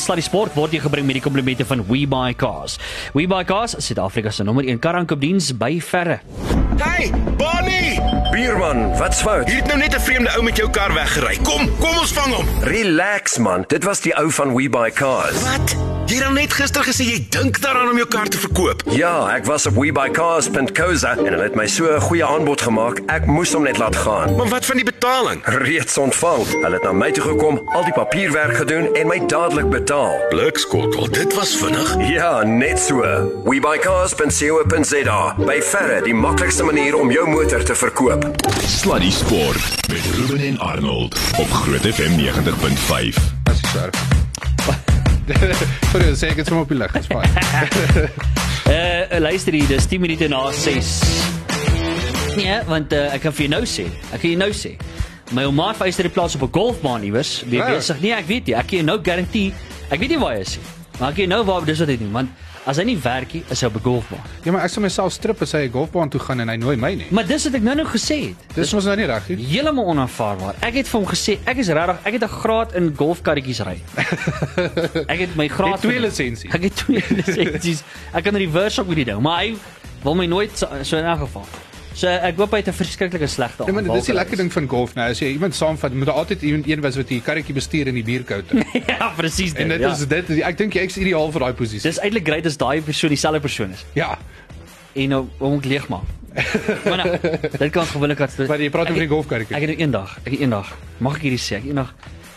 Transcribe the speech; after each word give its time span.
Sluddy 0.00 0.24
Sport 0.24 0.54
word 0.56 0.72
jy 0.72 0.80
gebring 0.80 1.06
met 1.06 1.18
die 1.18 1.24
komplimente 1.24 1.66
van 1.68 1.84
WeBuyCars. 1.86 2.78
WeBuyCars, 3.16 3.76
Suid-Afrika 3.84 4.32
se 4.32 4.44
nommer 4.44 4.64
1 4.64 4.80
karankopdiens 4.80 5.52
by 5.60 5.76
verre. 5.84 6.20
Hey, 6.80 7.10
Bonnie! 7.36 8.00
Bierman, 8.32 8.96
wat's 8.98 9.20
fout? 9.22 9.48
Hier 9.50 9.60
het 9.60 9.66
nou 9.66 9.78
net 9.78 9.94
'n 9.94 10.00
vreemde 10.00 10.30
ou 10.36 10.42
met 10.42 10.56
jou 10.56 10.70
kar 10.70 10.94
weggery. 10.94 11.36
Kom, 11.42 11.68
kom 11.78 11.98
ons 11.98 12.12
vang 12.12 12.34
hom. 12.34 12.46
Relax 12.62 13.38
man, 13.38 13.64
dit 13.68 13.84
was 13.84 14.00
die 14.00 14.16
ou 14.16 14.30
van 14.30 14.54
We 14.54 14.68
Buy 14.68 14.90
Cars. 14.90 15.42
Wat? 15.42 15.99
Jy 16.10 16.16
het 16.18 16.24
dan 16.24 16.34
net 16.34 16.50
gister 16.58 16.82
gesê 16.82 17.04
jy 17.06 17.18
dink 17.30 17.60
daaraan 17.62 17.92
om 17.92 17.98
jou 18.00 18.06
kar 18.10 18.26
te 18.26 18.38
verkoop. 18.42 18.80
Ja, 18.90 19.28
ek 19.30 19.44
was 19.46 19.68
op 19.70 19.76
webuycars.co.za 19.78 21.12
en 21.12 21.28
hulle 21.28 21.44
het 21.44 21.54
my 21.54 21.68
so 21.70 21.86
'n 21.86 22.00
goeie 22.02 22.24
aanbod 22.26 22.60
gemaak. 22.66 22.98
Ek 23.06 23.26
moes 23.26 23.52
hom 23.54 23.62
net 23.62 23.78
laat 23.78 23.94
gaan. 23.96 24.34
Maar 24.34 24.48
wat 24.48 24.66
van 24.66 24.76
die 24.76 24.84
betaling? 24.84 25.40
Reeds 25.44 25.98
ontvang. 25.98 26.42
Hulle 26.62 26.74
het 26.74 26.82
na 26.82 26.92
my 26.92 27.12
toe 27.12 27.22
gekom, 27.22 27.62
al 27.66 27.84
die 27.84 27.92
papierwerk 27.92 28.56
gedoen 28.56 28.94
en 28.94 29.06
my 29.06 29.22
dadelik 29.26 29.70
betaal. 29.70 30.18
Blikskottel, 30.28 31.10
dit 31.10 31.34
was 31.34 31.56
vinnig. 31.56 31.94
Ja, 32.10 32.42
net 32.42 32.78
so. 32.78 33.02
webuycars.co.za. 33.44 35.34
By 35.38 35.62
verre 35.62 36.02
die 36.02 36.14
maklikste 36.14 36.64
manier 36.64 36.98
om 36.98 37.10
jou 37.10 37.28
motor 37.28 37.62
te 37.62 37.74
verkoop. 37.74 38.26
Sluddy 38.66 39.10
Sport 39.10 39.62
met 39.88 40.02
Ruben 40.16 40.40
en 40.46 40.58
Arnold 40.58 41.14
op 41.38 41.50
Groot 41.50 41.86
FM 41.94 42.18
90.5. 42.18 43.14
As 43.44 43.58
ek 43.62 43.66
sê. 43.70 44.19
Sorry, 45.92 46.14
sê 46.16 46.30
ek 46.32 46.36
het 46.42 46.46
sommer 46.50 46.64
op 46.64 46.68
die 46.72 46.78
lig 46.78 46.92
gespaar. 46.92 47.26
Uh 48.70 49.18
luister 49.20 49.52
hier, 49.56 49.66
dis 49.66 49.86
10 49.90 50.00
minute 50.00 50.28
na 50.28 50.44
6. 50.52 50.90
Nee, 52.38 52.60
want 52.68 52.92
uh, 52.94 53.08
ek 53.14 53.24
kan 53.26 53.32
vir 53.34 53.46
jou 53.46 53.52
nou 53.56 53.62
sê. 53.66 53.86
Ek 54.14 54.20
kan 54.22 54.28
jou 54.30 54.38
nou 54.38 54.50
sê. 54.54 54.76
My 55.34 55.44
ouma 55.46 55.68
het 55.72 55.78
vyster 55.82 56.06
die 56.08 56.12
plaas 56.14 56.34
op 56.38 56.42
'n 56.46 56.52
golfbaan 56.54 57.02
iewers. 57.06 57.42
Wie 57.46 57.58
Ja. 57.58 57.66
besig? 57.74 58.00
Nee, 58.00 58.12
ek 58.14 58.26
weet 58.26 58.46
nie. 58.46 58.54
Ek 58.54 58.66
kan 58.66 58.78
jou 58.78 58.86
nou 58.86 58.98
garandeer. 59.02 59.52
Ek 59.90 59.98
weet 60.00 60.08
nie 60.10 60.18
waar 60.18 60.34
hy 60.34 60.40
is 60.40 60.56
nie. 60.56 60.66
Maar 61.00 61.14
ek 61.14 61.22
jou 61.22 61.28
nou 61.30 61.40
waar 61.48 61.64
dis 61.64 61.80
wat 61.80 61.88
hy 61.88 61.96
doen, 61.96 62.10
want 62.12 62.48
as 62.68 62.76
hy 62.76 62.84
nie 62.84 62.96
werk 63.00 63.32
nie, 63.32 63.40
is 63.48 63.62
hy 63.64 63.68
op 63.70 63.76
'n 63.78 63.82
golfbaan. 63.82 64.24
Ja, 64.44 64.52
maar 64.52 64.64
ek 64.64 64.70
sal 64.70 64.82
myself 64.82 65.12
strip 65.12 65.40
as 65.42 65.52
hy 65.52 65.64
'n 65.64 65.72
golfbaan 65.72 66.10
toe 66.10 66.20
gaan 66.20 66.40
en 66.40 66.48
hy 66.48 66.56
nooi 66.56 66.76
my 66.76 66.94
nie. 66.94 67.06
Maar 67.10 67.26
dis 67.26 67.44
wat 67.44 67.54
ek 67.54 67.62
nou 67.62 67.74
nou 67.74 67.86
gesê 67.86 68.18
het. 68.28 68.36
Dis 68.54 68.72
mos 68.74 68.84
nou 68.84 68.96
nie 68.96 69.06
reg 69.06 69.28
nie. 69.28 69.46
Heeltemal 69.46 69.84
onaanvaarbaar. 69.84 70.54
Ek 70.60 70.74
het 70.74 70.88
vir 70.88 71.00
hom 71.00 71.08
gesê 71.08 71.38
ek 71.46 71.56
is 71.56 71.68
regtig, 71.68 71.96
ek 72.04 72.12
het 72.12 72.22
'n 72.22 72.28
graad 72.28 72.74
in 72.74 72.94
golfkarretjies 72.96 73.60
ry. 73.64 73.80
ek 75.14 75.18
het 75.18 75.36
my 75.36 75.48
graad 75.48 75.72
het 75.72 75.80
twee 75.80 76.00
lisensies. 76.00 76.52
Ek 76.52 76.62
het 76.62 76.76
twee 76.76 77.04
lisensies. 77.24 77.82
Ek 78.12 78.24
kan 78.24 78.36
reverse 78.36 78.80
ook 78.80 78.88
met 78.88 78.96
die 78.96 79.04
ding, 79.04 79.20
maar 79.20 79.38
hy 79.40 79.56
wil 80.02 80.14
my 80.14 80.26
nooit 80.26 80.50
so, 80.58 80.68
so 80.82 80.96
in 80.98 81.04
elk 81.04 81.20
geval. 81.20 81.46
So 81.94 82.08
ek 82.08 82.38
hoop 82.38 82.52
hy 82.54 82.60
het 82.62 82.68
'n 82.70 82.76
verskriklike 82.76 83.26
slegte 83.26 83.64
Ja, 83.66 83.72
maar 83.72 83.82
dis 83.82 84.06
die 84.06 84.14
lekker 84.14 84.36
ding 84.36 84.52
van 84.52 84.68
golf 84.68 84.94
nou. 84.94 85.10
As 85.10 85.18
jy 85.18 85.32
iemand 85.32 85.54
saamvat, 85.54 85.92
moet 85.92 86.06
daar 86.06 86.22
altyd 86.22 86.42
iemand 86.42 86.68
een 86.68 86.80
wees 86.80 86.96
wat 86.96 87.08
die 87.08 87.20
karretjie 87.20 87.54
bestuur 87.54 87.86
in 87.86 87.94
die 87.94 88.04
bierkouter. 88.04 88.62
ja, 88.86 89.12
presies 89.16 89.52
dit. 89.52 89.62
En 89.62 89.68
dit 89.68 89.80
ja. 89.80 89.90
is 89.90 90.06
dit 90.06 90.30
ek 90.40 90.58
dink 90.58 90.74
jy 90.74 90.80
ek's 90.80 90.96
ideaal 90.96 91.32
vir 91.32 91.40
daai 91.40 91.52
posisie. 91.52 91.82
Dis 91.82 91.98
eintlik 91.98 92.26
great 92.26 92.46
as 92.46 92.56
daai 92.56 92.80
persoon 92.80 93.10
dieselfde 93.10 93.40
persoon 93.40 93.70
is. 93.70 93.84
Ja. 93.94 94.18
En 94.94 95.08
nou 95.08 95.26
hom 95.38 95.58
ek 95.58 95.64
leeg 95.64 95.88
maak. 95.88 96.06
maar 96.84 96.96
nou, 96.96 97.18
dit 97.58 97.70
kan 97.74 97.86
gewoonlik 97.86 98.20
as 98.20 98.36
Maar 98.46 98.60
jy 98.60 98.70
praat 98.70 98.90
oor 98.90 99.02
die 99.02 99.10
golfkarretjie. 99.10 99.56
Ek 99.56 99.66
het 99.66 99.70
nou 99.74 99.80
eendag, 99.82 100.18
ek 100.22 100.32
het 100.32 100.40
eendag, 100.40 100.70
mag 100.98 101.16
ek 101.16 101.22
hierdie 101.26 101.42
sê, 101.42 101.58
ek 101.58 101.66
eendag 101.72 101.94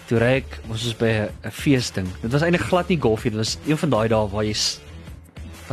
toe 0.09 0.19
ry 0.19 0.31
ek 0.41 0.57
ons 0.67 0.83
was 0.83 0.95
by 0.99 1.11
'n 1.29 1.51
feesding. 1.51 2.07
Dit 2.21 2.31
was 2.31 2.43
eintlik 2.43 2.65
glad 2.67 2.89
nie 2.89 2.99
golf 2.99 3.23
nie, 3.23 3.31
dit 3.31 3.39
was 3.39 3.57
een 3.65 3.77
van 3.77 3.89
daai 3.89 4.07
dae 4.09 4.27
waar 4.27 4.43
jy 4.43 4.55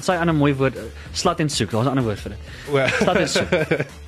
Wat 0.01 0.09
sê 0.09 0.17
'n 0.17 0.21
ander 0.25 0.35
mooi 0.35 0.55
woord? 0.57 0.77
Slat 1.13 1.41
en 1.41 1.49
soek. 1.53 1.71
Daar's 1.71 1.85
'n 1.87 1.91
ander 1.93 2.05
woord 2.05 2.21
vir 2.25 2.33
dit. 2.33 2.41
O. 2.73 2.87
Slat 3.05 3.17
en 3.17 3.29
soek. 3.29 3.53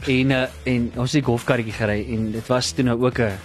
en 0.09 0.31
uh, 0.31 0.47
en 0.65 0.93
ons 0.97 1.13
het 1.13 1.21
die 1.21 1.29
golfkarretjie 1.29 1.73
gery 1.77 2.01
en 2.15 2.33
dit 2.33 2.47
was 2.49 2.73
toe 2.73 2.85
nou 2.85 2.97
ook 3.05 3.19
'n 3.21 3.37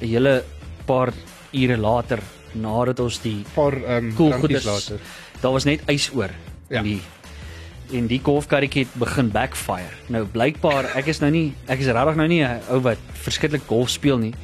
'n 0.00 0.06
hele 0.08 0.42
paar 0.86 1.12
ure 1.52 1.76
later 1.76 2.18
nadat 2.54 3.00
ons 3.00 3.20
die 3.20 3.44
paar 3.54 3.72
ehm 3.76 4.14
cool 4.16 4.30
drankies 4.30 4.40
goedes 4.40 4.64
later. 4.64 4.98
Daar 5.42 5.52
was 5.52 5.64
net 5.64 5.80
ys 5.88 6.10
oor 6.14 6.30
Ja. 6.70 6.78
in 6.78 6.84
die 6.84 7.00
en 7.92 8.06
die 8.06 8.20
golfkarretjie 8.22 8.84
het 8.86 8.94
begin 8.94 9.30
backfire. 9.30 9.92
Nou 10.08 10.24
blykbaar, 10.24 10.96
ek 10.96 11.06
is 11.06 11.20
nou 11.20 11.30
nie 11.30 11.52
ek 11.66 11.80
is 11.80 11.86
regtig 11.86 12.16
nou 12.16 12.28
nie 12.28 12.42
'n 12.44 12.60
ou 12.70 12.80
wat 12.80 12.98
verskriklik 13.12 13.62
golf 13.66 13.90
speel 13.90 14.18
nie, 14.18 14.34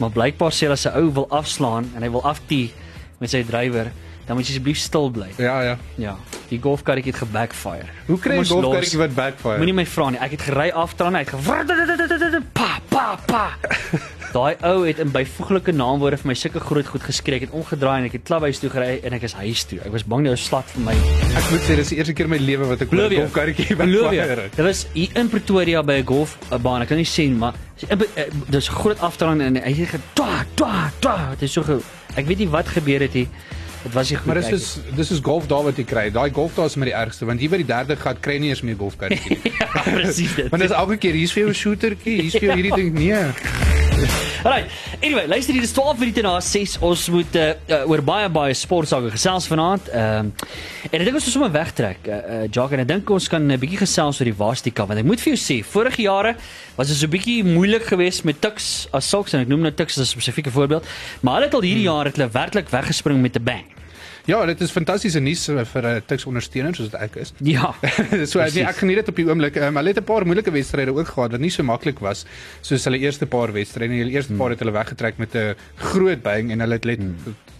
maar 0.00 0.10
blykbaar 0.10 0.50
sê 0.52 0.68
as 0.70 0.86
'n 0.86 0.96
ou 0.96 1.12
wil 1.12 1.26
afslaan 1.30 1.84
en 1.96 2.02
hy 2.02 2.10
wil 2.10 2.24
aftee 2.24 2.72
met 3.20 3.30
sy 3.30 3.44
drywer, 3.44 3.92
dan 4.26 4.36
moet 4.36 4.46
jy 4.46 4.54
asseblief 4.54 4.78
stil 4.78 5.10
bly. 5.10 5.28
Ja, 5.36 5.60
ja. 5.62 5.76
Ja, 6.00 6.16
die 6.48 6.60
golfkarretjie 6.62 7.12
het 7.12 7.20
gebackfire. 7.20 7.88
Hoe 8.06 8.18
kry 8.18 8.38
'n 8.38 8.44
golfkarretjie 8.44 8.98
wat 8.98 9.14
backfire? 9.14 9.58
Moenie 9.58 9.74
my 9.74 9.86
vra 9.86 10.10
nie. 10.10 10.18
Ek 10.20 10.30
het 10.30 10.42
gery 10.42 10.70
aftraan, 10.70 11.14
hy 11.14 11.20
het 11.20 11.30
ge 11.30 12.42
pa 12.52 12.80
pa 12.88 13.18
pa. 13.26 13.46
Daai 14.34 14.56
ou 14.66 14.82
het 14.82 14.98
in 14.98 15.12
byvoeglike 15.14 15.70
naamwoorde 15.72 16.16
vir 16.18 16.26
my 16.26 16.34
sulke 16.34 16.58
groot 16.58 16.88
goed 16.90 17.04
geskree. 17.06 17.36
Ek 17.38 17.44
het 17.46 17.52
omgedraai 17.54 18.00
en 18.00 18.06
ek 18.08 18.16
het 18.18 18.24
klubhuis 18.26 18.58
toe 18.58 18.70
gery 18.72 18.96
en 19.06 19.14
ek 19.14 19.22
is 19.28 19.34
huis 19.38 19.62
toe. 19.70 19.78
Ek 19.86 19.92
was 19.94 20.02
bang 20.10 20.26
jy 20.26 20.34
slat 20.42 20.66
vir 20.74 20.82
my. 20.88 20.94
Ek 21.38 21.50
moet 21.52 21.62
sê 21.62 21.76
dis 21.78 21.92
die 21.92 22.00
eerste 22.00 22.16
keer 22.18 22.26
in 22.26 22.32
my 22.34 22.40
lewe 22.42 22.66
wat 22.72 22.82
ek 22.82 22.90
'n 22.90 23.14
golfkarretjie 23.14 23.76
backfire. 23.78 24.48
Dit 24.56 24.64
was 24.66 24.86
hier 24.92 25.14
in 25.14 25.30
Pretoria 25.30 25.82
by 25.82 26.00
'n 26.02 26.06
golfbaan. 26.06 26.82
Ek 26.82 26.88
kan 26.88 26.98
nie 26.98 27.06
nie, 27.06 27.30
maar 27.38 27.54
dis 28.50 28.68
groot 28.68 28.98
aftraan 28.98 29.40
en 29.40 29.56
hy 29.56 29.72
het 29.72 29.88
getwa 29.88 30.44
twa 30.54 30.90
twa. 30.98 31.30
Dit 31.38 31.42
is 31.42 31.52
so 31.52 31.62
ge, 31.62 31.78
ek 32.16 32.26
weet 32.26 32.38
nie 32.38 32.48
wat 32.48 32.66
gebeur 32.66 33.00
het 33.00 33.12
hier. 33.12 33.28
Dit 33.84 33.92
was 33.92 34.10
nie 34.10 34.16
goed. 34.16 34.26
Maar 34.26 34.40
dis 34.40 34.50
is 34.56 34.66
dis 34.96 35.10
is 35.10 35.20
golf 35.22 35.46
daar 35.46 35.62
wat 35.68 35.76
jy 35.76 35.84
kry. 35.84 36.06
Daai 36.10 36.30
golf 36.32 36.54
daar 36.56 36.70
is 36.72 36.76
met 36.80 36.88
die 36.88 36.96
ergste 36.96 37.28
want 37.28 37.40
hier 37.40 37.52
by 37.52 37.60
die 37.60 37.68
derde 37.68 37.96
gat 38.00 38.20
kry 38.24 38.38
jy 38.38 38.44
nie 38.46 38.52
eens 38.54 38.64
meer 38.64 38.80
golfkarretjie 38.80 39.38
nie. 39.44 39.52
ja, 39.60 39.70
presies 39.84 40.34
dit. 40.40 40.48
Want 40.54 40.62
dis 40.64 40.72
elke 40.72 40.96
keer 40.96 41.12
hier's 41.20 41.32
vir 41.36 41.44
jou 41.44 41.52
'n 41.52 41.60
shootertjie, 41.62 42.20
hier's 42.22 42.38
vir 42.40 42.48
jou 42.50 42.56
hierdie 42.56 42.76
ding 42.80 42.94
nee. 42.96 43.73
Alright. 44.44 44.70
Anyway, 45.00 45.26
luister 45.26 45.52
hier, 45.52 45.62
dis 45.62 45.72
12 45.72 45.98
minute 45.98 46.22
na 46.22 46.40
6. 46.40 46.76
Ons 46.84 47.08
moet 47.12 47.36
uh, 47.38 47.50
uh, 47.68 47.90
oor 47.90 48.02
baie 48.04 48.28
baie 48.32 48.54
sportsake 48.56 49.12
gesels 49.14 49.46
vanaand. 49.50 49.90
Ehm 49.92 50.30
uh, 50.30 50.48
en 50.90 51.00
ek 51.00 51.06
dink 51.06 51.16
ons 51.16 51.26
moet 51.26 51.34
sommer 51.34 51.52
wegtrek. 51.54 52.08
Uh, 52.08 52.16
uh 52.16 52.40
Jock 52.52 52.74
en 52.74 52.82
ek 52.84 52.90
dink 52.90 53.12
ons 53.14 53.28
kan 53.30 53.42
'n 53.44 53.60
bietjie 53.60 53.80
gesels 53.84 54.20
oor 54.20 54.30
die 54.30 54.36
Wastika 54.36 54.86
want 54.88 55.00
ek 55.00 55.08
moet 55.08 55.22
vir 55.22 55.34
jou 55.34 55.40
sê, 55.40 55.60
vorige 55.64 56.02
jare 56.02 56.34
was 56.76 56.90
dit 56.90 56.96
so 56.96 57.06
'n 57.06 57.14
bietjie 57.14 57.44
moeilik 57.44 57.86
geweest 57.92 58.24
met 58.24 58.40
Tuks 58.40 58.88
as 58.92 59.08
sulks 59.08 59.34
en 59.34 59.40
ek 59.40 59.48
noem 59.48 59.62
nou 59.68 59.72
Tuks 59.72 59.98
as 59.98 60.10
'n 60.10 60.18
spesifieke 60.18 60.50
voorbeeld, 60.50 60.84
maar 61.22 61.34
hulle 61.34 61.46
het 61.46 61.54
al 61.54 61.68
hierdie 61.68 61.88
jaar 61.88 62.04
het 62.04 62.16
hulle 62.16 62.30
werklik 62.30 62.68
weggespring 62.68 63.22
met 63.22 63.36
'n 63.36 63.44
bang. 63.44 63.83
Ja, 64.26 64.38
dit 64.48 64.60
is 64.64 64.70
fantastiese 64.72 65.20
nuus 65.20 65.48
eh, 65.48 65.64
vir 65.64 65.82
'n 65.82 65.96
uh, 65.96 66.00
Tuks 66.06 66.24
ondersteuner 66.24 66.74
soos 66.74 66.94
ek 66.96 67.16
is. 67.16 67.32
Ja. 67.44 67.74
so 68.30 68.38
nee, 68.38 68.48
Precies. 68.48 68.62
ek 68.62 68.76
geniet 68.80 68.96
dit 69.02 69.08
op 69.08 69.16
die 69.16 69.26
oomblik. 69.28 69.56
Um, 69.56 69.76
hulle 69.76 69.92
het 69.92 70.00
'n 70.00 70.04
paar 70.04 70.24
moeilike 70.26 70.50
wedstryde 70.50 70.94
ook 70.96 71.08
gehad 71.08 71.30
wat 71.32 71.40
nie 71.40 71.50
so 71.50 71.62
maklik 71.62 71.98
was 72.00 72.24
soos 72.60 72.84
hulle 72.84 72.98
eerste 72.98 73.26
paar 73.26 73.52
wedstryde. 73.52 73.92
Die 73.92 74.10
eerste 74.16 74.32
Hmm. 74.32 74.40
paar 74.40 74.50
het 74.50 74.58
hulle 74.58 74.72
weggetrek 74.72 75.18
met 75.18 75.34
'n 75.34 75.54
groot 75.76 76.22
bang 76.22 76.50
en 76.50 76.60
hulle 76.60 76.72
het 76.74 76.84
let 76.84 77.00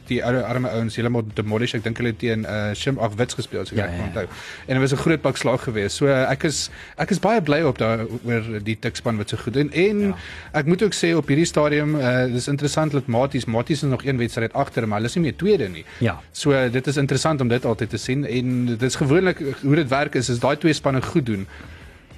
die 0.08 0.20
ou 0.24 0.32
arme 0.42 0.70
ouens 0.70 0.96
heeltemal 0.96 1.24
demolish. 1.34 1.74
Ek 1.74 1.84
dink 1.84 1.98
hulle 2.00 2.12
teen 2.16 2.44
uh, 2.44 2.72
Shim 2.78 2.98
ag 3.02 3.16
Wits 3.18 3.38
gespeel 3.38 3.62
as 3.64 3.72
ek 3.72 3.78
Ja, 3.78 3.86
reg 3.88 3.96
ja, 3.96 3.98
ja. 3.98 4.08
onthou. 4.08 4.26
En 4.66 4.78
dit 4.78 4.82
was 4.84 4.92
'n 4.92 5.02
groot 5.04 5.22
pak 5.22 5.36
slag 5.36 5.62
geweest. 5.64 5.96
So 5.96 6.06
uh, 6.06 6.30
ek 6.30 6.44
is 6.44 6.70
ek 6.96 7.10
is 7.10 7.20
baie 7.20 7.42
bly 7.42 7.60
op 7.62 7.78
daai 7.78 8.06
oor 8.24 8.60
die 8.62 8.76
Tukspan 8.78 9.16
wat 9.16 9.28
so 9.28 9.36
goed 9.36 9.54
doen. 9.54 9.70
En 9.72 10.00
ja. 10.00 10.16
ek 10.52 10.66
moet 10.66 10.82
ook 10.82 10.94
sê 10.94 11.14
op 11.16 11.28
hierdie 11.28 11.48
stadium 11.48 11.94
uh, 11.96 12.26
dis 12.32 12.48
interessant 12.48 12.92
dat 12.92 13.06
Maties 13.06 13.44
Maties 13.44 13.82
is 13.82 13.90
nog 13.90 14.04
een 14.04 14.18
wedstryd 14.18 14.52
agter, 14.52 14.88
maar 14.88 14.98
hulle 14.98 15.08
is 15.08 15.14
nie 15.14 15.24
meer 15.24 15.36
tweede 15.36 15.68
nie. 15.68 15.84
Ja. 15.98 16.20
So 16.32 16.52
uh, 16.52 16.70
dit 16.72 16.86
is 16.86 16.96
interessant 16.96 17.40
om 17.40 17.48
dit 17.48 17.64
altyd 17.64 17.90
te 17.90 17.96
sien 17.98 18.26
en 18.26 18.66
dit 18.66 18.82
is 18.82 18.94
gewoonlik 18.96 19.38
hoe 19.62 19.74
dit 19.74 19.88
werk 19.88 20.14
is 20.14 20.30
as 20.30 20.38
daai 20.38 20.56
twee 20.56 20.72
spanne 20.72 21.02
goed 21.02 21.26
doen 21.26 21.46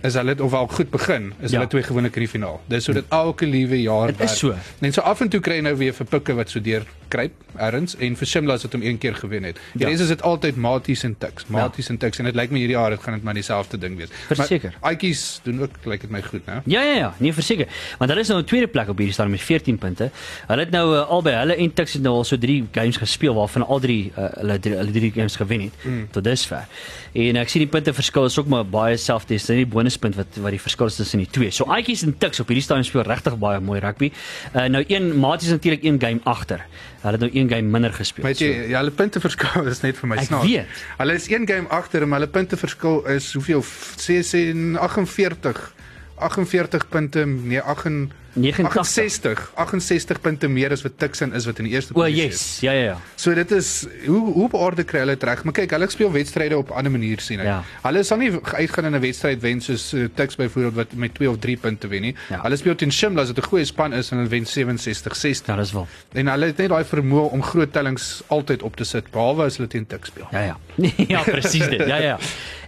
is 0.02 0.14
hulle 0.14 0.34
dit 0.34 0.40
of 0.40 0.52
al 0.52 0.66
goed 0.66 0.90
begin 0.90 1.32
is 1.40 1.50
Ja. 1.50 1.56
hulle 1.58 1.68
twee 1.70 1.82
gewoonlik 1.82 2.14
in 2.16 2.20
die 2.22 2.28
finaal. 2.28 2.60
Dis 2.68 2.84
so 2.84 2.92
dit 2.92 3.04
elke 3.08 3.46
liewe 3.46 3.80
jaar 3.82 4.06
Dit 4.06 4.20
is 4.20 4.38
so. 4.38 4.54
Net 4.78 4.94
so 4.94 5.00
af 5.00 5.20
en 5.20 5.28
toe 5.28 5.40
kry 5.40 5.54
jy 5.54 5.62
nou 5.62 5.76
weer 5.76 5.92
vir 5.92 6.06
Pikke 6.06 6.34
wat 6.34 6.50
so 6.50 6.60
deur 6.60 6.86
kruip 7.08 7.32
erns 7.56 7.94
en 8.02 8.16
vir 8.16 8.26
Shimla 8.26 8.56
wat 8.62 8.72
hom 8.72 8.82
een 8.82 8.98
keer 8.98 9.14
gewen 9.14 9.44
het. 9.44 9.56
Die 9.74 9.86
Ja. 9.86 9.88
res 9.88 10.00
is 10.00 10.08
dit 10.08 10.22
altyd 10.22 10.56
Maties 10.56 11.02
en 11.04 11.14
Tuks, 11.18 11.46
Maties 11.46 11.88
en 11.88 11.96
Tuks 11.98 12.18
en 12.18 12.24
dit 12.24 12.34
lyk 12.34 12.50
my 12.50 12.58
hierdie 12.58 12.76
jaar 12.76 12.90
dit 12.90 13.00
gaan 13.02 13.14
dit 13.14 13.22
maar 13.22 13.34
dieselfde 13.34 13.78
ding 13.78 13.96
wees. 13.96 14.08
Verseker. 14.26 14.74
Maar 14.80 14.90
Aitjies 14.90 15.40
doen 15.44 15.62
ook 15.62 15.70
lyk 15.84 16.00
dit 16.00 16.10
my 16.10 16.22
goed, 16.22 16.44
né? 16.46 16.60
Ja 16.64 16.82
ja 16.82 16.94
ja, 16.96 17.14
nee 17.18 17.32
verseker. 17.32 17.66
Want 17.98 18.10
hulle 18.10 18.20
is 18.22 18.28
nou 18.28 18.40
in 18.40 18.44
tweede 18.46 18.66
plek 18.66 18.88
op 18.88 18.96
hierdie 18.98 19.14
stadium 19.14 19.32
met 19.36 19.40
14 19.40 19.78
punte. 19.78 20.10
Hulle 20.46 20.60
het 20.60 20.70
nou 20.70 20.94
uh, 20.96 21.08
albei 21.08 21.34
hulle 21.34 21.56
en 21.56 21.72
Tuks 21.74 21.92
het 21.92 22.02
nou 22.02 22.14
al 22.14 22.24
so 22.24 22.36
3 22.38 22.64
games 22.72 22.96
gespeel 22.96 23.34
waarvan 23.34 23.66
al 23.66 23.80
drie 23.80 24.12
uh, 24.18 24.24
hulle 24.34 24.58
drie, 24.58 24.76
hulle 24.76 24.90
drie 24.90 25.12
games 25.12 25.36
gewen 25.36 25.60
het 25.60 25.72
mm. 25.84 26.08
tot 26.10 26.24
dusver. 26.24 26.66
En 27.12 27.36
ek 27.36 27.48
sien 27.48 27.62
die 27.64 27.70
punte 27.70 27.92
verskil 27.92 28.24
is 28.24 28.38
ook 28.38 28.46
maar 28.46 28.66
baie 28.66 28.96
selfde. 28.96 29.34
Dis 29.36 29.48
nie 29.48 29.64
die 29.64 29.70
bonuspunt 29.96 30.16
wat 30.16 30.42
wat 30.42 30.54
die 30.54 30.60
verskil 30.60 30.86
is 30.90 30.96
tussen 30.96 31.20
die 31.22 31.28
twee. 31.30 31.50
So 31.50 31.64
Aitjies 31.72 32.02
en 32.04 32.16
Tuks 32.18 32.40
op 32.40 32.48
hierdie 32.50 32.64
stadium 32.64 32.84
speel 32.86 33.04
regtig 33.06 33.36
baie 33.40 33.60
mooi 33.60 33.80
rugby. 33.80 34.10
Uh, 34.54 34.66
nou 34.68 34.84
een 34.88 35.12
Maties 35.18 35.50
natuurlik 35.50 35.84
een 35.84 36.00
game 36.00 36.20
agter. 36.24 36.64
Hulle 37.02 37.16
het 37.16 37.20
nou 37.20 37.30
een 37.32 37.48
game 37.48 37.62
minder 37.70 37.92
gespeel. 37.92 38.24
Weet 38.26 38.38
jy, 38.42 38.50
ja, 38.70 38.80
hulle 38.82 38.90
punte 38.90 39.20
verskil 39.20 39.66
is 39.70 39.82
net 39.82 39.96
vir 40.00 40.08
my 40.08 40.16
Ek 40.20 40.28
snaaks. 40.28 40.46
weet. 40.46 40.84
Hulle 40.98 41.14
is 41.14 41.28
een 41.30 41.46
game 41.48 41.68
agter, 41.68 42.06
maar 42.06 42.20
hulle 42.20 42.30
punte 42.32 42.56
verskil 42.56 43.02
is 43.14 43.32
hoeveel? 43.32 43.64
46 43.96 44.78
48 44.80 45.72
48 46.16 46.88
punte, 46.88 47.26
nee 47.26 47.60
8 47.60 47.90
89. 48.36 48.76
68, 48.76 49.52
68 49.54 50.20
punte 50.20 50.48
meer 50.48 50.72
as 50.74 50.82
wat 50.84 50.98
Tucson 51.00 51.32
is 51.34 51.46
wat 51.48 51.60
in 51.62 51.68
die 51.68 51.72
eerste 51.72 51.94
O, 51.94 52.00
posisie 52.00 52.26
yes. 52.26 52.42
Ja 52.60 52.72
ja 52.76 52.84
ja. 52.84 52.96
So 53.16 53.34
dit 53.34 53.50
is 53.56 53.86
hoe 54.04 54.20
hoe 54.32 54.44
op 54.44 54.56
aarde 54.60 54.84
kry 54.84 55.00
hulle 55.04 55.16
dit 55.16 55.24
reg? 55.24 55.42
Maar 55.44 55.56
kyk, 55.56 55.72
hulle 55.76 55.88
speel 55.90 56.12
wedstryde 56.12 56.58
op 56.58 56.70
'n 56.70 56.78
ander 56.82 56.92
manier 56.92 57.20
sien 57.20 57.40
ek. 57.40 57.46
Ja. 57.46 57.62
Hulle 57.82 58.02
sal 58.04 58.18
nie 58.20 58.30
uitgaan 58.32 58.84
in 58.84 58.94
'n 58.94 59.00
wedstryd 59.00 59.40
wen 59.40 59.60
soos 59.60 59.92
uh, 59.94 60.08
Tuks 60.14 60.36
byvoorbeeld 60.36 60.74
wat 60.74 60.92
met 60.92 61.14
2 61.14 61.30
of 61.30 61.38
3 61.38 61.56
punte 61.56 61.88
wen 61.88 62.02
nie. 62.02 62.14
Ja. 62.28 62.42
Hulle 62.42 62.56
speel 62.56 62.74
teen 62.74 62.92
Shimla 62.92 63.22
as 63.22 63.32
dit 63.32 63.38
'n 63.38 63.48
goeie 63.48 63.64
span 63.64 63.92
is 63.92 64.10
en 64.10 64.18
hulle 64.18 64.28
wen 64.28 64.44
67-60. 64.44 65.46
Ja, 65.46 65.56
dis 65.56 65.72
wel. 65.72 65.86
En 66.12 66.28
hulle 66.28 66.46
het 66.46 66.56
net 66.56 66.68
daai 66.68 66.84
vermoë 66.84 67.30
om 67.30 67.42
groot 67.42 67.72
tellings 67.72 68.22
altyd 68.26 68.62
op 68.62 68.76
te 68.76 68.84
sit 68.84 69.10
behalwe 69.10 69.44
as 69.44 69.56
hulle 69.56 69.68
teen 69.68 69.86
Tuks 69.86 70.08
speel. 70.08 70.28
Ja 70.30 70.40
ja. 70.40 70.56
ja, 71.14 71.22
presies 71.22 71.68
dit. 71.68 71.86
Ja 71.86 71.96
ja. 71.96 72.18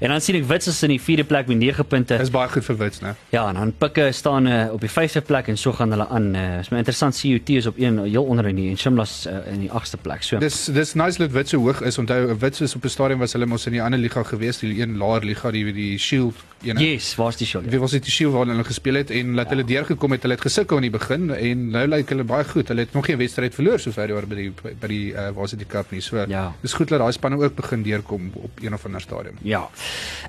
En 0.00 0.09
dan 0.09 0.21
sien 0.21 0.37
ek 0.38 0.44
Wits 0.49 0.67
is 0.67 0.82
in 0.82 0.94
die 0.94 1.00
4de 1.00 1.26
plek 1.26 1.47
met 1.47 1.59
9 1.59 1.85
punte. 1.87 2.17
Dis 2.17 2.31
baie 2.31 2.49
goed 2.49 2.64
vir 2.64 2.76
Wits, 2.76 3.00
né? 3.00 3.14
Ja, 3.35 3.49
en 3.49 3.55
dan 3.55 3.73
Pikke 3.79 4.12
staan 4.12 4.47
uh, 4.47 4.73
op 4.73 4.81
die 4.81 4.91
5de 4.91 5.21
plek 5.26 5.49
en 5.49 5.58
so 5.61 5.73
gaan 5.73 5.91
hulle 5.95 6.07
aan. 6.09 6.35
Uh, 6.35 6.59
is 6.61 6.71
my 6.73 6.79
interessant 6.79 7.19
CUT 7.21 7.51
is 7.51 7.67
op 7.67 7.79
1 7.79 7.99
heel 8.05 8.25
onder 8.25 8.47
in 8.47 8.57
die 8.57 8.69
en 8.71 8.79
Shimla's 8.79 9.27
uh, 9.27 9.41
in 9.53 9.61
die 9.67 9.71
8ste 9.71 10.01
plek. 10.03 10.23
So. 10.23 10.39
Dis 10.39 10.65
dis 10.75 10.95
nice 10.95 11.19
dat 11.19 11.33
Wits 11.33 11.51
so 11.51 11.59
hoog 11.63 11.83
is. 11.83 11.99
Onthou 11.99 12.37
Wits 12.39 12.61
is 12.61 12.75
op 12.75 12.85
'n 12.85 12.89
stadium 12.89 13.19
was 13.19 13.33
hulle 13.33 13.47
mos 13.47 13.67
in 13.67 13.73
die 13.73 13.83
ander 13.83 14.01
liga 14.01 14.23
gewees, 14.23 14.59
die 14.59 14.81
een 14.81 14.97
laer 14.97 15.25
liga, 15.25 15.51
die 15.51 15.73
die 15.73 15.99
Shield 15.99 16.35
een. 16.63 16.79
Yes, 16.79 17.15
waar's 17.15 17.37
die 17.37 17.47
show? 17.47 17.63
Wie 17.63 17.79
was 17.81 17.91
dit 17.91 18.03
die 18.05 18.13
Shield 18.13 18.33
waar 18.33 18.47
hulle 18.47 18.65
gespeel 18.65 18.95
het 18.95 19.11
en 19.11 19.35
laat 19.35 19.51
ja. 19.51 19.55
hulle 19.55 19.65
deurgekom 19.65 20.11
het. 20.11 20.23
Hulle 20.23 20.35
het 20.35 20.43
gesukkel 20.43 20.77
in 20.77 20.83
die 20.89 20.91
begin 20.91 21.31
en 21.35 21.69
nou 21.71 21.85
lyk 21.87 22.11
hulle 22.13 22.25
baie 22.27 22.45
goed. 22.45 22.69
Hulle 22.69 22.81
het 22.87 22.93
nog 22.97 23.07
geen 23.07 23.19
wedstryd 23.19 23.55
verloor 23.55 23.79
sover 23.79 24.07
die 24.11 24.15
jaar 24.17 24.27
by 24.27 24.39
die 24.41 24.75
by 24.81 24.91
die 24.91 25.13
uh, 25.13 25.29
waar 25.37 25.45
is 25.47 25.55
dit 25.55 25.63
die 25.63 25.71
cup 25.71 25.93
nie. 25.95 26.01
So 26.03 26.25
Ja. 26.29 26.53
dis 26.63 26.73
goed 26.75 26.89
dat 26.89 26.99
daai 26.99 27.13
spanne 27.13 27.39
ook 27.39 27.55
begin 27.55 27.83
deurkom 27.83 28.31
op 28.35 28.61
een 28.63 28.75
of 28.75 28.85
ander 28.85 29.01
stadium. 29.01 29.39
Ja. 29.43 29.69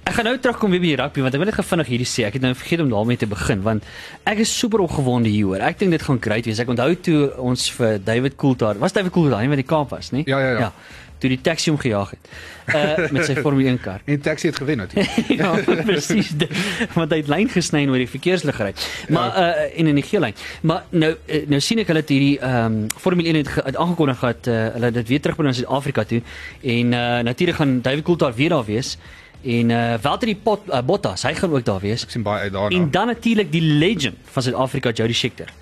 Ek 0.03 0.13
gaan 0.13 0.25
nou 0.25 0.37
terugkom 0.37 0.71
weer 0.71 0.79
by 0.79 0.87
die 0.93 0.95
rugby 1.01 1.21
want 1.21 1.33
ek 1.33 1.39
wil 1.41 1.49
net 1.49 1.65
vinnig 1.65 1.87
hierdie 1.87 2.07
sê. 2.07 2.25
Ek 2.27 2.33
het 2.33 2.41
nou 2.41 2.53
vergeet 2.53 2.79
om 2.79 2.89
daarmee 2.89 3.17
te 3.17 3.27
begin 3.27 3.61
want 3.61 3.83
ek 4.23 4.37
is 4.45 4.57
super 4.59 4.79
opgewonde 4.79 5.18
hieroor. 5.25 5.59
Ek 5.65 5.79
dink 5.79 5.91
dit 5.91 6.01
gaan 6.01 6.21
great 6.21 6.45
wees. 6.45 6.59
Ek 6.59 6.69
onthou 6.69 6.95
toe 6.95 7.33
ons 7.37 7.71
vir 7.71 7.99
David 8.03 8.35
Coulthard, 8.35 8.79
was 8.79 8.93
David 8.93 9.11
Coulthard 9.11 9.41
nie 9.41 9.49
wat 9.49 9.57
die 9.57 9.67
Kaap 9.75 9.89
was, 9.89 10.11
nie? 10.11 10.23
Ja, 10.25 10.39
ja, 10.39 10.51
ja. 10.51 10.59
ja. 10.59 10.73
Toe 11.19 11.27
die 11.29 11.41
taxi 11.43 11.67
hom 11.69 11.79
gejaag 11.79 12.13
het. 12.15 12.27
Uh 12.71 13.09
met 13.11 13.25
sy 13.25 13.33
Formule 13.35 13.67
1 13.67 13.79
kar. 13.83 13.99
En 14.05 14.21
Taxi 14.23 14.47
het 14.47 14.55
gewen 14.55 14.77
natuurlik. 14.77 15.27
ja, 15.41 15.49
presies. 15.83 16.29
Want 16.95 17.11
hy 17.11 17.17
het 17.17 17.27
lyn 17.27 17.49
gesny 17.51 17.81
oor 17.89 17.97
die 17.99 18.07
verkeerslig 18.07 18.55
gery. 18.55 18.71
Maar 19.11 19.35
uh 19.35 19.79
en 19.81 19.87
in 19.91 19.95
die 19.99 20.03
geel 20.07 20.21
lyn. 20.23 20.33
Maar 20.61 20.83
nou 20.95 21.11
uh, 21.25 21.41
nou 21.51 21.59
sien 21.59 21.79
ek 21.83 21.87
hulle 21.91 21.99
het 22.05 22.09
hierdie 22.15 22.37
ehm 22.39 22.65
um, 22.65 22.87
Formule 22.95 23.27
1 23.33 23.35
het, 23.41 23.47
ge- 23.51 23.65
het 23.67 23.75
aangekondig 23.75 24.19
dat 24.29 24.47
uh, 24.47 24.61
hulle 24.77 24.91
dit 25.01 25.07
weer 25.11 25.19
terugbring 25.21 25.49
na 25.51 25.55
Suid-Afrika 25.59 26.03
toe 26.07 26.21
en 26.63 26.93
uh 26.95 27.19
natuurlik 27.27 27.55
gaan 27.59 27.81
David 27.81 28.03
Coulthard 28.07 28.35
weer 28.39 28.49
daar 28.55 28.65
wees 28.65 28.95
en 29.41 29.69
uh 29.69 29.93
Valtteri 30.01 30.35
Pot, 30.35 30.67
uh, 30.67 30.81
Bottas, 30.85 31.23
hy 31.23 31.33
gaan 31.33 31.53
ook 31.53 31.65
daar 31.65 31.79
wees. 31.79 32.03
Ek 32.03 32.11
sien 32.11 32.23
baie 32.23 32.47
uit 32.47 32.53
daarna. 32.53 32.75
En 32.75 32.91
dan 32.91 33.07
natuurlik 33.07 33.51
die 33.51 33.61
legend 33.61 34.17
van 34.33 34.43
Suid-Afrika, 34.43 34.91
Jody 34.91 35.13
Scheckter. 35.13 35.53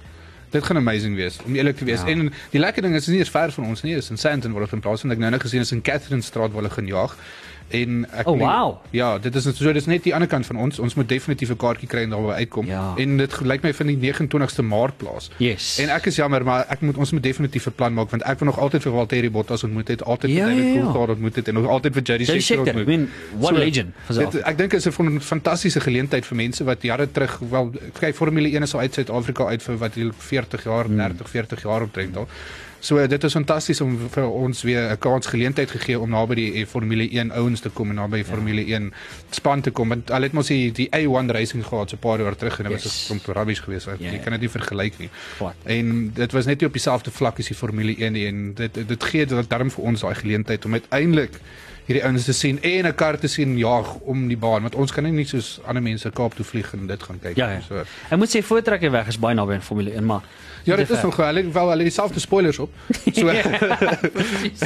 Dit 0.50 0.64
gaan 0.64 0.78
amazing 0.78 1.16
wees 1.16 1.40
om 1.46 1.56
eerlik 1.56 1.78
te 1.78 1.86
wees. 1.86 2.02
Ja. 2.02 2.08
En 2.08 2.32
die 2.52 2.60
lekker 2.60 2.82
ding 2.82 2.96
is 2.96 3.06
dis 3.06 3.14
nie 3.14 3.20
eens 3.20 3.30
ver 3.30 3.52
van 3.52 3.66
ons 3.66 3.84
nie, 3.84 3.96
is 3.96 4.10
in 4.10 4.18
Sandton 4.18 4.52
waar 4.56 4.64
hulle 4.64 4.80
in 4.80 4.84
plaas 4.86 5.04
van 5.04 5.12
ek 5.12 5.20
nou 5.20 5.32
net 5.32 5.44
gesien 5.44 5.66
is 5.66 5.72
in 5.76 5.82
Catherine 5.82 6.24
Straat 6.24 6.54
waar 6.56 6.64
hulle 6.64 6.74
gaan 6.74 6.88
jaag. 6.88 7.18
En 7.70 8.06
ek 8.12 8.28
Oh, 8.28 8.38
wow. 8.40 8.78
Ja, 8.92 9.18
dit 9.18 9.36
is 9.36 9.46
net 9.46 9.56
so 9.56 9.74
dis 9.74 9.86
net 9.86 10.04
die 10.04 10.14
ander 10.14 10.28
kant 10.28 10.46
van 10.46 10.56
ons. 10.56 10.80
Ons 10.80 10.94
moet 10.96 11.08
definitief 11.10 11.50
'n 11.52 11.58
kaartjie 11.58 11.88
kry 11.88 12.02
en 12.04 12.10
daar 12.10 12.22
waar 12.24 12.36
uitkom. 12.36 12.66
Ja. 12.66 12.94
En 12.98 13.18
dit 13.18 13.40
lyk 13.42 13.62
my 13.64 13.74
van 13.74 13.88
die 13.88 13.98
29ste 13.98 14.62
Maart 14.64 14.98
plaas. 14.98 15.30
Yes. 15.38 15.80
En 15.80 15.90
ek 15.90 16.06
is 16.06 16.16
jammer, 16.16 16.44
maar 16.44 16.66
ek 16.70 16.82
moet 16.82 16.98
ons 16.98 17.12
moet 17.12 17.24
definitief 17.24 17.68
'n 17.68 17.72
plan 17.76 17.94
maak 17.94 18.10
want 18.10 18.24
ek 18.24 18.40
wil 18.40 18.48
nog 18.48 18.60
altyd 18.60 18.82
vir 18.82 18.92
Valtteri 18.92 19.30
Bottas 19.30 19.64
ontmoet 19.64 19.88
het, 19.88 20.04
altyd 20.04 20.32
Ja, 20.32 20.46
vir 20.46 20.56
David 20.56 20.64
ja, 20.66 20.74
ja. 20.74 20.82
Coulthard 20.82 21.10
ontmoet 21.10 21.36
het 21.36 21.48
en 21.48 21.54
nog 21.54 21.68
altyd 21.68 21.94
vir 21.94 22.02
Jody 22.04 22.24
Scheckter 22.24 22.42
Scheckter, 22.42 22.74
I 22.76 22.78
ontmoet. 22.78 22.88
mean, 22.88 23.10
what 23.40 23.54
a 23.54 23.58
legend 23.58 23.94
dit, 24.08 24.36
ek 24.42 24.58
dink 24.58 24.74
is 24.74 24.86
'n 24.88 25.20
fantastiese 25.20 25.80
geleentheid 25.80 26.26
vir 26.26 26.36
mense 26.38 26.64
wat 26.64 26.82
jare 26.82 27.12
terug 27.12 27.40
wel 27.50 27.72
kyk 28.00 28.16
Formule 28.16 28.48
1 28.50 28.64
is 28.64 28.74
al 28.74 28.80
uit 28.80 28.94
Suid-Afrika 28.94 29.46
uit 29.46 29.64
vir 29.64 29.78
wat 29.78 29.94
hier 29.94 30.12
40 30.18 30.64
jaar, 30.64 30.86
Hmm. 30.86 30.96
30, 30.98 31.30
40 31.30 31.62
jaar 31.64 31.82
omtrent 31.82 32.18
al. 32.18 32.28
So 32.80 33.08
dit 33.08 33.24
is 33.24 33.34
fantasties 33.34 33.82
om 33.82 33.96
vir 34.14 34.28
ons 34.30 34.62
weer 34.64 34.92
'n 34.92 34.98
kans 34.98 35.26
geleentheid 35.28 35.72
gegee 35.72 36.00
om 36.00 36.10
naby 36.10 36.36
die 36.36 36.54
eh, 36.54 36.66
Formule 36.66 37.08
1 37.12 37.32
ouens 37.32 37.60
te 37.60 37.70
kom 37.70 37.90
en 37.90 37.96
naby 37.96 38.18
die 38.18 38.24
Formule 38.26 38.62
1 38.66 38.94
span 39.32 39.62
te 39.62 39.72
kom 39.72 39.90
want 39.90 40.10
hulle 40.10 40.24
het 40.24 40.34
mos 40.34 40.48
die, 40.48 40.72
die 40.72 40.88
A1 40.96 41.32
racing 41.32 41.66
gehad 41.66 41.90
so 41.90 41.96
'n 41.96 42.00
paar 42.00 42.20
jaar 42.22 42.36
terug 42.36 42.58
en 42.60 42.64
dit 42.70 42.74
Yes. 42.74 42.84
was 42.84 43.10
'n 43.10 43.20
klomp 43.22 43.36
rubbish 43.38 43.62
geweest. 43.64 43.86
Ja, 43.86 43.94
Jy 44.00 44.12
ja. 44.14 44.18
kan 44.24 44.32
dit 44.32 44.42
nie 44.42 44.50
vergelyk 44.50 44.98
nie. 45.00 45.10
Glad. 45.38 45.54
En 45.66 46.12
dit 46.14 46.32
was 46.32 46.46
net 46.46 46.60
nie 46.60 46.68
op 46.68 46.74
dieselfde 46.74 47.12
vlak 47.12 47.40
as 47.40 47.48
die 47.48 47.56
Formule 47.56 47.96
1 47.98 48.14
nie 48.14 48.28
en 48.28 48.54
dit 48.54 48.74
dit 48.88 49.04
gee 49.04 49.26
dit 49.26 49.50
darm 49.50 49.72
vir 49.72 49.84
ons 49.84 50.02
daai 50.02 50.16
geleentheid 50.16 50.66
om 50.66 50.74
uiteindelik 50.74 51.32
hierdie 51.88 52.04
ouens 52.06 52.26
te 52.26 52.34
sien 52.34 52.60
en 52.62 52.86
'n 52.86 52.96
kar 52.96 53.18
te 53.20 53.28
sien 53.28 53.58
jaag 53.58 53.96
om 54.06 54.28
die 54.28 54.38
baan 54.38 54.62
want 54.62 54.76
ons 54.76 54.92
kan 54.92 55.04
nie 55.04 55.12
net 55.12 55.28
soos 55.28 55.60
ander 55.66 55.82
mense 55.84 56.10
Kaap 56.12 56.36
toe 56.36 56.46
vlieg 56.46 56.74
en 56.74 56.88
dit 56.88 57.04
gaan 57.04 57.20
kyk 57.20 57.36
Ja, 57.38 57.50
ja. 57.52 57.62
So. 57.62 57.84
Ek 58.12 58.18
moet 58.18 58.30
sê 58.36 58.44
voortrekker 58.44 58.92
weg 58.92 59.08
is 59.08 59.18
baie 59.20 59.36
naby 59.36 59.54
aan 59.54 59.62
Formule 59.62 59.92
1, 59.96 60.06
maar 60.06 60.22
Ja, 60.68 60.76
dit 60.76 60.90
is 60.90 61.02
nog 61.02 61.18
hulle 61.18 61.44
wel 61.52 61.70
hulle 61.70 61.84
dieselfde 61.88 62.20
spoilers 62.20 62.60
op. 62.60 62.70
So 63.14 63.26
Presies. 64.14 64.60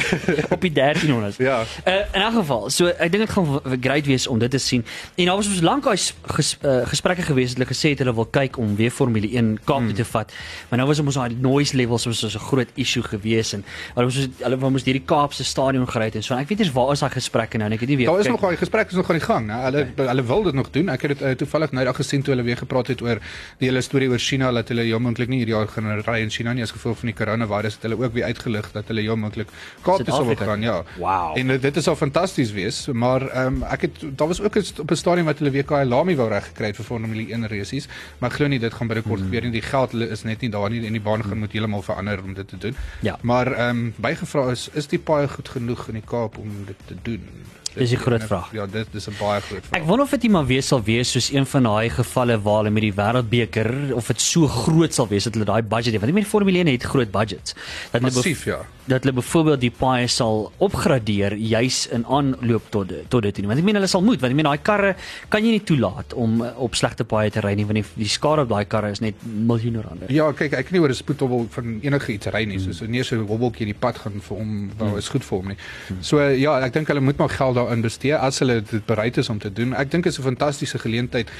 op 0.50 0.60
die 0.60 0.72
1300s. 0.72 1.36
Ja. 1.38 1.62
Uh, 1.86 1.94
in 2.12 2.20
elk 2.22 2.34
geval, 2.34 2.70
so 2.70 2.86
ek 2.90 3.12
dink 3.12 3.24
dit 3.26 3.30
gaan 3.34 3.78
great 3.80 4.06
wees 4.10 4.26
om 4.26 4.38
dit 4.42 4.50
te 4.50 4.58
sien. 4.62 4.84
En 5.14 5.24
daar 5.30 5.36
was 5.40 5.46
ons 5.50 5.60
lank 5.64 5.86
al 5.86 5.96
ges, 6.36 6.56
uh, 6.62 6.82
gesprekke 6.90 7.22
gewees 7.22 7.52
het 7.54 7.58
hulle 7.60 7.70
gesê 7.70 7.92
het 7.94 8.02
hulle 8.02 8.14
wil 8.16 8.26
kyk 8.34 8.58
om 8.60 8.74
weer 8.78 8.90
Formule 8.90 9.28
1 9.30 9.58
Kaap 9.64 9.80
Hmm. 9.82 9.94
te 9.94 10.04
vat. 10.04 10.32
Maar 10.68 10.78
nou 10.78 10.88
was 10.88 10.98
ons 11.02 11.14
daai 11.18 11.36
noise 11.40 11.76
levels 11.76 12.04
was 12.06 12.18
so 12.22 12.26
'n 12.28 12.44
groot 12.50 12.68
issue 12.74 13.02
gewees 13.02 13.52
en 13.52 13.64
hulle 13.94 14.06
was 14.06 14.18
hulle 14.38 14.58
wou 14.58 14.70
mos 14.70 14.84
hierdie 14.84 15.02
Kaapse 15.04 15.44
stadion 15.44 15.88
gery 15.88 16.04
het 16.04 16.14
en 16.14 16.22
so 16.22 16.34
en 16.34 16.40
ek 16.40 16.48
weet 16.48 16.58
nie 16.58 16.70
waar 16.72 16.92
is 16.92 17.00
daai 17.00 17.10
gesprekke 17.10 17.58
nou 17.58 17.66
en 17.66 17.72
ek 17.72 17.80
het 17.80 17.88
nie 17.88 17.96
weer 17.96 18.06
Daar 18.06 18.20
is 18.20 18.26
gekyk 18.26 18.40
nog 18.40 18.50
daai 18.50 18.56
gesprek 18.56 18.88
is 18.88 18.94
nog 18.94 19.10
aan 19.10 19.18
die 19.18 19.24
gang, 19.26 19.46
né? 19.46 19.54
Hulle 19.64 19.86
hulle 19.96 20.22
wil 20.24 20.42
dit 20.42 20.54
nog 20.54 20.70
doen. 20.70 20.88
Ek 20.88 21.02
het 21.02 21.18
dit 21.18 21.22
uh, 21.28 21.30
toevallig 21.34 21.72
nou 21.72 21.84
dag 21.84 21.96
gesien 21.96 22.22
toe 22.22 22.34
hulle 22.34 22.44
weer 22.46 22.56
gepraat 22.56 22.86
het 22.86 23.02
oor 23.02 23.18
die 23.58 23.68
hele 23.68 23.80
storie 23.80 24.08
oor 24.08 24.18
China 24.18 24.52
dat 24.52 24.68
hulle 24.68 24.98
moontlik 24.98 25.28
nie 25.28 25.36
hierdie 25.38 25.54
jaar 25.54 25.68
gaan 25.68 25.84
ry 26.00 26.20
in 26.20 26.30
China 26.30 26.52
nie 26.52 26.62
as 26.62 26.70
gevolg 26.70 26.98
van 26.98 27.06
die 27.06 27.16
coronavirus 27.16 27.74
het 27.74 27.82
hulle 27.82 27.98
ook 28.04 28.12
weer 28.12 28.24
uitgelig 28.24 28.72
dat 28.72 28.86
hulle 28.86 29.00
heel 29.00 29.16
moontlik 29.16 29.48
Kaap 29.82 30.02
toe 30.04 30.14
sou 30.14 30.36
gaan, 30.36 30.62
ja. 30.62 30.82
Wow. 30.98 31.36
En 31.38 31.48
uh, 31.48 31.60
dit 31.60 31.76
is 31.76 31.88
al 31.88 31.96
fantasties 31.96 32.52
wees, 32.52 32.86
maar 32.92 33.28
ehm 33.28 33.46
um, 33.46 33.62
ek 33.62 33.80
het 33.80 34.00
daar 34.16 34.28
was 34.28 34.40
ook 34.40 34.56
op 34.78 34.90
'n 34.90 34.94
stadium 34.96 35.26
wat 35.26 35.38
hulle 35.38 35.50
WK 35.50 35.70
Lami 35.84 36.16
wou 36.16 36.28
reg 36.28 36.44
gekry 36.46 36.66
het 36.66 36.76
vir 36.76 36.84
Formule 36.84 37.26
1 37.32 37.48
races, 37.48 37.88
maar 38.18 38.30
glo 38.30 38.46
nie 38.46 38.58
dit 38.58 38.74
gaan 38.74 38.86
binnekort 38.86 39.20
Hmm. 39.20 39.28
gebeur 39.28 39.42
nie. 39.42 39.50
Die 39.50 39.62
geld 39.62 39.94
is 39.94 40.22
net 40.22 40.40
nie 40.40 40.50
daar 40.50 40.70
nie 40.70 40.86
en 40.86 40.92
die 40.92 41.00
baan 41.00 41.24
gaan 41.24 41.38
moet 41.38 41.52
heeltemal 41.52 41.82
verander 41.82 42.22
om 42.22 42.34
dit 42.34 42.48
te 42.48 42.56
doen. 42.58 42.76
Ja. 43.00 43.18
Maar 43.22 43.52
ehm 43.52 43.68
um, 43.68 43.94
bygevra 43.96 44.50
is 44.50 44.68
is 44.72 44.86
die 44.86 44.98
paai 44.98 45.28
goed 45.28 45.48
genoeg 45.48 45.88
in 45.88 45.94
die 45.94 46.02
Kaap 46.06 46.38
om 46.38 46.50
dit 46.66 46.76
te 46.86 46.96
doen? 47.02 47.28
Dis 47.74 47.90
die 47.94 47.98
groot 47.98 48.22
vraag. 48.22 48.52
Ja, 48.52 48.66
dit 48.66 48.94
is 48.94 49.08
'n 49.08 49.14
baie 49.18 49.40
groot 49.40 49.64
vraag. 49.64 49.80
Ek 49.80 49.86
wonder 49.86 50.04
of 50.04 50.10
dit 50.10 50.22
nie 50.22 50.30
maar 50.30 50.46
weer 50.46 50.62
sal 50.62 50.82
wees 50.82 51.10
soos 51.10 51.32
een 51.32 51.46
van 51.46 51.62
daai 51.62 51.90
gevalle 51.90 52.40
waar 52.42 52.56
hulle 52.56 52.70
met 52.70 52.82
die 52.82 52.92
wêreldbeker 52.92 53.94
of 53.94 54.06
dit 54.06 54.20
so 54.20 54.46
groot 54.46 54.94
sal 54.94 55.08
wees 55.08 55.24
dat 55.24 55.34
hulle 55.34 55.44
daai 55.44 55.62
budget 55.62 55.92
het. 55.92 56.00
Want 56.00 56.12
ek 56.12 56.14
meen 56.14 56.26
Formule 56.26 56.58
1 56.58 56.66
het 56.66 56.82
groot 56.82 57.10
budgets. 57.10 57.54
Dat 57.92 58.00
hulle 58.00 58.12
Massief, 58.12 58.44
ja. 58.44 58.58
dat 58.84 59.02
hulle 59.02 59.14
byvoorbeeld 59.14 59.60
die 59.60 59.70
paai 59.70 60.08
sal 60.08 60.52
opgradeer 60.58 61.34
juis 61.34 61.86
in 61.88 62.04
aanloop 62.06 62.70
tot 62.70 62.92
tot 63.08 63.22
dit 63.22 63.34
toe. 63.34 63.46
Want 63.46 63.58
ek 63.58 63.64
meen 63.64 63.74
hulle 63.74 63.86
sal 63.86 64.02
moet, 64.02 64.20
want 64.20 64.32
ek 64.32 64.36
meen 64.36 64.44
daai 64.50 64.62
karre 64.62 64.94
kan 65.28 65.44
jy 65.44 65.50
nie 65.50 65.64
toelaat 65.64 66.12
om 66.14 66.42
uh, 66.42 66.52
op 66.58 66.74
slegte 66.74 67.04
paaie 67.04 67.30
te 67.30 67.40
ry 67.40 67.54
nie 67.54 67.64
want 67.64 67.74
die, 67.80 67.84
die 67.96 68.08
skade 68.08 68.42
op 68.42 68.48
daai 68.48 68.64
karre 68.64 68.90
is 68.90 69.00
net 69.00 69.14
miljoene 69.24 69.80
rande. 69.80 70.06
Ja, 70.12 70.32
kyk, 70.32 70.52
ek 70.52 70.66
kan 70.66 70.72
nie 70.76 70.82
oor 70.82 70.90
'n 70.90 70.94
spoedhobbel 70.94 71.46
van 71.50 71.78
enige 71.82 72.12
iets 72.12 72.26
ry 72.26 72.44
nie. 72.44 72.58
Soos 72.58 72.80
nie 72.80 73.02
so 73.02 73.16
'n 73.16 73.26
hobbeltjie 73.26 73.66
in 73.66 73.72
die 73.72 73.80
pad 73.80 73.96
gaan 73.98 74.20
vir 74.20 74.36
hom, 74.36 74.70
wel 74.78 74.96
is 74.96 75.08
goed 75.08 75.24
vir 75.24 75.38
hom 75.38 75.48
nie. 75.48 75.56
So 76.00 76.20
ja, 76.20 76.60
ek 76.60 76.72
dink 76.72 76.88
hulle 76.88 77.00
moet 77.00 77.16
maar 77.16 77.28
geld 77.28 77.56
daarin 77.62 77.84
bestee 77.84 78.14
as 78.16 78.38
hulle 78.42 78.60
dit 78.60 78.86
bereid 78.86 79.16
is 79.16 79.28
om 79.32 79.38
te 79.38 79.52
doen. 79.52 79.74
Ek 79.78 79.90
dink 79.90 80.04
dit 80.04 80.12
is 80.12 80.18
'n 80.18 80.22
fantastiese 80.22 80.78
geleentheid 80.78 81.30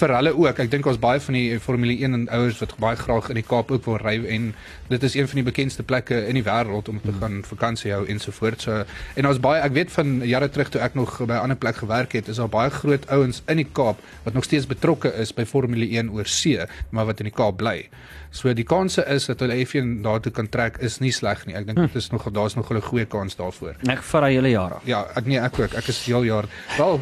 vir 0.00 0.14
hulle 0.16 0.32
ook. 0.36 0.58
Ek 0.58 0.70
dink 0.70 0.86
ons 0.86 0.98
baie 0.98 1.20
van 1.20 1.34
die 1.34 1.60
Formule 1.60 1.92
1 1.92 2.14
en 2.14 2.28
ouers 2.28 2.58
wat 2.58 2.76
baie 2.78 2.96
graag 2.96 3.28
in 3.28 3.34
die 3.34 3.46
Kaap 3.46 3.70
ook 3.70 3.84
wil 3.84 3.96
ry 3.96 4.24
en 4.26 4.54
dit 4.88 5.02
is 5.02 5.14
een 5.14 5.28
van 5.28 5.34
die 5.34 5.44
bekendste 5.44 5.82
plekke 5.82 6.26
in 6.26 6.34
die 6.34 6.44
wêreld 6.44 6.88
om 6.88 7.00
te 7.00 7.12
gaan 7.20 7.42
vakansie 7.44 7.92
hou 7.92 8.06
ensovoorts. 8.06 8.64
So 8.64 8.84
en 9.14 9.26
ons 9.26 9.40
baie 9.40 9.62
ek 9.62 9.72
weet 9.72 9.90
van 9.92 10.20
jare 10.26 10.48
terug 10.48 10.68
toe 10.68 10.80
ek 10.80 10.94
nog 10.94 11.18
by 11.18 11.34
'n 11.34 11.42
ander 11.48 11.56
plek 11.56 11.76
gewerk 11.76 12.12
het, 12.12 12.28
is 12.28 12.36
daar 12.36 12.48
baie 12.48 12.70
groot 12.70 13.08
ouens 13.08 13.42
in 13.46 13.56
die 13.56 13.68
Kaap 13.72 13.98
wat 14.24 14.34
nog 14.34 14.44
steeds 14.44 14.66
betrokke 14.66 15.14
is 15.14 15.32
by 15.32 15.44
Formule 15.44 15.86
1 15.86 16.10
oor 16.10 16.26
see, 16.26 16.58
maar 16.90 17.06
wat 17.06 17.20
in 17.20 17.24
die 17.24 17.34
Kaap 17.34 17.56
bly. 17.56 17.88
So 18.30 18.52
die 18.54 18.64
kanse 18.64 19.04
is 19.08 19.26
dat 19.26 19.40
hulle 19.40 19.54
effens 19.54 20.02
daartoe 20.04 20.32
kan 20.32 20.48
trek 20.48 20.78
is 20.84 20.98
nie 21.00 21.12
sleg 21.12 21.46
nie. 21.46 21.54
Ek 21.56 21.66
dink 21.66 21.78
dit 21.78 21.96
is 21.96 22.10
nog 22.12 22.26
daar's 22.32 22.54
nog 22.56 22.70
'n 22.70 22.80
goeie 22.80 23.06
kans 23.06 23.36
daarvoor. 23.36 23.76
Ek 23.88 24.02
vat 24.02 24.20
daai 24.22 24.34
hele 24.34 24.50
jaar. 24.50 24.80
Ja, 24.84 25.06
ek 25.16 25.26
nee, 25.26 25.38
ek 25.38 25.58
ook. 25.58 25.74
Ek 25.74 25.88
is 25.88 26.04
heel 26.06 26.22
jaar. 26.24 26.44
Wel, 26.76 27.00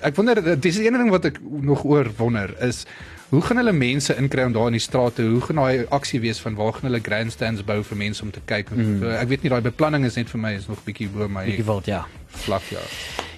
ek 0.00 0.16
wonder 0.16 0.60
dis 0.60 0.76
die 0.76 0.86
een 0.86 0.98
ding 0.98 1.10
wat 1.10 1.24
ek 1.24 1.38
nog 1.42 1.84
oor 1.84 2.10
wonder 2.16 2.54
is 2.62 2.86
hoe 3.32 3.40
gaan 3.40 3.56
hulle 3.56 3.72
mense 3.72 4.12
inkry 4.20 4.44
om 4.44 4.52
daar 4.52 4.68
in 4.68 4.76
die 4.76 4.82
strate? 4.84 5.24
Hoe 5.24 5.40
gaan 5.40 5.56
daai 5.62 5.86
aksie 5.88 6.20
wees 6.20 6.40
van 6.44 6.54
waar 6.58 6.74
gaan 6.76 6.90
hulle 6.90 7.00
grandstands 7.00 7.64
bou 7.64 7.78
vir 7.88 7.96
mense 7.96 8.22
om 8.22 8.30
te 8.30 8.42
kyk? 8.44 8.70
Mm. 8.76 8.98
So, 9.00 9.12
ek 9.16 9.30
weet 9.30 9.46
nie 9.46 9.52
daai 9.54 9.62
beplanning 9.64 10.04
is 10.04 10.18
net 10.20 10.28
vir 10.28 10.42
my 10.42 10.52
is 10.58 10.68
nog 10.68 10.82
bietjie 10.84 11.08
bo 11.12 11.28
my 11.32 11.46
Bietjie 11.48 11.64
wild, 11.64 11.88
ja. 11.88 12.04
vlak 12.44 12.68
ja. 12.74 12.84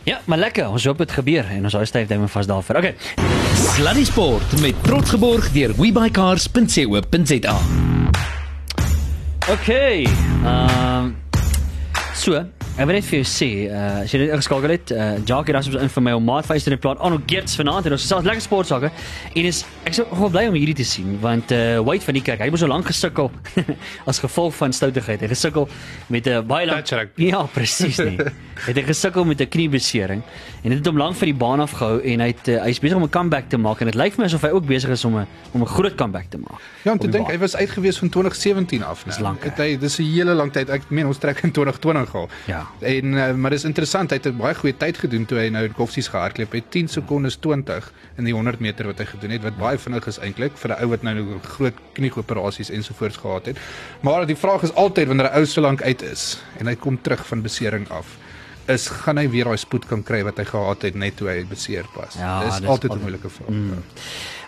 Ja, 0.04 0.18
maar 0.28 0.38
lekker. 0.42 0.66
Ons 0.68 0.84
hoop 0.84 0.98
dit 1.00 1.14
gebeur 1.16 1.46
en 1.48 1.64
ons 1.70 1.76
hou 1.78 1.84
styf 1.88 2.10
duime 2.10 2.26
vas 2.28 2.50
daarvoor. 2.50 2.80
Okay. 2.82 2.94
Sluddy 3.70 4.04
Sport 4.04 4.58
met 4.60 4.82
trots 4.84 5.14
geborg 5.14 5.46
deur 5.54 5.72
webycars.co.za. 5.78 7.56
Okay. 9.54 10.02
Ehm 10.42 11.06
um, 11.06 11.16
so, 12.18 12.42
Ek 12.74 12.88
wil 12.90 12.96
net 12.96 13.04
vir 13.06 13.20
jou 13.20 13.26
sê, 13.30 13.46
uh, 13.70 14.00
as 14.02 14.10
jy 14.10 14.18
dit 14.24 14.32
ingeskakel 14.34 14.72
het, 14.72 14.90
uh, 14.90 15.04
Jackie 15.22 15.54
Rasmus 15.54 15.76
in 15.78 15.90
vir 15.94 16.02
my 16.02 16.14
om 16.18 16.24
maat 16.26 16.46
vyster 16.48 16.74
in 16.74 16.80
plaas 16.82 16.98
Arno 17.06 17.20
Geerts 17.22 17.54
vanaand 17.54 17.86
en 17.86 17.94
ons 17.94 18.06
selfs 18.10 18.26
lekker 18.26 18.42
sport 18.42 18.66
sake. 18.66 18.88
En 19.30 19.46
is 19.46 19.60
ek 19.86 19.94
sou 19.94 20.04
gewoon 20.08 20.32
bly 20.34 20.42
om 20.50 20.56
hierdie 20.58 20.74
te 20.80 20.86
sien 20.90 21.12
want 21.22 21.54
uh, 21.54 21.78
White 21.86 22.08
van 22.08 22.18
die 22.18 22.22
kerk, 22.26 22.42
hy 22.42 22.48
het 22.50 22.58
so 22.58 22.66
lank 22.66 22.90
gesukkel 22.90 23.30
as 24.10 24.18
gevolg 24.18 24.56
van 24.58 24.74
stoutigheid. 24.74 25.22
Hy 25.22 25.30
gesukkel 25.30 25.68
met 26.10 26.26
'n 26.26 26.40
uh, 26.40 26.42
baie 26.42 26.66
lank. 26.66 26.90
Ja, 27.14 27.44
presies 27.54 28.00
nie. 28.02 28.18
het 28.66 28.74
hy 28.74 28.84
gesukkel 28.90 29.22
met 29.22 29.38
'n 29.38 29.48
kniebesering 29.54 30.26
en 30.64 30.74
dit 30.74 30.78
het 30.78 30.90
hom 30.90 30.98
lank 30.98 31.14
vir 31.14 31.30
die 31.30 31.38
baan 31.38 31.62
afgehou 31.62 32.02
en 32.02 32.26
hy 32.26 32.28
het 32.34 32.50
uh, 32.50 32.58
hy's 32.66 32.82
besig 32.82 32.98
om 32.98 33.06
'n 33.06 33.14
comeback 33.14 33.54
te 33.54 33.56
maak 33.56 33.86
en 33.86 33.86
dit 33.86 33.94
lyk 33.94 34.18
vir 34.18 34.26
my 34.26 34.26
asof 34.26 34.42
hy 34.42 34.50
ook 34.50 34.66
besig 34.66 34.90
is 34.90 35.04
om 35.06 35.22
'n 35.22 35.26
om 35.54 35.62
'n 35.62 35.70
groot 35.78 35.94
comeback 35.94 36.26
te 36.26 36.42
maak. 36.42 36.58
Ja, 36.82 36.90
om 36.90 36.98
te 36.98 37.06
Op 37.06 37.12
die 37.12 37.22
dink 37.22 37.30
hy 37.30 37.38
was 37.38 37.54
uitgewees 37.54 38.02
van 38.02 38.10
2017 38.10 38.82
af. 38.82 39.06
Dis 39.06 39.22
nou. 39.22 39.30
lank, 39.30 39.46
hè? 39.46 39.54
Het 39.54 39.58
Hy 39.62 39.78
dis 39.78 39.98
'n 39.98 40.10
hele 40.10 40.34
lang 40.34 40.50
tyd. 40.50 40.68
Ek 40.68 40.90
meen 40.90 41.06
ons 41.06 41.18
trek 41.18 41.38
in 41.46 41.52
2020 41.52 42.14
al. 42.14 42.28
Ja. 42.50 42.63
En 42.80 43.12
uh, 43.12 43.32
maar 43.32 43.50
dis 43.50 43.64
interessant, 43.64 44.10
hy 44.10 44.16
het 44.16 44.26
'n 44.26 44.36
baie 44.36 44.54
goeie 44.54 44.76
tyd 44.76 44.98
gedoen 44.98 45.24
toe 45.26 45.38
hy 45.38 45.48
nou 45.48 45.64
in 45.64 45.74
Koffsies 45.74 46.08
gehardloop 46.08 46.52
het. 46.52 46.70
10 46.70 46.88
sekondes 46.88 47.36
20 47.36 47.92
in 48.16 48.24
die 48.24 48.34
100 48.34 48.60
meter 48.60 48.86
wat 48.86 48.98
hy 48.98 49.04
gedoen 49.04 49.30
het 49.30 49.42
wat 49.42 49.56
baie 49.58 49.78
vinnig 49.78 50.06
is 50.06 50.18
eintlik 50.18 50.56
vir 50.56 50.70
'n 50.70 50.82
ou 50.82 50.88
wat 50.88 51.02
nou 51.02 51.38
groot 51.42 51.74
knieoperasies 51.92 52.70
ensovoorts 52.70 53.16
gehad 53.16 53.46
het. 53.46 53.56
Maar 54.00 54.26
die 54.26 54.36
vraag 54.36 54.62
is 54.62 54.74
altyd 54.74 55.06
wanneer 55.06 55.30
'n 55.30 55.36
ou 55.38 55.44
so 55.46 55.60
lank 55.60 55.82
uit 55.82 56.02
is 56.02 56.42
en 56.58 56.66
hy 56.66 56.74
kom 56.74 56.98
terug 57.02 57.26
van 57.26 57.42
besering 57.42 57.88
af, 57.90 58.06
is 58.66 58.88
gaan 58.88 59.20
hy 59.20 59.26
weer 59.28 59.44
daai 59.44 59.60
spoed 59.60 59.86
kan 59.88 60.02
kry 60.02 60.22
wat 60.24 60.38
hy 60.40 60.44
gehad 60.48 60.82
het 60.82 60.94
net 60.94 61.16
toe 61.16 61.28
hy 61.28 61.44
beseer 61.48 61.84
was. 61.96 62.16
Ja, 62.18 62.40
dis 62.44 62.60
dis 62.60 62.68
altyd 62.68 62.94
'n 62.94 63.00
moeilike 63.00 63.28
vraag. 63.28 63.48
Mm. 63.48 63.82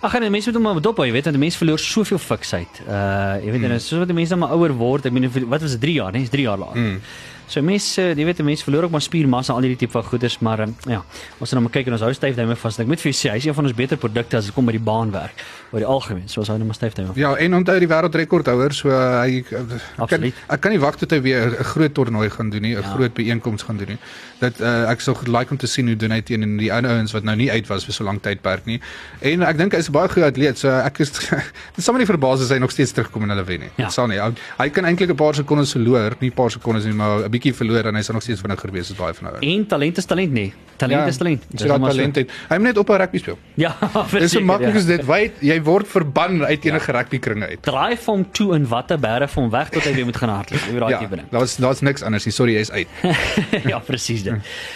Ag 0.01 0.15
en 0.15 0.31
mense 0.31 0.51
moet 0.51 0.55
hom 0.55 0.63
maar 0.63 0.83
dop 0.83 0.97
hou, 0.97 1.07
jy 1.07 1.13
weet, 1.13 1.25
want 1.25 1.39
mense 1.39 1.59
verloor 1.59 1.79
soveel 1.79 2.19
fiksheid. 2.19 2.83
Uh 2.89 3.37
jy 3.45 3.51
weet 3.53 3.71
en 3.71 3.81
soos 3.81 3.99
wat 3.99 4.09
die 4.09 4.17
mense 4.17 4.31
dan 4.31 4.39
maar 4.39 4.53
ouer 4.57 4.73
word, 4.73 5.07
ek 5.07 5.13
meen 5.13 5.31
wat 5.49 5.61
was 5.61 5.71
dit 5.71 5.81
3 5.81 5.93
jaar, 5.93 6.13
nee, 6.13 6.23
is 6.23 6.31
3 6.31 6.43
jaar 6.43 6.59
laat. 6.59 6.75
Mm. 6.75 7.01
So 7.49 7.63
mense, 7.63 8.03
jy 8.17 8.25
weet, 8.27 8.39
mense 8.43 8.65
verloor 8.65 8.85
ook 8.85 8.91
maar 8.91 9.01
spiermassa 9.05 9.53
al 9.55 9.61
hierdie 9.63 9.79
tipe 9.79 9.93
van 9.93 10.03
goeders, 10.03 10.39
maar 10.43 10.61
um, 10.65 10.73
ja, 10.91 10.99
ons 11.39 11.39
moet 11.39 11.53
nou 11.53 11.61
maar 11.63 11.71
kyk 11.77 11.87
en 11.87 11.93
ons 11.93 12.03
hou 12.03 12.13
styfduime 12.13 12.57
vas. 12.57 12.79
Ek 12.83 12.87
moet 12.91 13.01
vir 13.01 13.13
jou 13.13 13.17
sê, 13.21 13.31
hy 13.31 13.37
is 13.37 13.47
een 13.47 13.55
van 13.55 13.65
ons 13.65 13.75
beter 13.79 13.97
produkte 13.97 14.37
as 14.37 14.47
dit 14.47 14.55
kom 14.55 14.67
by 14.67 14.73
die 14.73 14.83
baanwerk 14.83 15.31
oor 15.71 15.79
die 15.79 15.87
algemeen. 15.87 16.27
So 16.29 16.41
ons 16.41 16.49
hou 16.49 16.59
nou 16.59 16.67
maar 16.67 16.75
styfduime. 16.75 17.15
Ja, 17.15 17.35
en 17.37 17.55
onthou 17.55 17.79
die 17.79 17.87
wêreldrekordhouer, 17.89 18.73
so 18.75 18.89
uh, 18.91 19.21
hy 19.23 19.43
kan, 19.47 19.71
Absoluut. 19.97 20.35
ek 20.49 20.61
kan 20.61 20.73
nie 20.73 20.81
wag 20.83 20.97
tot 20.99 21.11
hy 21.15 21.21
weer 21.23 21.47
'n 21.61 21.65
groot 21.65 21.95
toernooi 21.95 22.31
gaan 22.31 22.51
doen 22.51 22.63
nie, 22.63 22.75
'n 22.75 22.83
Ja. 22.83 22.95
groot 22.95 23.15
byeenkoms 23.15 23.63
gaan 23.63 23.77
doen 23.77 23.89
nie. 23.95 23.99
Dat 24.41 24.61
uh, 24.61 24.91
ek 24.91 25.01
sou 25.01 25.15
like 25.27 25.51
om 25.51 25.57
te 25.57 25.67
sien 25.67 25.87
hoe 25.87 25.97
doen 25.97 26.11
hy 26.11 26.21
teen 26.23 26.59
die 26.59 26.73
ander 26.73 26.91
ouens 26.91 27.13
wat 27.13 27.23
nou 27.25 27.37
nie 27.37 27.51
uit 27.51 27.67
was 27.69 27.85
vir 27.85 27.95
so 27.95 28.05
lank 28.05 28.23
tydperk 28.23 28.67
nie. 28.67 28.81
En 29.23 29.43
ek 29.43 29.57
dink 29.57 29.73
hy's 29.73 29.89
'n 29.89 29.93
baie 29.93 30.09
goeie 30.09 30.27
atleet, 30.27 30.59
so 30.59 30.69
ek 30.69 31.01
is 31.01 31.11
dit 31.77 31.85
sal 31.85 31.95
my 31.95 31.99
nie 32.01 32.07
verbaas 32.07 32.41
as 32.43 32.51
hy 32.51 32.59
nog 32.59 32.71
steeds 32.71 32.93
terugkom 32.93 33.23
en 33.23 33.29
hulle 33.31 33.45
wen 33.45 33.61
nie. 33.61 33.71
Ja. 33.77 33.85
Dit 33.85 33.93
sal 33.93 34.07
nie. 34.09 34.19
Hy, 34.19 34.33
hy 34.59 34.69
kan 34.71 34.85
eintlik 34.85 35.11
'n 35.11 35.15
paar 35.17 35.35
sekondes 35.35 35.73
verloor, 35.73 36.17
nie 36.21 36.31
'n 36.31 36.35
paar 36.35 36.51
sekondes 36.51 36.85
nie, 36.85 36.93
maar 36.93 37.25
'n 37.25 37.31
bietjie 37.37 37.55
verloor 37.57 37.91
en 37.93 38.01
hy 38.01 38.03
sal 38.07 38.19
nog 38.19 38.25
steeds 38.27 38.41
vinniger 38.45 38.73
wees 38.75 38.91
as 38.91 38.99
baie 38.99 39.15
van 39.21 39.31
hulle. 39.31 39.45
En 39.55 39.67
talent 39.67 39.99
is 40.03 40.09
talent 40.09 40.33
nie. 40.33 40.53
Talent 40.77 41.09
is 41.09 41.17
talent. 41.17 41.45
Dis 41.49 41.65
so. 41.65 41.79
talent 41.79 42.19
het. 42.21 42.33
Hy 42.51 42.57
moet 42.61 42.69
net 42.71 42.79
op 42.79 42.91
'n 42.91 42.99
rugby 43.01 43.19
speel. 43.19 43.39
Ja, 43.55 43.73
Dis 44.13 44.33
so 44.33 44.41
maklik 44.41 44.75
ja. 44.75 44.79
as 44.81 44.87
dit. 44.87 45.05
Weet, 45.07 45.41
jy 45.41 45.57
word 45.63 45.89
verban 45.89 46.45
uit 46.45 46.65
enige 46.65 46.93
ja. 46.93 46.99
rugbykringe 46.99 47.47
uit. 47.47 47.63
Draai 47.63 47.97
hom 48.07 48.27
toe 48.33 48.55
in 48.55 48.67
watter 48.69 48.99
vir 48.99 49.29
hom 49.35 49.51
weg 49.51 49.71
tot 49.71 49.83
hy 49.85 49.93
weer 49.95 50.05
moet 50.05 50.17
gaan 50.17 50.29
hardloop. 50.29 50.61
Jy 50.67 50.73
weet 50.73 50.81
daai 50.81 50.93
Ja, 50.93 50.99
tipe 50.99 51.17
ding. 51.17 51.29
daar's 51.31 51.57
daar's 51.57 51.81
niks 51.81 52.03
anders 52.03 52.25
nie. 52.25 52.33
Sorry, 52.33 52.55
jy's 52.55 52.71
uit. 52.71 52.89
ja, 53.73 53.79
presies 53.79 54.23
dit. 54.23 54.35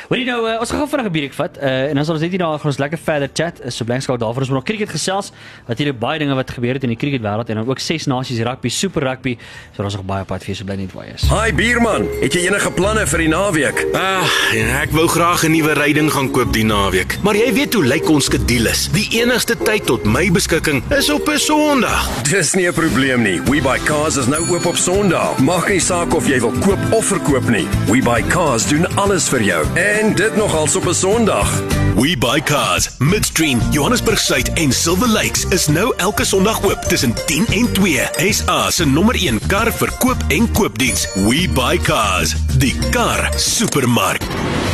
Hoorie 0.09 0.25
nou, 0.25 0.41
uh, 0.49 0.59
ons 0.61 0.71
gaan 0.71 0.81
gou 0.81 0.89
vinnig 0.89 1.07
'n 1.07 1.13
breek 1.13 1.35
vat 1.37 1.59
uh, 1.61 1.89
en 1.91 1.95
dan 1.95 2.05
sal 2.05 2.15
ons 2.15 2.23
net 2.23 2.31
hier 2.31 2.41
daar 2.41 2.59
gaan 2.59 2.73
ons 2.73 2.79
lekker 2.79 2.99
verder 2.99 3.31
chat. 3.33 3.61
Uh, 3.61 3.71
so 3.71 3.85
bly 3.85 4.01
skakel 4.01 4.19
daarvoor. 4.19 4.41
Ons 4.41 4.51
moet 4.51 4.61
nog 4.61 4.69
cricket 4.69 4.89
gesels. 4.89 5.33
Natuurlik 5.69 5.99
baie 5.99 6.19
dinge 6.19 6.35
wat 6.35 6.51
gebeur 6.51 6.75
het 6.75 6.83
in 6.83 6.95
die 6.95 6.99
cricket 6.99 7.23
wêreld 7.23 7.49
en 7.49 7.57
dan 7.61 7.69
ook 7.69 7.79
ses 7.79 8.07
nasies 8.07 8.41
rugby, 8.41 8.69
super 8.69 9.03
rugby. 9.03 9.37
So 9.77 9.83
daar's 9.83 9.97
nog 9.97 10.07
baie 10.07 10.25
pad 10.25 10.45
vir 10.45 10.55
so 10.55 10.65
bly 10.65 10.77
net 10.77 10.93
waar 10.93 11.07
jy 11.07 11.15
is. 11.15 11.29
Hi 11.31 11.53
buurman, 11.53 12.09
het 12.21 12.33
jy 12.35 12.50
enige 12.51 12.71
planne 12.75 13.05
vir 13.07 13.23
die 13.23 13.29
naweek? 13.31 13.81
Ah, 13.95 14.27
en 14.59 14.71
ek 14.81 14.91
wou 14.97 15.07
graag 15.09 15.45
'n 15.47 15.53
nuwe 15.55 15.75
ryding 15.79 16.11
gaan 16.11 16.31
koop 16.35 16.53
die 16.53 16.65
naweek. 16.65 17.19
Maar 17.23 17.37
jy 17.37 17.53
weet 17.55 17.75
hoe 17.75 17.85
lyk 17.85 18.09
ons 18.09 18.25
skedules. 18.25 18.89
Die 18.93 19.07
enigste 19.23 19.55
tyd 19.57 19.87
tot 19.87 20.05
my 20.05 20.31
beskikking 20.31 20.83
is 20.91 21.11
op 21.11 21.29
'n 21.29 21.39
Sondag. 21.39 22.09
Dis 22.29 22.55
nie 22.55 22.67
'n 22.67 22.73
probleem 22.75 23.23
nie. 23.23 23.41
We 23.47 23.61
Buy 23.63 23.79
Cars 23.85 24.17
is 24.17 24.27
nou 24.27 24.43
oop 24.51 24.67
op 24.67 24.77
Sondag. 24.77 25.39
Maak 25.39 25.69
nie 25.69 25.81
saak 25.81 26.15
of 26.15 26.27
jy 26.27 26.41
wil 26.41 26.53
koop 26.61 26.79
of 26.91 27.07
verkoop 27.07 27.49
nie. 27.49 27.69
We 27.87 28.03
Buy 28.03 28.25
Cars 28.29 28.67
doen 28.67 28.87
alles 28.97 29.29
vir 29.29 29.43
jou. 29.43 29.67
En 29.75 30.15
dit 30.15 30.37
nogals 30.37 30.77
op 30.77 30.87
'n 30.87 30.95
Sondag. 30.95 31.49
We 31.97 32.17
buy 32.17 32.41
cars. 32.41 32.89
Midstream, 32.99 33.61
Johannesburg 33.71 34.19
Suid 34.19 34.53
en 34.53 34.73
Silver 34.73 35.09
Lakes 35.09 35.45
is 35.45 35.67
nou 35.67 35.93
elke 35.97 36.25
Sondag 36.25 36.63
oop 36.65 36.83
tussen 36.89 37.15
10 37.27 37.47
en 37.47 37.73
2. 37.73 38.33
SA 38.33 38.71
se 38.71 38.87
nommer 38.87 39.15
1 39.15 39.41
kar 39.47 39.73
verkoop 39.73 40.17
en 40.29 40.53
koopdiens. 40.53 41.09
We 41.15 41.49
buy 41.55 41.79
cars. 41.79 42.40
Die 42.61 42.73
kar 42.93 43.31
supermark. 43.41 44.25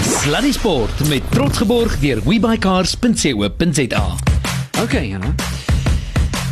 Sluddy 0.07 0.53
Sport 0.55 1.09
met 1.11 1.23
trots 1.31 1.59
geborg 1.59 1.99
deur 2.03 2.23
webycars.co.za. 2.27 4.05
Okay, 4.83 5.09
ja. 5.09 5.19
nou. 5.19 5.33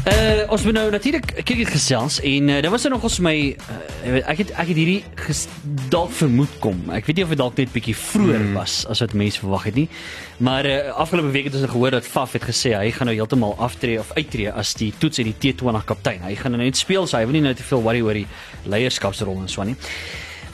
Uh 0.04 0.42
ons 0.52 0.60
moet 0.68 0.74
nou 0.76 0.90
natuurlik 0.92 1.30
cricket 1.48 1.70
gesels 1.72 2.18
en 2.20 2.48
uh, 2.52 2.58
dit 2.60 2.68
was 2.70 2.84
er 2.84 2.92
nog 2.92 3.06
ons 3.08 3.14
my 3.24 3.32
uh, 4.04 4.18
ek 4.28 4.42
het 4.42 4.50
ek 4.52 4.68
het 4.68 4.76
hierdie 4.76 4.98
dalk 5.88 6.12
vermoed 6.12 6.58
kom. 6.60 6.82
Ek 6.92 7.08
weet 7.08 7.16
nie 7.22 7.24
of 7.24 7.32
dit 7.32 7.40
dalk 7.40 7.56
net 7.56 7.72
bietjie 7.72 7.94
vroeër 7.96 8.42
Hmm. 8.44 8.58
was 8.58 8.74
as 8.92 9.00
wat 9.00 9.14
mense 9.16 9.40
verwag 9.40 9.64
het 9.70 9.78
nie. 9.80 9.86
Maar 10.44 10.68
uh, 10.68 10.76
afgelope 11.00 11.32
week 11.32 11.48
het 11.48 11.56
ons 11.56 11.70
gehoor 11.72 11.96
dat 11.96 12.04
Faf 12.04 12.36
het 12.36 12.44
gesê 12.44 12.74
hy 12.76 12.90
gaan 12.92 13.08
nou 13.08 13.16
heeltemal 13.16 13.56
aftree 13.56 13.96
of 14.02 14.12
uittreë 14.12 14.52
as 14.52 14.74
die 14.76 14.92
toets 14.98 15.22
en 15.24 15.32
die 15.32 15.36
T20 15.54 15.88
kaptein. 15.88 16.20
Hy 16.26 16.34
gaan 16.42 16.52
nou 16.52 16.60
net 16.60 16.76
speel, 16.76 17.06
so 17.08 17.16
hy 17.16 17.24
wil 17.24 17.38
nie 17.38 17.44
nou 17.48 17.54
te 17.56 17.64
veel 17.64 17.82
worry 17.82 18.04
oor 18.04 18.20
die 18.20 18.26
leierskapsrol 18.68 19.40
en 19.40 19.48
so 19.48 19.64
aan 19.64 19.72
nie. 19.72 19.78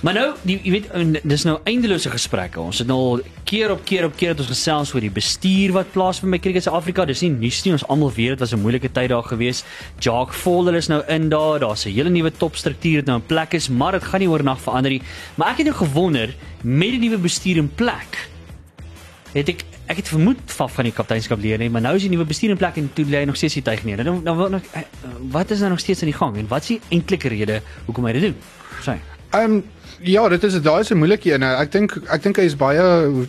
Maar 0.01 0.15
nou, 0.17 0.29
die, 0.49 0.55
jy 0.65 0.71
weet, 0.73 1.19
dis 1.29 1.43
nou 1.45 1.59
eindelose 1.69 2.09
gesprekke. 2.09 2.57
Ons 2.63 2.79
het 2.81 2.89
nou 2.89 2.97
al 2.99 3.25
keer 3.45 3.73
op 3.75 3.83
keer 3.85 4.07
op 4.07 4.15
keer 4.17 4.33
het 4.33 4.39
ons 4.41 4.49
gesels 4.49 4.95
oor 4.95 5.05
die 5.05 5.13
bestuur 5.13 5.75
wat 5.77 5.91
plaasvind 5.93 6.33
by 6.33 6.39
Cricket 6.41 6.65
Suid-Afrika. 6.65 7.05
Dis 7.05 7.21
nie 7.27 7.33
nuus 7.35 7.59
nie. 7.67 7.75
Ons 7.77 7.85
almal 7.93 8.13
weet 8.17 8.33
dit 8.33 8.41
was 8.41 8.55
'n 8.57 8.63
moeilike 8.63 8.89
tyd 8.89 9.11
daar 9.13 9.29
gewees. 9.29 9.63
Jacques 10.01 10.41
Voller 10.41 10.75
is 10.75 10.89
nou 10.89 11.03
in 11.07 11.29
daar. 11.29 11.59
Daar's 11.59 11.85
'n 11.85 11.93
hele 11.93 12.09
nuwe 12.09 12.33
topstruktuur 12.33 12.97
wat 12.97 13.07
nou 13.07 13.19
in 13.21 13.27
plek 13.27 13.53
is, 13.53 13.69
maar 13.69 13.93
dit 13.93 14.05
gaan 14.05 14.21
nie 14.21 14.29
oornag 14.29 14.61
verander 14.61 14.91
nie. 14.91 15.03
Maar 15.35 15.51
ek 15.51 15.57
het 15.57 15.67
nou 15.67 15.77
gewonder 15.77 16.35
met 16.63 16.91
die 16.91 16.99
nuwe 16.99 17.19
bestuur 17.19 17.57
in 17.57 17.71
plek. 17.75 18.29
Het 19.33 19.49
ek 19.49 19.65
ek 19.87 19.97
het 19.97 20.09
vermoed 20.09 20.39
Faf 20.47 20.75
gaan 20.75 20.85
die 20.85 20.95
kapteinskap 20.95 21.41
leer 21.41 21.59
nie, 21.59 21.71
maar 21.71 21.81
nou 21.81 21.95
is 21.97 22.03
die 22.03 22.11
nuwe 22.11 22.25
bestuur 22.25 22.51
in 22.51 22.57
plek 22.57 22.77
en 22.77 22.91
toe 22.95 23.05
lê 23.05 23.19
hy 23.19 23.25
nog 23.25 23.37
steeds 23.37 23.55
nie 23.55 23.65
tuig 23.65 23.85
neer. 23.85 24.05
Nou 24.05 24.21
nou 24.23 24.37
wil 24.37 24.49
nog 24.49 24.63
eh, 24.73 24.83
wat 25.31 25.51
is 25.51 25.59
nou 25.59 25.71
nog 25.71 25.81
steeds 25.81 26.01
aan 26.01 26.09
die 26.09 26.19
gang 26.19 26.37
en 26.37 26.49
wat 26.49 26.63
is 26.63 26.69
die 26.69 26.81
eintlike 26.89 27.29
rede 27.29 27.63
hoekom 27.85 28.05
hy 28.05 28.13
dit 28.13 28.23
doen? 28.23 28.37
Sê. 28.81 28.97
Ehm 29.31 29.53
um, 29.53 29.65
ja, 30.03 30.29
dit 30.29 30.43
is 30.43 30.63
daai 30.63 30.81
is 30.81 30.91
'n 30.91 30.97
moeilike 30.97 31.33
een. 31.33 31.43
Ek 31.43 31.73
dink 31.73 31.97
ek 32.09 32.23
dink 32.23 32.37
hy 32.37 32.45
is 32.45 32.57
baie 32.57 32.81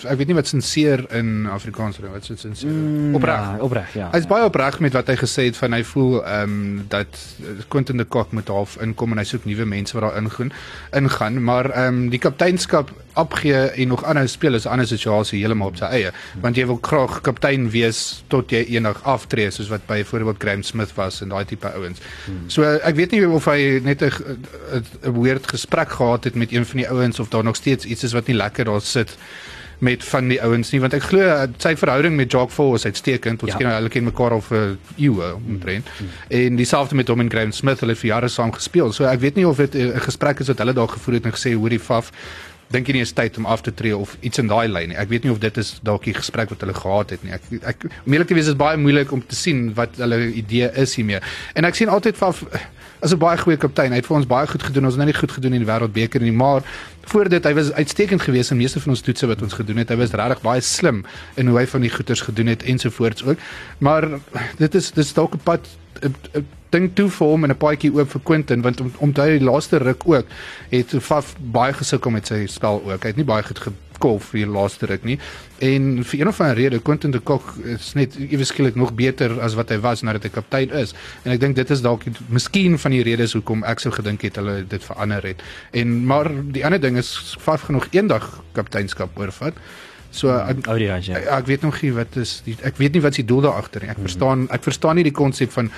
ek 0.08 0.18
weet 0.18 0.28
nie 0.28 0.36
wat 0.36 0.48
sinseer 0.48 1.06
in 1.14 1.48
Afrikaans 1.52 2.00
is. 2.00 2.10
Wat 2.12 2.30
is 2.30 2.40
sinseer? 2.42 2.72
Mm, 2.72 3.16
opreg. 3.16 3.40
Ja, 3.40 3.58
opreg, 3.60 3.94
ja. 3.94 4.10
Hy's 4.12 4.28
baie 4.28 4.44
opreg 4.46 4.80
met 4.80 4.94
wat 4.94 5.08
hy 5.08 5.16
gesê 5.16 5.46
het 5.46 5.58
van 5.58 5.74
hy 5.74 5.84
voel 5.84 6.26
ehm 6.26 6.44
um, 6.44 6.86
dat 6.88 7.08
eh, 7.42 7.64
Quentin 7.68 7.98
de 7.98 8.04
Kock 8.04 8.32
moet 8.32 8.48
half 8.48 8.78
inkom 8.82 9.12
en 9.12 9.18
hy 9.18 9.24
soek 9.24 9.46
nuwe 9.46 9.66
mense 9.66 10.00
wat 10.00 10.10
daar 10.10 10.22
ingaan 10.22 10.52
ingaan, 10.92 11.44
maar 11.44 11.70
ehm 11.70 11.88
um, 11.88 12.10
die 12.10 12.20
kapteinskap 12.20 12.92
opgee 13.14 13.54
en 13.70 13.88
nog 13.88 14.04
aanhou 14.04 14.28
speel 14.28 14.54
is 14.54 14.66
'n 14.66 14.70
ander 14.70 14.88
situasie 14.88 15.40
heeltemal 15.40 15.68
op 15.68 15.78
sy 15.78 15.86
eie, 15.86 16.12
want 16.42 16.56
jy 16.56 16.66
wil 16.66 16.80
graag 16.82 17.22
kaptein 17.22 17.70
wees 17.70 18.24
tot 18.28 18.50
jy 18.52 18.66
eendag 18.70 19.04
aftree 19.04 19.52
soos 19.52 19.68
wat 19.70 19.86
byvoorbeeld 19.88 20.38
Graham 20.40 20.64
Smith 20.64 20.94
was 20.96 21.22
en 21.22 21.30
daai 21.30 21.46
tipe 21.46 21.68
ouens. 21.74 22.00
So 22.48 22.64
ek 22.64 22.96
weet 22.96 23.12
nie 23.12 23.26
of 23.28 23.46
hy 23.46 23.80
net 23.84 24.02
'n 24.02 24.12
'n 25.04 25.22
weird 25.22 25.48
gesprek 25.48 25.90
gehad 25.92 26.24
het 26.24 26.36
met 26.36 26.52
een 26.52 26.66
van 26.66 26.78
die 26.78 26.90
ouens 26.90 27.20
of 27.20 27.30
daar 27.30 27.44
nog 27.44 27.56
steeds 27.56 27.86
iets 27.86 28.04
is 28.04 28.14
wat 28.14 28.28
nie 28.28 28.36
lekker 28.36 28.66
daar 28.66 28.82
sit 28.82 29.18
met 29.82 30.04
van 30.04 30.28
die 30.28 30.42
ouens 30.42 30.70
nie 30.72 30.80
want 30.80 30.94
ek 30.94 31.02
glo 31.10 31.48
sy 31.58 31.76
verhouding 31.76 32.16
met 32.16 32.32
Jacques 32.32 32.54
Vaux 32.54 32.76
is 32.80 32.86
uitstekend. 32.86 33.42
Ons 33.42 33.52
Ja. 33.52 33.58
ken 33.58 33.70
hulle 33.74 33.90
ken 33.90 34.04
mekaar 34.04 34.32
al 34.32 34.42
vir 34.42 34.78
eeue 34.98 35.36
omtrent. 35.48 35.88
Mm. 36.00 36.08
En 36.28 36.56
dieselfde 36.56 36.96
met 36.96 37.08
hom 37.08 37.20
en 37.20 37.30
Graham 37.30 37.52
Smith, 37.52 37.80
hulle 37.80 37.92
het 37.92 38.00
vir 38.00 38.08
jare 38.10 38.28
saam 38.28 38.52
gespeel. 38.54 38.94
So 38.94 39.06
ek 39.06 39.20
weet 39.20 39.36
nie 39.36 39.48
of 39.48 39.58
dit 39.58 39.76
'n 39.76 40.00
gesprek 40.00 40.40
is 40.40 40.48
wat 40.48 40.58
hulle 40.58 40.74
daar 40.74 40.88
gevoer 40.88 41.14
het 41.14 41.26
en 41.26 41.32
gesê 41.34 41.54
hoorie 41.56 41.80
Faf 41.80 42.12
dink 42.72 42.88
jy 42.88 42.94
nie 42.94 43.06
is 43.06 43.14
tyd 43.14 43.38
om 43.38 43.46
af 43.46 43.62
te 43.62 43.74
tree 43.74 43.96
of 43.98 44.18
iets 44.22 44.42
in 44.42 44.48
daai 44.48 44.68
lyn 44.68 44.92
nie. 44.94 44.98
Ek 44.98 45.10
weet 45.12 45.24
nie 45.24 45.32
of 45.32 45.40
dit 45.40 45.58
is 45.58 45.80
dalk 45.84 46.06
die 46.08 46.16
gesprek 46.18 46.50
wat 46.54 46.62
hulle 46.64 46.76
gehad 46.78 47.16
het 47.16 47.24
nie. 47.24 47.34
Ek 47.38 47.66
ek 47.74 47.88
om 48.06 48.14
eerlik 48.14 48.28
te 48.32 48.38
wees 48.38 48.52
is 48.52 48.60
baie 48.60 48.78
moeilik 48.78 49.12
om 49.12 49.24
te 49.26 49.36
sien 49.36 49.74
wat 49.78 49.98
hulle 50.02 50.32
idee 50.32 50.72
is 50.82 50.96
hiermee. 50.96 51.22
En 51.56 51.68
ek 51.68 51.76
sien 51.80 51.92
altyd 51.92 52.18
Faf 52.18 52.44
as 53.02 53.14
'n 53.14 53.18
baie 53.18 53.38
goeie 53.38 53.58
kaptein. 53.58 53.92
Hy 53.92 53.98
het 53.98 54.06
vir 54.06 54.18
ons 54.18 54.28
baie 54.28 54.48
goed 54.48 54.64
gedoen. 54.64 54.86
Ons 54.86 54.94
het 54.94 55.02
nou 55.04 55.10
nie 55.10 55.20
goed 55.20 55.32
gedoen 55.32 55.54
in 55.54 55.64
die 55.66 55.72
wêreldbeker 55.72 56.22
nie, 56.22 56.32
maar 56.32 56.62
voor 57.02 57.30
dit 57.30 57.44
hy 57.44 57.54
was 57.54 57.72
uitstekend 57.72 58.22
geweest 58.22 58.52
in 58.52 58.58
meeste 58.58 58.80
van 58.80 58.94
ons 58.94 59.02
toetse 59.02 59.28
wat 59.28 59.42
ons 59.42 59.54
gedoen 59.54 59.78
het. 59.78 59.90
Hy 59.90 59.96
was 59.96 60.12
regtig 60.12 60.42
baie 60.42 60.62
slim 60.62 61.06
in 61.36 61.48
hoe 61.48 61.58
hy 61.58 61.66
van 61.68 61.82
die 61.82 61.90
goeters 61.90 62.22
gedoen 62.22 62.48
het 62.48 62.64
ensovoorts 62.64 63.24
ook. 63.24 63.38
Maar 63.80 64.08
dit 64.58 64.76
is 64.76 64.92
dis 64.92 65.14
dalk 65.14 65.34
'n 65.34 65.44
pad 65.44 65.68
'n 66.02 66.46
ding 66.72 66.90
toe 66.96 67.10
vir 67.10 67.28
hom 67.28 67.44
en 67.44 67.52
'n 67.52 67.58
paadjie 67.58 67.94
oop 67.94 68.10
vir 68.10 68.22
Quentin 68.24 68.62
want 68.62 68.82
om 68.82 68.92
om 68.98 69.14
hy 69.16 69.38
die 69.38 69.46
laaste 69.46 69.78
ruk 69.78 70.04
ook 70.06 70.26
het 70.72 70.96
Faf 71.00 71.36
baie 71.40 71.74
gesukkel 71.74 72.12
met 72.12 72.28
sy 72.28 72.46
spel 72.48 72.82
ook. 72.86 73.04
Hy 73.04 73.08
het 73.08 73.18
nie 73.18 73.26
baie 73.26 73.44
goed 73.44 73.60
gekolf 74.02 74.32
vir 74.32 74.46
die 74.46 74.50
laaste 74.50 74.86
ruk 74.90 75.04
nie. 75.04 75.20
En 75.60 76.04
vir 76.04 76.20
een 76.20 76.28
of 76.28 76.40
ander 76.42 76.56
rede 76.56 76.80
Quentin 76.80 77.12
de 77.12 77.20
Kock 77.20 77.54
is 77.66 77.94
net 77.94 78.16
ewe 78.18 78.44
skielik 78.44 78.76
nog 78.76 78.94
beter 78.94 79.40
as 79.42 79.54
wat 79.54 79.70
hy 79.70 79.78
was 79.80 80.02
nadat 80.02 80.24
hy 80.24 80.30
kaptein 80.30 80.72
is. 80.72 80.96
En 81.24 81.32
ek 81.32 81.40
dink 81.40 81.56
dit 81.56 81.70
is 81.70 81.82
dalk 81.82 82.04
miskien 82.30 82.80
van 82.80 82.92
die 82.92 83.04
redes 83.04 83.34
hoekom 83.34 83.64
ek 83.64 83.80
sou 83.80 83.94
gedink 83.94 84.22
het 84.22 84.36
hulle 84.42 84.64
dit 84.68 84.84
verander 84.84 85.24
het. 85.24 85.42
En 85.72 86.06
maar 86.06 86.32
die 86.52 86.66
ander 86.66 86.82
ding 86.82 86.98
is 86.98 87.36
Faf 87.40 87.62
genoeg 87.70 87.88
eendag 87.92 88.42
kapteinskap 88.54 89.18
oorvat. 89.20 89.54
So 90.12 90.34
ek, 90.36 90.66
Ou 90.68 90.78
die 90.78 90.90
range. 90.90 91.12
Ja. 91.12 91.20
Ja, 91.24 91.38
ek 91.40 91.48
weet 91.48 91.62
nog 91.64 91.78
nie 91.82 91.94
wat 91.96 92.16
is 92.20 92.42
die 92.46 92.58
ek 92.68 92.82
weet 92.82 92.98
nie 92.98 93.04
wat 93.04 93.16
se 93.16 93.24
doel 93.24 93.46
daar 93.48 93.62
agter 93.62 93.86
nie. 93.86 93.92
Ek 93.94 94.02
verstaan 94.02 94.48
ek 94.52 94.66
verstaan 94.66 95.00
nie 95.00 95.08
die 95.08 95.16
konsep 95.16 95.54
van 95.56 95.72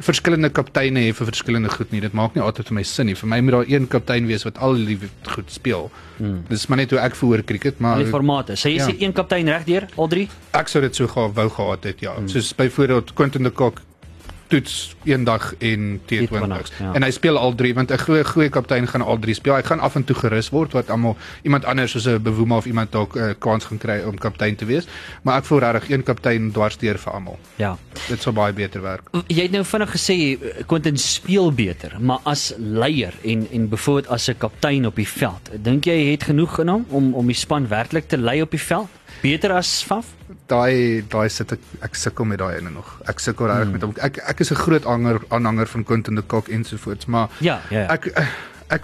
verskillende 0.00 0.48
kapteine 0.50 1.00
hê 1.00 1.12
vir 1.14 1.26
verskillende 1.28 1.68
goed 1.68 1.92
nie. 1.92 2.00
Dit 2.00 2.12
maak 2.16 2.34
nie 2.34 2.42
altyd 2.42 2.66
vir 2.68 2.74
my 2.74 2.82
sin 2.82 3.06
nie. 3.06 3.14
Vir 3.14 3.28
my 3.28 3.40
moet 3.40 3.52
daar 3.52 3.68
een 3.68 3.86
kaptein 3.88 4.26
wees 4.26 4.44
wat 4.44 4.58
al 4.58 4.74
die 4.74 4.98
goed 5.34 5.50
speel. 5.52 5.90
Hmm. 6.18 6.44
Dis 6.48 6.66
maar 6.68 6.78
net 6.78 6.90
hoe 6.90 6.98
ek 7.00 7.14
verhoor 7.14 7.42
cricket, 7.44 7.78
maar 7.80 7.98
die 7.98 8.06
formate. 8.06 8.56
So 8.56 8.68
jy 8.68 8.76
Ja. 8.78 8.88
sê 8.88 8.96
een 9.00 9.12
kaptein 9.12 9.46
regdeur, 9.48 9.88
al 9.96 10.08
drie? 10.08 10.28
ek 10.52 10.68
sou 10.68 10.80
dit 10.82 10.94
so 10.94 11.06
gou 11.06 11.28
wou 11.32 11.48
gehad 11.50 11.84
het, 11.84 12.00
ja. 12.00 12.14
Hmm. 12.14 12.28
Soos 12.28 12.52
byvoorbeeld 12.54 13.12
Quentin 13.14 13.42
de 13.42 13.50
Kock 13.50 13.80
toets 14.52 14.94
eendag 15.08 15.54
en 15.58 16.00
T20 16.04 16.28
T20, 16.28 16.72
ja. 16.78 16.92
en 16.92 17.06
hy 17.06 17.10
speel 17.14 17.38
al 17.40 17.54
drie 17.58 17.72
want 17.74 17.92
'n 17.92 17.98
goeie 18.04 18.24
goeie 18.24 18.50
kaptein 18.52 18.86
gaan 18.88 19.02
al 19.02 19.18
drie 19.18 19.34
speel. 19.34 19.54
Hy 19.54 19.62
gaan 19.62 19.80
af 19.80 19.96
en 19.96 20.04
toe 20.04 20.16
gerus 20.16 20.50
word 20.52 20.72
wat 20.76 20.90
almal 20.90 21.16
iemand 21.42 21.64
anders 21.64 21.90
soos 21.92 22.06
'n 22.06 22.22
Bewuma 22.22 22.56
of 22.56 22.66
iemand 22.66 22.92
dalk 22.92 23.16
'n 23.16 23.18
uh, 23.18 23.34
kans 23.38 23.64
gaan 23.64 23.78
kry 23.78 24.02
om 24.06 24.18
kaptein 24.18 24.56
te 24.56 24.64
wees, 24.64 24.86
maar 25.22 25.38
ek 25.38 25.44
voel 25.44 25.58
regtig 25.58 25.90
een 25.90 26.02
kaptein 26.02 26.52
dwarsdeur 26.52 26.98
vir 26.98 27.12
almal. 27.12 27.38
Ja. 27.56 27.76
Dit 28.08 28.22
sou 28.22 28.34
baie 28.34 28.52
beter 28.52 28.82
werk. 28.82 29.08
Jy 29.26 29.42
het 29.42 29.50
nou 29.50 29.64
vinnig 29.64 29.90
gesê 29.90 30.14
eh, 30.14 30.64
Quentin 30.66 30.96
speel 30.98 31.52
beter, 31.52 31.96
maar 32.00 32.18
as 32.24 32.52
leier 32.58 33.14
en 33.24 33.46
en 33.50 33.68
byvoorbeeld 33.68 34.08
as 34.08 34.28
'n 34.28 34.38
kaptein 34.38 34.86
op 34.86 34.96
die 34.96 35.08
veld, 35.08 35.50
dink 35.62 35.84
jy 35.84 35.96
hy 36.04 36.10
het 36.10 36.22
genoeg 36.22 36.58
in 36.58 36.68
hom 36.68 36.86
om 36.88 37.14
om 37.14 37.26
die 37.26 37.36
span 37.36 37.68
werklik 37.68 38.08
te 38.08 38.18
lei 38.18 38.42
op 38.42 38.50
die 38.50 38.60
veld? 38.60 38.88
Beter 39.22 39.52
as 39.54 39.82
Faf? 39.86 40.06
Daai 40.50 41.04
daai 41.08 41.28
sit 41.30 41.52
ek 41.54 41.66
ek 41.86 41.94
sukkel 41.94 42.26
met 42.26 42.40
daai 42.42 42.56
ene 42.58 42.72
nog. 42.74 42.88
Ek 43.06 43.22
sukkel 43.22 43.46
regtig 43.46 43.68
hmm. 43.68 43.76
met 43.76 43.84
hom. 43.86 43.92
Ek 44.02 44.18
ek 44.32 44.40
is 44.42 44.50
'n 44.50 44.58
groot 44.58 44.86
aanhanger 44.86 45.22
aanhanger 45.30 45.68
van 45.74 45.84
Quentin 45.84 46.18
de 46.18 46.22
Kock 46.22 46.48
ensovoorts, 46.48 47.06
maar 47.06 47.28
Ja, 47.38 47.60
ja, 47.70 47.86
ja. 47.86 47.88
Ek 47.94 48.06
ek 48.06 48.28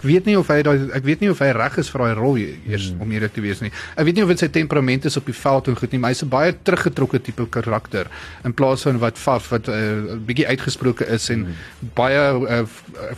weet 0.05 0.25
nie 0.29 0.37
of 0.37 0.47
hy 0.47 0.61
daai 0.65 0.89
ek 0.93 1.03
weet 1.03 1.23
nie 1.23 1.29
of 1.29 1.39
hy 1.41 1.49
reg 1.55 1.77
is 1.81 1.89
vir 1.89 2.03
daai 2.03 2.13
rol 2.17 2.37
eers 2.37 2.89
mm. 2.91 3.01
om 3.01 3.11
eerlik 3.11 3.33
te 3.33 3.41
wees 3.41 3.61
nie. 3.63 3.71
Ek 3.95 4.05
weet 4.05 4.19
nie 4.19 4.23
of 4.23 4.29
dit 4.29 4.43
sy 4.43 4.49
temperament 4.53 5.05
is 5.09 5.17
op 5.17 5.25
die 5.25 5.35
veld 5.35 5.67
en 5.67 5.77
goed 5.79 5.91
nie, 5.91 5.99
maar 5.99 6.13
hy's 6.13 6.23
'n 6.23 6.29
baie 6.29 6.53
teruggetrokke 6.53 7.21
tipe 7.21 7.45
karakter 7.49 8.07
in 8.45 8.53
plaas 8.53 8.85
van 8.85 8.99
wat 8.99 9.17
Faf 9.17 9.49
wat 9.49 9.67
'n 9.67 9.71
uh, 9.73 10.17
bietjie 10.29 10.47
uitgesproke 10.47 11.05
is 11.07 11.29
en 11.29 11.39
mm. 11.39 11.55
baie 11.95 12.23
uh, 12.39 12.63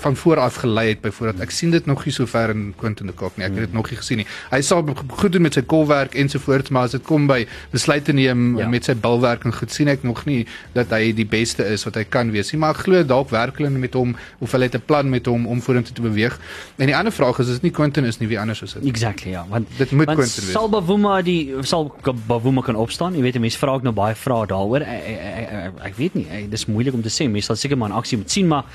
van 0.04 0.16
voor 0.16 0.40
af 0.40 0.56
gelei 0.64 0.88
het 0.90 1.02
byvoorbeeld. 1.02 1.42
Ek 1.42 1.52
sien 1.52 1.72
dit 1.72 1.86
nog 1.86 2.06
nie 2.06 2.14
so 2.14 2.26
ver 2.26 2.50
in 2.50 2.74
Quentin 2.78 3.08
de 3.08 3.14
Kock 3.14 3.38
nie. 3.38 3.46
Ek 3.46 3.52
het 3.52 3.68
dit 3.68 3.74
nog 3.74 3.90
nie 3.90 3.98
gesien 3.98 4.18
nie. 4.18 4.28
Hy 4.52 4.62
sal 4.62 4.86
goed 5.08 5.32
doen 5.32 5.42
met 5.42 5.54
sy 5.54 5.62
kolwerk 5.62 6.16
ensovoorts, 6.16 6.70
maar 6.70 6.90
as 6.90 6.92
dit 6.92 7.04
kom 7.04 7.28
by 7.28 7.46
besluite 7.72 8.14
neem 8.14 8.58
ja. 8.58 8.68
met 8.68 8.86
sy 8.86 8.96
bilwerk 8.96 9.46
en 9.46 9.54
goed 9.54 9.72
sien 9.72 9.88
ek 9.92 10.04
nog 10.04 10.26
nie 10.26 10.46
dat 10.74 10.92
hy 10.92 11.12
die 11.16 11.28
beste 11.28 11.66
is 11.66 11.84
wat 11.88 11.96
hy 11.96 12.04
kan 12.04 12.32
wees 12.32 12.52
nie, 12.52 12.60
maar 12.62 12.76
ek 12.76 12.86
glo 12.86 13.04
dalk 13.04 13.32
werk 13.34 13.60
hulle 13.60 13.70
met 13.70 13.96
hom 13.98 14.16
of 14.40 14.52
hulle 14.52 14.70
het 14.70 14.76
'n 14.76 14.86
plan 14.86 15.10
met 15.10 15.26
hom 15.26 15.48
om 15.48 15.62
vorentoe 15.62 15.96
te 15.96 16.02
beweeg. 16.02 16.38
En 16.78 16.86
die 16.86 16.96
ander 16.96 17.14
vraag 17.14 17.40
is 17.40 17.48
is 17.48 17.62
nie 17.62 17.72
Quentin 17.72 18.06
is 18.06 18.20
nie 18.20 18.28
wie 18.28 18.40
anders 18.40 18.62
is 18.62 18.74
dit. 18.74 18.86
Exactly, 18.86 19.32
ja, 19.32 19.46
want 19.50 19.68
Dit 19.78 19.92
moet 19.92 20.06
want 20.06 20.20
Quentin 20.20 20.44
wees. 20.44 20.52
Sal 20.52 20.70
Bavuma 20.70 21.22
die 21.22 21.54
sal 21.62 21.92
Bavuma 22.28 22.62
kan 22.62 22.76
opstaan? 22.76 23.16
Jy 23.16 23.22
weet 23.22 23.40
mense 23.40 23.58
vra 23.58 23.78
ook 23.78 23.84
nou 23.84 23.94
baie 23.94 24.16
vrae 24.16 24.48
daaroor. 24.48 24.82
Ek, 24.82 25.06
ek, 25.14 25.20
ek, 25.20 25.54
ek, 25.62 25.86
ek 25.92 25.96
weet 25.96 26.20
nie. 26.20 26.28
Ek, 26.30 26.50
dis 26.52 26.66
moeilik 26.66 26.94
om 26.94 27.02
te 27.06 27.14
sê. 27.14 27.30
Mense 27.30 27.52
sal 27.52 27.56
seker 27.56 27.78
maar 27.78 27.90
in 27.94 27.96
aksie 27.96 28.18
moet 28.18 28.32
sien, 28.32 28.48
maar 28.48 28.66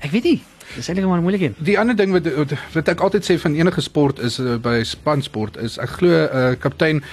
ek 0.00 0.10
weet 0.10 0.24
nie. 0.24 0.38
Dis 0.74 0.88
eintlik 0.88 1.08
maar 1.08 1.22
moeilik 1.24 1.40
een. 1.48 1.56
Die 1.64 1.78
ander 1.80 1.96
ding 1.96 2.12
wat 2.12 2.28
wat, 2.36 2.54
wat 2.74 2.88
ek 2.92 3.00
altyd 3.00 3.24
sê 3.24 3.38
van 3.40 3.56
enige 3.56 3.80
sport 3.84 4.18
is 4.18 4.38
uh, 4.42 4.56
by 4.62 4.82
spansport 4.84 5.56
is 5.56 5.78
ek 5.78 5.98
glo 6.00 6.12
'n 6.12 6.28
uh, 6.28 6.56
kaptein 6.60 7.04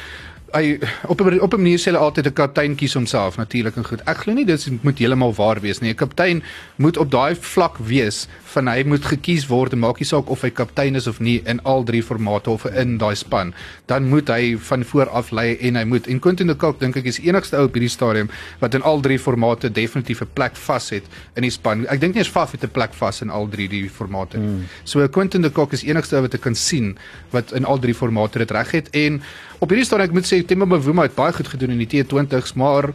hy 0.55 0.79
op 1.07 1.21
'n 1.21 1.39
op 1.39 1.53
'n 1.53 1.61
manier 1.61 1.79
sê 1.79 1.91
hulle 1.91 2.03
altyd 2.03 2.27
'n 2.27 2.33
kaptein 2.33 2.75
kies 2.75 2.93
homself 2.93 3.37
natuurlik 3.37 3.75
en 3.75 3.85
goed. 3.85 4.01
Ek 4.05 4.17
glo 4.17 4.33
nie 4.33 4.45
dit 4.45 4.83
moet 4.83 4.99
heeltemal 4.99 5.33
waar 5.33 5.61
wees 5.61 5.79
nie. 5.79 5.89
'n 5.91 5.95
Kaptein 5.95 6.43
moet 6.75 6.97
op 6.97 7.11
daai 7.11 7.35
vlak 7.35 7.77
wees 7.77 8.27
van 8.55 8.69
hy 8.71 8.83
moet 8.87 9.05
gekies 9.05 9.45
word 9.51 9.75
en 9.75 9.81
maak 9.83 9.99
nie 10.01 10.07
saak 10.07 10.29
of 10.31 10.45
hy 10.45 10.51
kaptein 10.55 10.95
is 10.99 11.07
of 11.11 11.19
nie 11.23 11.37
in 11.51 11.59
al 11.67 11.83
drie 11.87 12.01
formate 12.05 12.51
of 12.51 12.65
in 12.71 12.97
daai 13.01 13.15
span. 13.19 13.53
Dan 13.91 14.09
moet 14.11 14.31
hy 14.31 14.55
van 14.69 14.85
voor 14.87 15.11
af 15.19 15.31
lei 15.35 15.55
en 15.67 15.79
hy 15.79 15.83
moet 15.89 16.07
en 16.11 16.21
Quentin 16.23 16.51
de 16.51 16.55
Kock 16.59 16.79
dink 16.79 16.97
ek 17.01 17.09
is 17.11 17.19
enigste 17.23 17.59
ou 17.59 17.65
op 17.67 17.75
hierdie 17.75 17.91
stadium 17.91 18.31
wat 18.61 18.77
in 18.77 18.85
al 18.87 19.03
drie 19.05 19.19
formate 19.19 19.71
definitief 19.71 20.21
'n 20.21 20.31
plek 20.33 20.55
vas 20.67 20.89
het 20.89 21.03
in 21.35 21.43
die 21.43 21.51
span. 21.51 21.85
Ek 21.87 21.99
dink 21.99 22.15
nie 22.15 22.23
eens 22.23 22.31
Faf 22.35 22.51
het 22.51 22.63
'n 22.63 22.71
plek 22.71 22.93
vas 22.93 23.21
in 23.21 23.29
al 23.29 23.47
drie 23.47 23.67
die 23.67 23.89
formate 23.89 24.37
nie. 24.37 24.47
Hmm. 24.47 24.65
So 24.83 25.07
Quentin 25.07 25.41
de 25.41 25.49
Kock 25.49 25.73
is 25.73 25.83
enigste 25.83 26.15
ou 26.15 26.21
wat 26.21 26.33
ek 26.33 26.41
kan 26.41 26.55
sien 26.55 26.97
wat 27.31 27.51
in 27.51 27.65
al 27.65 27.79
drie 27.79 27.93
formate 27.93 28.37
dit 28.37 28.51
reg 28.51 28.71
het 28.71 28.89
en 28.89 29.21
op 29.59 29.69
hierdie 29.69 29.85
stadium 29.85 30.09
ek 30.09 30.13
moet 30.13 30.27
sê 30.27 30.45
Temba 30.45 30.65
Bavuma 30.65 31.03
het 31.03 31.15
baie 31.15 31.33
goed 31.33 31.47
gedoen 31.47 31.71
in 31.71 31.87
die 31.87 32.03
T20s, 32.03 32.55
maar 32.55 32.93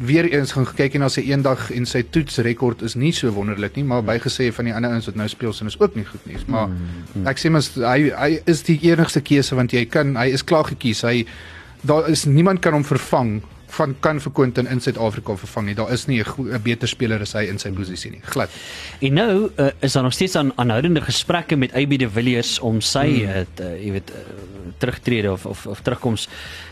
weer 0.00 0.28
eens 0.28 0.52
gaan 0.52 0.66
kyk 0.76 0.94
en 0.94 1.04
na 1.04 1.08
sy 1.12 1.22
eendag 1.30 1.70
en 1.74 1.86
sy 1.88 2.02
toetsrekord 2.14 2.82
is 2.86 2.96
nie 2.98 3.12
so 3.16 3.32
wonderlik 3.32 3.76
nie, 3.78 3.84
maar 3.84 4.04
bygesê 4.06 4.50
van 4.54 4.68
die 4.68 4.74
ander 4.76 4.92
ouens 4.94 5.08
wat 5.10 5.18
nou 5.18 5.28
speel 5.30 5.52
sin 5.56 5.70
is 5.70 5.78
ook 5.80 5.96
nie 5.96 6.04
goed 6.04 6.26
nie. 6.28 6.38
Maar 6.52 6.72
ek 7.32 7.40
sê 7.40 7.52
mens 7.52 7.72
hy 7.76 8.10
hy 8.12 8.30
is 8.50 8.64
die 8.68 8.78
enigste 8.90 9.22
keuse 9.24 9.56
want 9.56 9.72
jy 9.72 9.86
kan 9.90 10.16
hy 10.18 10.28
is 10.36 10.44
klaar 10.44 10.68
gekies. 10.68 11.04
Hy 11.06 11.26
daar 11.86 12.10
is 12.10 12.26
niemand 12.26 12.60
kan 12.64 12.76
hom 12.76 12.84
vervang 12.86 13.38
van 13.76 13.94
kan 14.00 14.20
vir 14.20 14.32
Quentin 14.32 14.68
in 14.72 14.80
Suid-Afrika 14.80 15.36
vervang 15.36 15.66
nie. 15.70 15.76
Daar 15.76 15.92
is 15.92 16.06
nie 16.06 16.22
'n 16.22 16.62
beter 16.62 16.88
speler 16.88 17.20
as 17.20 17.32
hy 17.32 17.46
in 17.50 17.58
sy 17.58 17.70
posisie 17.70 18.10
nie. 18.10 18.20
Glad. 18.24 18.50
En 19.00 19.12
nou 19.12 19.50
uh, 19.56 19.70
is 19.80 19.92
daar 19.92 20.02
nog 20.02 20.12
steeds 20.12 20.36
aan 20.36 20.52
aanhoudende 20.56 21.00
gesprekke 21.00 21.56
met 21.56 21.72
AB 21.72 21.98
de 21.98 22.10
Villiers 22.10 22.58
om 22.58 22.80
sy 22.80 23.08
hmm. 23.08 23.28
uh, 23.28 23.44
t- 23.54 23.72
jy 23.84 23.92
weet 23.92 24.10
uh, 24.10 24.16
terugtrede 24.78 25.32
of 25.32 25.46
of, 25.46 25.66
of 25.66 25.80
terugkoms 25.80 26.28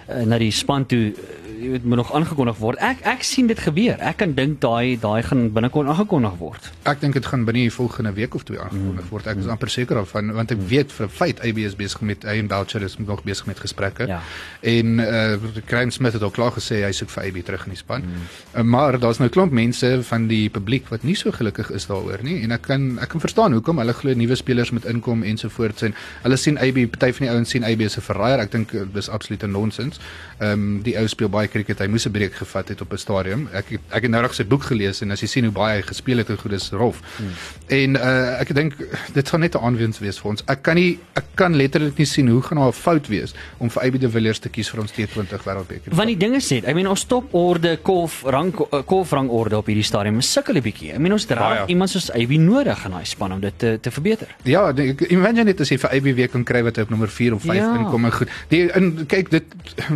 uh, 0.09 0.23
na 0.25 0.39
die 0.39 0.53
span 0.53 0.87
toe 0.87 1.13
uh, 1.13 1.45
jy 1.65 1.71
weet 1.75 1.85
moet 1.85 1.97
nog 1.97 2.13
aangekondig 2.15 2.59
word. 2.61 2.81
Ek 2.85 3.03
ek 3.09 3.25
sien 3.27 3.49
dit 3.51 3.59
gebeur. 3.61 3.97
Ek 4.03 4.19
kan 4.21 4.35
dink 4.37 4.61
daai 4.63 4.97
daai 5.01 5.23
gaan 5.27 5.47
binnekort 5.55 5.89
aangekondig 5.91 6.37
word. 6.41 6.69
Ek 6.91 7.01
dink 7.03 7.17
dit 7.17 7.27
gaan 7.31 7.45
binne 7.49 7.65
die 7.67 7.75
volgende 7.75 8.15
week 8.17 8.37
of 8.37 8.45
twee 8.49 8.61
aangekondig 8.61 9.09
word. 9.13 9.29
Ek 9.31 9.41
is 9.43 9.51
amper 9.53 9.73
seker 9.73 10.01
daarvan 10.01 10.33
want 10.37 10.55
ek 10.55 10.63
weet 10.73 10.93
vir 10.93 11.07
'n 11.07 11.15
feit 11.21 11.41
AB 11.41 11.59
is 11.65 11.77
besig 11.79 12.01
met 12.01 12.25
Ian 12.25 12.49
Belcher 12.51 12.83
is 12.83 12.99
nog 12.99 13.25
besig 13.25 13.47
met 13.47 13.61
gesprekke. 13.61 14.07
Ja. 14.07 14.21
En 14.61 14.99
uh 14.99 15.37
Graham 15.67 15.91
Smith 15.91 16.13
het 16.13 16.23
al 16.23 16.35
klaar 16.35 16.53
gesê 16.53 16.85
hy 16.85 16.93
soek 16.95 17.11
vir 17.11 17.25
AB 17.25 17.41
terug 17.45 17.65
in 17.67 17.75
die 17.75 17.79
span. 17.79 18.03
Mm. 18.05 18.69
Maar 18.71 18.99
daar's 18.99 19.19
nou 19.19 19.29
'n 19.29 19.33
klomp 19.33 19.53
mense 19.53 20.03
van 20.03 20.27
die 20.29 20.49
publiek 20.51 20.89
wat 20.89 21.03
nie 21.03 21.15
so 21.15 21.33
gelukkig 21.33 21.71
is 21.71 21.87
daaroor 21.87 22.23
nie 22.23 22.43
en 22.43 22.53
ek 22.53 22.63
kan 22.63 22.99
ek 22.99 23.09
kan 23.09 23.21
verstaan 23.21 23.53
hoekom 23.53 23.79
hulle 23.79 23.93
glo 23.93 24.15
nuwe 24.15 24.37
spelers 24.37 24.71
moet 24.71 24.85
inkom 24.85 25.23
ensovoorts 25.23 25.83
en 25.83 25.95
hulle 26.23 26.37
sien 26.37 26.59
AB 26.59 26.87
party 26.91 27.13
van 27.13 27.27
die 27.27 27.33
ouens 27.35 27.51
sien 27.51 27.65
AB 27.65 27.81
as 27.85 27.97
'n 27.97 28.01
verraaier. 28.01 28.41
Ek 28.41 28.51
dink 28.51 28.73
uh, 28.73 28.83
dis 28.95 29.09
absolute 29.09 29.47
nonsens. 29.47 30.01
Ehm 30.39 30.53
um, 30.53 30.83
die 30.83 30.97
ou 30.99 31.07
speel 31.09 31.29
baie 31.29 31.49
cricket. 31.49 31.79
Hy 31.79 31.87
moes 31.87 32.07
'n 32.07 32.13
breek 32.13 32.35
gevat 32.35 32.69
het 32.69 32.81
op 32.81 32.93
'n 32.93 32.99
stadium. 32.99 33.49
Ek 33.53 33.79
ek 33.91 34.03
het 34.03 34.11
nou 34.11 34.23
reg 34.23 34.35
sy 34.35 34.45
boek 34.45 34.63
gelees 34.63 35.03
en 35.03 35.11
as 35.11 35.21
jy 35.21 35.27
sien 35.27 35.45
hoe 35.45 35.53
baie 35.53 35.77
hy 35.81 35.83
gespeel 35.83 36.19
het 36.19 36.31
en 36.31 36.39
goed 36.39 36.53
is 36.53 36.71
rof. 36.71 37.01
Hmm. 37.17 37.33
En 37.67 37.97
uh, 37.97 38.41
ek 38.41 38.55
dink 38.55 38.75
dit 39.13 39.29
gaan 39.29 39.41
net 39.41 39.55
'n 39.55 39.65
aanwinst 39.65 40.01
wees 40.01 40.19
vir 40.19 40.31
ons. 40.31 40.43
Ek 40.47 40.63
kan 40.63 40.75
nie 40.75 40.99
ek 41.15 41.25
kan 41.35 41.57
letterlik 41.57 41.99
nie 41.99 42.07
sien 42.07 42.29
hoe 42.29 42.43
gaan 42.43 42.59
daar 42.59 42.69
'n 42.69 42.73
fout 42.73 43.09
wees 43.09 43.35
om 43.59 43.71
vir 43.71 43.83
AB 43.83 43.99
de 44.01 44.11
Villiers 44.11 44.39
te 44.39 44.49
kies 44.49 44.71
vir 44.71 44.81
ons 44.81 44.93
T20 44.93 45.45
wêreldbeker. 45.45 45.95
Want 45.95 46.09
die 46.09 46.17
ding 46.17 46.35
is 46.35 46.51
net, 46.51 46.69
I 46.69 46.73
mean 46.73 46.84
ons 46.87 47.05
toporde 47.07 47.79
kolf 47.83 48.23
rang 48.25 48.53
uh, 48.73 48.83
kolfrangorde 48.87 49.57
op 49.57 49.67
hierdie 49.67 49.85
stadium 49.85 50.21
sukkel 50.21 50.57
'n 50.57 50.63
bietjie. 50.63 50.95
I 50.95 50.99
mean 50.99 51.13
ons 51.13 51.27
raak 51.27 51.69
iemand 51.69 51.91
soos 51.91 52.11
AB 52.11 52.31
nodig 52.39 52.85
in 52.85 52.91
daai 52.91 53.05
span 53.05 53.33
om 53.33 53.41
dit 53.41 53.59
te 53.59 53.79
te 53.81 53.91
verbeter. 53.91 54.29
Ja, 54.45 54.73
die- 54.73 54.91
ek 54.91 55.01
imagine 55.11 55.45
net 55.45 55.61
as 55.61 55.69
jy 55.71 55.79
vir 55.79 55.91
AB 55.91 56.15
weer 56.15 56.29
kan 56.29 56.45
kry 56.45 56.63
wat 56.63 56.77
hy 56.77 56.83
op 56.83 56.91
nommer 56.91 57.09
4 57.09 57.35
of 57.35 57.43
5 57.43 57.55
Ja. 57.57 57.75
inkom 57.79 58.05
en 58.05 58.13
goed. 58.13 58.29
Die 58.49 58.71
in 58.75 59.07
kyk 59.07 59.31
dit 59.31 59.45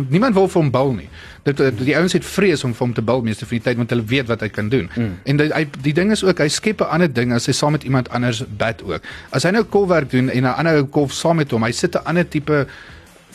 niemand 0.09 0.33
wil 0.35 0.47
vir 0.47 0.61
hom 0.61 0.71
bal 0.71 0.93
nie. 0.93 1.09
Dit 1.43 1.59
eh, 1.59 1.71
die 1.79 1.95
ouens 1.95 2.13
het 2.13 2.25
vrees 2.25 2.63
om 2.63 2.73
vir 2.73 2.85
hom 2.87 2.93
te 2.93 3.01
bal 3.01 3.21
meeste 3.21 3.45
van 3.45 3.57
die 3.57 3.63
tyd 3.63 3.77
want 3.77 3.89
hulle 3.89 4.03
weet 4.05 4.27
wat 4.27 4.41
hy 4.41 4.49
kan 4.49 4.69
doen. 4.69 4.89
Mm. 4.95 5.19
En 5.25 5.37
die, 5.37 5.49
hy 5.53 5.65
die 5.81 5.93
ding 5.93 6.11
is 6.11 6.23
ook 6.23 6.37
hy 6.39 6.47
skep 6.47 6.81
'n 6.81 6.89
ander 6.89 7.13
ding 7.13 7.33
as 7.33 7.45
hy 7.45 7.53
saam 7.53 7.71
met 7.71 7.83
iemand 7.83 8.09
anders 8.09 8.43
bat 8.57 8.81
ook. 8.83 9.01
As 9.31 9.43
hy 9.43 9.51
nou 9.51 9.63
kolwerk 9.63 10.09
doen 10.11 10.29
en 10.29 10.43
'n 10.43 10.53
ander 10.57 10.75
ou 10.77 10.83
kolf 10.85 11.13
saam 11.13 11.35
met 11.37 11.51
hom, 11.51 11.63
hy 11.63 11.71
sit 11.71 11.95
'n 11.95 12.05
ander 12.05 12.27
tipe 12.27 12.67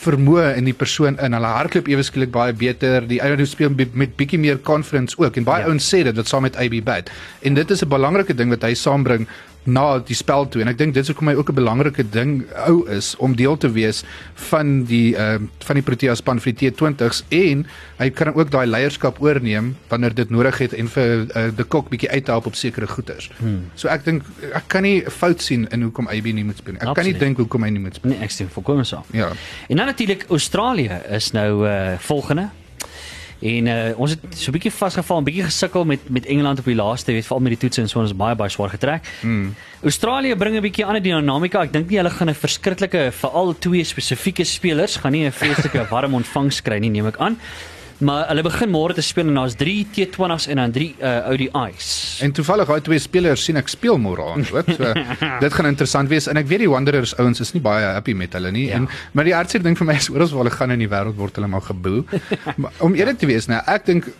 vermoë 0.03 0.55
in 0.59 0.67
die 0.69 0.75
persoon 0.75 1.19
in. 1.23 1.35
Hulle 1.37 1.51
hardloop 1.57 1.87
ewe 1.91 2.03
skielik 2.03 2.31
baie 2.35 2.53
beter. 2.53 3.07
Die 3.07 3.21
ouens 3.23 3.55
speel 3.55 3.73
met, 3.75 4.15
bietjie 4.17 4.39
meer 4.39 4.59
confidence 4.59 5.17
ook 5.21 5.37
en 5.37 5.47
baie 5.47 5.63
ja. 5.63 5.71
ouens 5.71 5.87
sê 5.87 6.03
dit 6.03 6.15
wat 6.15 6.27
saam 6.31 6.45
met 6.47 6.57
AB 6.59 6.79
bat. 6.85 7.11
En 7.41 7.53
dit 7.53 7.71
is 7.71 7.83
'n 7.83 7.89
belangrike 7.89 8.35
ding 8.35 8.49
wat 8.49 8.63
hy 8.63 8.73
saambring 8.73 9.27
na 9.65 9.99
die 9.99 10.15
spel 10.15 10.47
toe 10.49 10.61
en 10.61 10.69
ek 10.71 10.77
dink 10.77 10.93
dit 10.93 11.03
is 11.03 11.09
hoekom 11.11 11.31
hy 11.31 11.35
ook 11.35 11.49
'n 11.49 11.57
belangrike 11.57 12.05
ding 12.09 12.45
ou 12.67 12.85
is 12.89 13.15
om 13.17 13.35
deel 13.35 13.57
te 13.57 13.71
wees 13.71 14.03
van 14.49 14.85
die 14.85 15.15
ehm 15.15 15.43
uh, 15.43 15.49
van 15.65 15.75
die 15.75 15.83
Protea 15.83 16.15
span 16.15 16.39
vir 16.39 16.53
die 16.53 16.71
T20s 16.71 17.23
en 17.29 17.65
hy 17.97 18.09
kan 18.09 18.33
ook 18.33 18.51
daai 18.51 18.65
leierskap 18.65 19.21
oorneem 19.21 19.75
wanneer 19.89 20.13
dit 20.13 20.29
nodig 20.29 20.57
het 20.57 20.73
en 20.73 20.87
vir 20.87 21.25
uh, 21.35 21.49
de 21.55 21.63
Kok 21.63 21.89
bietjie 21.89 22.09
uit 22.09 22.25
te 22.25 22.31
help 22.31 22.45
op 22.45 22.55
sekere 22.55 22.87
goeters. 22.87 23.29
Hmm. 23.37 23.65
So 23.75 23.87
ek 23.87 24.05
dink 24.05 24.23
ek 24.53 24.67
kan 24.67 24.83
nie 24.83 25.01
fout 25.09 25.41
sien 25.41 25.67
in 25.71 25.81
hoekom 25.81 26.07
AB 26.07 26.25
nie 26.33 26.43
moet 26.43 26.57
speel 26.57 26.73
nie. 26.73 26.81
Ek 26.81 26.95
kan 26.95 27.05
nie 27.05 27.17
dink 27.17 27.37
hoekom 27.37 27.63
hy 27.63 27.69
nie 27.69 27.79
moet 27.79 27.95
speel. 27.95 28.11
Nee, 28.11 28.21
ek 28.21 28.31
stem 28.31 28.49
volkomme 28.49 28.83
saam. 28.83 29.03
Ja. 29.11 29.31
En 29.67 29.77
dan 29.77 29.85
natuurlik 29.85 30.25
Australië 30.29 31.01
is 31.09 31.31
nou 31.31 31.67
uh 31.67 31.97
volgende. 31.99 32.49
En 33.39 33.67
uh, 33.67 33.99
ons 33.99 34.11
het 34.11 34.19
so 34.31 34.49
'n 34.49 34.55
bietjie 34.55 34.71
vasgeval, 34.71 35.19
'n 35.19 35.23
bietjie 35.23 35.43
gesukkel 35.43 35.85
met 35.85 35.99
met 36.09 36.25
Engeland 36.25 36.59
op 36.59 36.65
die 36.65 36.75
laaste, 36.75 37.11
weet 37.11 37.25
veral 37.25 37.41
met 37.41 37.51
die 37.51 37.59
toetse 37.59 37.81
en 37.81 37.89
so 37.89 37.99
ons 37.99 38.15
baie 38.15 38.35
baie 38.35 38.49
swaar 38.49 38.69
getrek. 38.69 39.03
Mm. 39.21 39.55
Australië 39.83 40.35
bring 40.35 40.55
'n 40.55 40.61
bietjie 40.61 40.85
ander 40.85 41.01
dinamika. 41.01 41.61
Ek 41.61 41.73
dink 41.73 41.89
nie 41.89 41.97
hulle 41.97 42.09
gaan 42.09 42.29
'n 42.29 42.33
verskriklike 42.33 43.11
veral 43.11 43.55
twee 43.59 43.83
spesifieke 43.83 44.43
spelers 44.43 44.95
gaan 44.95 45.11
nie 45.11 45.25
'n 45.25 45.31
vreeslike 45.31 45.87
warm 45.91 46.13
ontvangs 46.13 46.61
kry 46.61 46.77
nie, 46.77 46.89
neem 46.89 47.07
ek 47.07 47.17
aan. 47.17 47.37
Maar 48.03 48.27
hulle 48.27 48.43
begin 48.43 48.71
môre 48.73 48.95
te 48.95 49.03
speel 49.05 49.29
en 49.31 49.37
daar's 49.39 49.55
3 49.55 49.75
T20s 49.95 50.49
en 50.51 50.59
dan 50.59 50.71
3 50.75 50.87
uh, 50.99 51.29
ODI's. 51.31 51.91
En 52.25 52.33
toevallig 52.35 52.67
daai 52.67 52.81
twee 52.81 52.99
spelers 52.99 53.45
sien 53.47 53.59
ek 53.59 53.71
speel 53.71 53.99
môre 54.01 54.25
aan, 54.33 54.43
ook. 54.51 54.71
So 54.75 54.91
dit 55.45 55.55
gaan 55.55 55.69
interessant 55.69 56.11
wees 56.11 56.27
en 56.31 56.41
ek 56.41 56.49
weet 56.51 56.65
die 56.65 56.71
Wanderers 56.71 57.15
ouens 57.21 57.39
is 57.39 57.53
nie 57.55 57.63
baie 57.63 57.93
happy 57.95 58.15
met 58.17 58.35
hulle 58.35 58.51
nie. 58.51 58.67
Ja. 58.67 58.81
En 58.81 58.89
maar 59.15 59.27
die 59.27 59.35
hartseer 59.35 59.63
ding 59.63 59.77
vir 59.79 59.87
my 59.87 59.95
is 60.01 60.09
oral 60.11 60.27
waar 60.33 60.43
hulle 60.43 60.55
gaan 60.57 60.75
in 60.75 60.83
die 60.83 60.91
wêreld 60.91 61.15
word 61.19 61.39
hulle 61.39 61.51
maar 61.51 61.63
geboe. 61.63 62.03
maar 62.61 62.83
om 62.83 62.97
eerlik 62.99 63.21
te 63.21 63.31
wees, 63.31 63.47
nou 63.51 63.61
ek 63.71 63.87
dink 63.87 64.11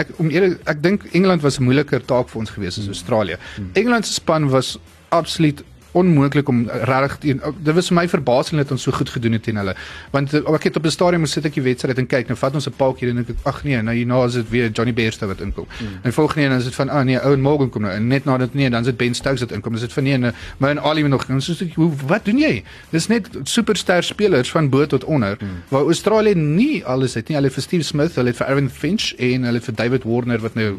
ek 0.00 0.14
om 0.22 0.30
eerlik 0.32 0.56
ek 0.70 0.80
dink 0.82 1.04
Engeland 1.12 1.44
was 1.44 1.60
'n 1.60 1.68
moeiliker 1.68 2.00
taak 2.00 2.32
vir 2.32 2.40
ons 2.40 2.50
gewees 2.50 2.78
as 2.80 2.88
Australië. 2.88 3.36
Engeland 3.74 4.06
se 4.06 4.16
span 4.16 4.48
was 4.48 4.78
absoluut 5.12 5.60
onmoontlik 5.92 6.48
om 6.48 6.64
regtig 6.68 7.16
teen 7.18 7.40
dit 7.62 7.74
was 7.74 7.88
vir 7.90 7.96
my 7.96 8.04
verbasing 8.08 8.60
dat 8.60 8.70
ons 8.70 8.82
so 8.82 8.92
goed 8.92 9.10
gedoen 9.10 9.36
het 9.36 9.42
teen 9.42 9.56
hulle. 9.60 9.74
Want 10.10 10.34
uh, 10.34 10.42
ek 10.54 10.68
het 10.68 10.76
op 10.76 10.86
'n 10.86 10.90
stadium 10.90 11.26
gesit 11.26 11.44
ek 11.44 11.54
die 11.54 11.62
wedstryd 11.62 11.98
en 11.98 12.06
kyk 12.06 12.28
nou 12.28 12.38
vat 12.38 12.54
ons 12.54 12.68
'n 12.68 12.76
paaltjie 12.76 13.08
en 13.08 13.16
dink 13.16 13.28
ek 13.28 13.36
ag 13.42 13.64
nee 13.64 13.82
nou 13.82 13.94
hierna 13.94 14.24
is 14.24 14.32
dit 14.32 14.48
weer 14.50 14.70
Johnny 14.70 14.94
Bairstow 14.94 15.28
wat 15.28 15.40
inkom. 15.40 15.66
Mm. 15.80 15.86
en 16.02 16.12
volgende 16.12 16.46
een 16.46 16.58
is 16.58 16.64
dit 16.64 16.74
van 16.74 16.88
ah 16.88 17.04
nee 17.04 17.24
Owen 17.24 17.40
Morgan 17.40 17.70
kom 17.70 17.82
nou. 17.82 17.94
En 17.94 18.06
net 18.06 18.24
nadat 18.24 18.54
nee 18.54 18.70
dan 18.70 18.80
is 18.80 18.86
dit 18.86 18.96
Ben 18.96 19.14
Stokes 19.14 19.40
wat 19.40 19.52
inkom. 19.52 19.74
Is 19.74 19.80
dit 19.80 19.92
van 19.92 20.02
nee 20.02 20.18
nee, 20.18 20.30
maar 20.56 20.70
en 20.70 20.80
Ali 20.80 21.02
nog. 21.02 21.24
En 21.28 21.42
so 21.42 21.54
hoe 21.74 21.90
wat 22.06 22.24
doen 22.24 22.38
jy? 22.38 22.64
Dis 22.90 23.06
net 23.06 23.28
superster 23.42 24.02
spelers 24.02 24.50
van 24.50 24.68
bo 24.68 24.86
tot 24.86 25.04
onder 25.04 25.36
mm. 25.40 25.48
waar 25.68 25.84
Australië 25.84 26.34
nie 26.34 26.84
alles 26.84 27.14
het 27.14 27.28
nie. 27.28 27.36
Hulle 27.36 27.46
het 27.46 27.54
vir 27.54 27.62
Steve 27.62 27.82
Smith 27.82 28.14
hulle 28.14 28.28
het 28.28 28.36
vir 28.36 28.46
Aaron 28.46 28.70
Finch 28.70 29.12
en 29.18 29.42
hulle 29.42 29.60
het 29.60 29.64
vir 29.64 29.74
David 29.74 30.04
Warner 30.04 30.40
wat 30.40 30.54
nou 30.54 30.78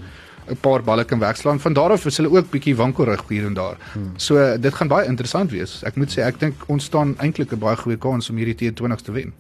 'n 0.49 0.57
paar 0.61 0.83
balle 0.83 1.03
kan 1.03 1.19
wegslaan. 1.19 1.59
Van 1.59 1.73
daar 1.73 1.91
af 1.91 2.05
is 2.05 2.17
hulle 2.17 2.29
ook 2.29 2.49
bietjie 2.49 2.75
wankelrig 2.75 3.23
hier 3.29 3.45
en 3.45 3.53
daar. 3.53 3.77
Hmm. 3.93 4.13
So 4.15 4.57
dit 4.57 4.73
gaan 4.73 4.87
baie 4.87 5.07
interessant 5.07 5.51
wees. 5.51 5.81
Ek 5.83 5.95
moet 5.95 6.11
sê 6.11 6.21
ek 6.21 6.39
dink 6.39 6.63
ons 6.67 6.83
staan 6.83 7.15
eintlik 7.17 7.51
'n 7.51 7.59
baie 7.59 7.75
goeie 7.75 7.97
kans 7.97 8.29
om 8.29 8.37
hierdie 8.37 8.55
T20s 8.55 9.01
te 9.01 9.11
wen. 9.11 9.33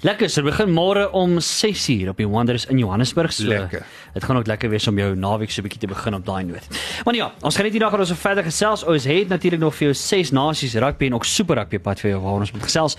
Lekker, 0.00 0.30
so 0.30 0.42
begin 0.42 0.70
môre 0.72 1.10
om 1.12 1.38
6uur 1.38 2.08
op 2.08 2.16
die 2.16 2.28
Wanderers 2.28 2.66
in 2.66 2.78
Johannesburg. 2.78 3.32
So 3.32 3.44
Lekker. 3.44 3.82
Dit 4.14 4.24
gaan 4.24 4.36
ook 4.36 4.46
lekker 4.46 4.70
wees 4.70 4.86
om 4.88 4.98
jou 4.98 5.14
naweek 5.16 5.50
so 5.50 5.62
bietjie 5.62 5.80
te 5.80 5.86
begin 5.86 6.14
op 6.14 6.24
daai 6.26 6.44
noot. 6.44 6.68
Maar 7.04 7.14
ja, 7.14 7.32
ons 7.40 7.54
gaan 7.54 7.64
net 7.64 7.72
hierdie 7.72 7.80
dag 7.80 7.90
gaan 7.90 8.00
ons 8.00 8.12
verder 8.12 8.44
gesels. 8.44 8.84
Ons 8.84 9.04
het 9.04 9.28
natuurlik 9.28 9.60
nog 9.60 9.74
vir 9.74 9.90
jou 9.90 9.94
ses 9.94 10.30
nasies 10.30 10.74
rugby 10.74 11.06
en 11.06 11.14
ook 11.14 11.24
super 11.24 11.56
rugby 11.60 11.78
pad 11.78 12.00
vir 12.00 12.10
jou 12.10 12.20
waar 12.22 12.40
ons 12.40 12.52
moet 12.52 12.62
gesels. 12.62 12.96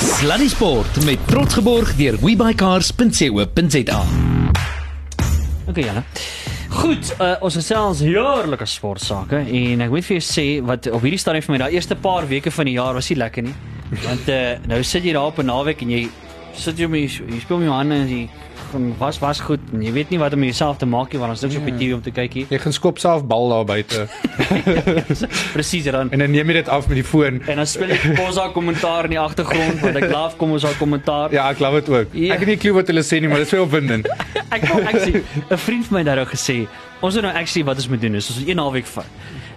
Sluddy 0.00 0.48
Sport 0.48 1.04
met 1.04 1.18
trots 1.26 1.54
geborg 1.54 1.96
deur 1.96 2.18
webycars.co.za. 2.22 4.04
Okay, 5.66 5.84
Janne. 5.84 6.02
Goed, 6.70 7.08
uh, 7.18 7.34
ons 7.42 7.56
gesels 7.58 8.00
heerlike 8.04 8.66
sportsake 8.70 9.40
en 9.42 9.82
ek 9.82 9.90
moet 9.90 10.06
vir 10.06 10.20
jou 10.20 10.22
sê 10.22 10.44
wat 10.62 10.86
op 10.94 11.02
hierdie 11.02 11.18
stadium 11.18 11.42
vir 11.42 11.54
my 11.56 11.58
daai 11.64 11.74
eerste 11.74 11.96
paar 11.98 12.28
weke 12.30 12.52
van 12.54 12.68
die 12.70 12.76
jaar 12.76 12.94
was 12.94 13.10
nie 13.10 13.18
lekker 13.18 13.42
nie. 13.48 13.54
Want 14.04 14.30
uh, 14.30 14.38
nou 14.70 14.78
sit 14.86 15.04
jy 15.04 15.14
daar 15.16 15.32
op 15.32 15.40
'n 15.42 15.50
naweek 15.50 15.82
en 15.82 15.90
jy 15.90 16.04
sit 16.54 16.78
jy 16.78 16.86
met 16.86 17.02
jy 17.02 17.40
speel 17.42 17.58
met 17.58 17.66
jou 17.66 17.74
hande 17.74 17.94
en 17.94 18.08
jy 18.08 18.22
gaan 18.72 18.94
was 18.98 19.18
was 19.22 19.40
goed 19.40 19.60
en 19.72 19.82
jy 19.82 19.92
weet 19.92 20.10
nie 20.10 20.18
wat 20.18 20.32
om 20.36 20.42
jouself 20.44 20.78
te 20.78 20.86
maak 20.86 21.12
nie 21.12 21.20
want 21.20 21.30
ons 21.34 21.42
niks 21.44 21.56
op 21.60 21.64
die 21.68 21.74
TV 21.76 21.94
om 21.94 22.02
te 22.02 22.10
kyk 22.10 22.32
hier. 22.32 22.46
Jy 22.50 22.58
gaan 22.58 22.72
skop 22.76 22.98
self 22.98 23.24
bal 23.26 23.48
daar 23.52 23.64
buite 23.64 24.06
Presies 25.54 25.84
dan. 25.84 26.10
en 26.10 26.18
dan 26.18 26.30
neem 26.30 26.46
jy 26.52 26.54
dit 26.60 26.68
af 26.68 26.88
met 26.88 26.96
die 27.00 27.04
foon. 27.04 27.40
En 27.46 27.56
dan 27.62 27.66
speel 27.66 27.90
ek 27.96 28.06
Kosa 28.16 28.48
kommentaar 28.54 29.04
in 29.04 29.10
die 29.16 29.20
agtergrond 29.20 29.80
want 29.84 29.96
ek 29.96 30.08
love 30.10 30.36
kom 30.40 30.52
ons 30.56 30.64
al 30.64 30.74
kommentaar. 30.78 31.32
Ja, 31.34 31.48
ek 31.50 31.56
glo 31.60 31.72
dit 31.80 31.88
ook. 31.88 32.14
Ja. 32.14 32.34
Ek 32.34 32.44
het 32.44 32.48
nie 32.48 32.56
'n 32.56 32.62
klou 32.64 32.74
wat 32.74 32.86
hulle 32.92 33.02
sê 33.02 33.20
nie, 33.20 33.28
maar 33.28 33.38
dit 33.42 33.46
is 33.46 33.52
baie 33.52 33.62
opwindend. 33.62 34.06
Ek 34.56 34.64
wou 34.68 34.82
actually 34.82 35.22
'n 35.50 35.56
vriend 35.56 35.86
van 35.86 35.94
my 35.94 36.02
het 36.10 36.16
nou 36.18 36.26
gesê, 36.26 36.66
ons 37.00 37.14
moet 37.14 37.22
nou 37.22 37.34
actually 37.34 37.64
wat 37.66 37.76
ons 37.76 37.88
moet 37.88 38.00
doen 38.00 38.14
is 38.14 38.28
ons 38.30 38.38
moet 38.38 38.48
een 38.48 38.56
naweek 38.56 38.86
vat. 38.86 39.06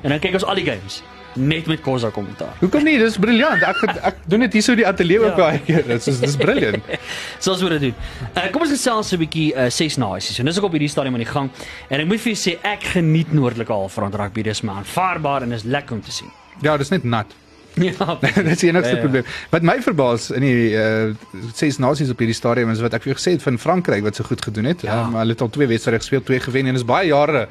En 0.04 0.10
dan 0.10 0.20
kyk 0.20 0.34
ons 0.34 0.46
al 0.46 0.56
die 0.56 0.66
games 0.66 1.02
net 1.36 1.66
met 1.68 1.82
Kosa 1.82 2.10
kommentaar. 2.10 2.54
Hoekom 2.60 2.84
nie? 2.84 2.98
Dis 3.02 3.18
briljant. 3.18 3.62
Ek 3.64 3.84
ek 4.12 4.16
doen 4.30 4.40
dit 4.46 4.54
hier 4.54 4.62
so 4.66 4.72
in 4.72 4.78
die 4.78 4.88
ateljee 4.88 5.20
ook 5.20 5.38
Ja. 5.38 5.46
baie 5.50 5.60
keer. 5.60 5.84
Dit 5.88 6.08
is 6.08 6.20
dis 6.20 6.36
briljant. 6.38 6.84
So 7.44 7.52
ons 7.52 7.62
moet 7.62 7.70
dit 7.80 7.82
doen. 7.82 7.96
Uh, 8.38 8.50
kom 8.52 8.62
ons 8.62 8.72
gesels 8.72 9.12
'n 9.14 9.18
bietjie 9.18 9.54
uh, 9.56 9.70
ses 9.70 9.98
nasies. 9.98 10.40
En 10.40 10.46
dis 10.46 10.58
ook 10.58 10.64
op 10.66 10.72
hierdie 10.72 10.90
stadium 10.90 11.14
aan 11.14 11.24
die 11.26 11.32
gang. 11.34 11.50
En 11.90 12.00
ek 12.00 12.08
moet 12.08 12.22
vir 12.22 12.34
jou 12.34 12.40
sê 12.44 12.58
ek 12.64 12.84
geniet 12.96 13.34
noordelike 13.34 13.72
halfrond 13.74 14.16
rugby. 14.16 14.42
Dis 14.44 14.62
my 14.64 14.74
aanvaarbaar 14.82 15.42
en 15.44 15.52
is 15.52 15.64
lekker 15.64 15.96
om 15.96 16.02
te 16.02 16.12
sien. 16.12 16.30
Ja, 16.62 16.78
dis 16.78 16.90
net 16.90 17.04
nat. 17.04 17.26
Ja. 17.76 18.18
Dit 18.22 18.46
is 18.54 18.60
die 18.62 18.70
enigste 18.70 18.90
Ja, 18.94 18.96
ja. 18.96 19.02
probleem. 19.02 19.24
Wat 19.50 19.64
my 19.66 19.82
verbaas 19.82 20.30
in 20.30 20.42
die 20.46 20.76
uh 20.78 21.16
ses 21.58 21.80
nasies 21.82 22.10
op 22.14 22.20
hierdie 22.22 22.36
stadium 22.38 22.70
is 22.70 22.80
wat 22.86 22.94
ek 22.94 23.02
vir 23.02 23.14
jou 23.14 23.18
gesê 23.18 23.32
het 23.34 23.42
van 23.42 23.58
Frankryk 23.58 24.04
wat 24.06 24.16
so 24.16 24.24
goed 24.24 24.42
gedoen 24.46 24.66
het. 24.70 24.82
Ja. 24.86 25.00
Um, 25.08 25.16
hulle 25.18 25.34
het 25.34 25.42
al 25.42 25.50
twee 25.50 25.68
wedstryde 25.68 25.98
gespeel, 25.98 26.22
twee 26.24 26.40
gewen 26.40 26.68
en 26.70 26.74
dis 26.78 26.86
baie 26.86 27.08
jare 27.10 27.48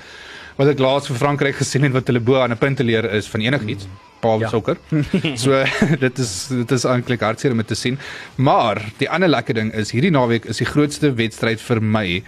wat 0.57 0.69
ek 0.69 0.79
laas 0.79 1.07
vir 1.07 1.17
Frankryk 1.17 1.57
gesien 1.57 1.83
het 1.83 1.93
wat 1.93 2.07
hulle 2.07 2.21
bo 2.21 2.41
aan 2.41 2.53
'n 2.53 2.59
punt 2.59 2.77
te 2.77 2.85
leer 2.85 3.05
is 3.15 3.27
van 3.27 3.41
enigiets. 3.41 3.87
Paul 4.21 4.38
Ja. 4.41 4.47
ja. 4.47 4.51
sokker. 4.51 4.77
So 5.37 5.65
dit 6.07 6.19
is 6.19 6.47
dit 6.49 6.71
is 6.71 6.85
eintlik 6.85 7.21
hartseer 7.21 7.53
om 7.53 7.65
te 7.65 7.75
sien. 7.75 7.99
Maar 8.37 8.83
die 8.99 9.11
ander 9.11 9.29
lekker 9.29 9.55
ding 9.55 9.73
is 9.75 9.91
hierdie 9.91 10.11
naweek 10.11 10.45
is 10.45 10.57
die 10.59 10.67
grootste 10.67 11.15
wedstryd 11.15 11.61
vir 11.61 11.81
my 11.83 12.23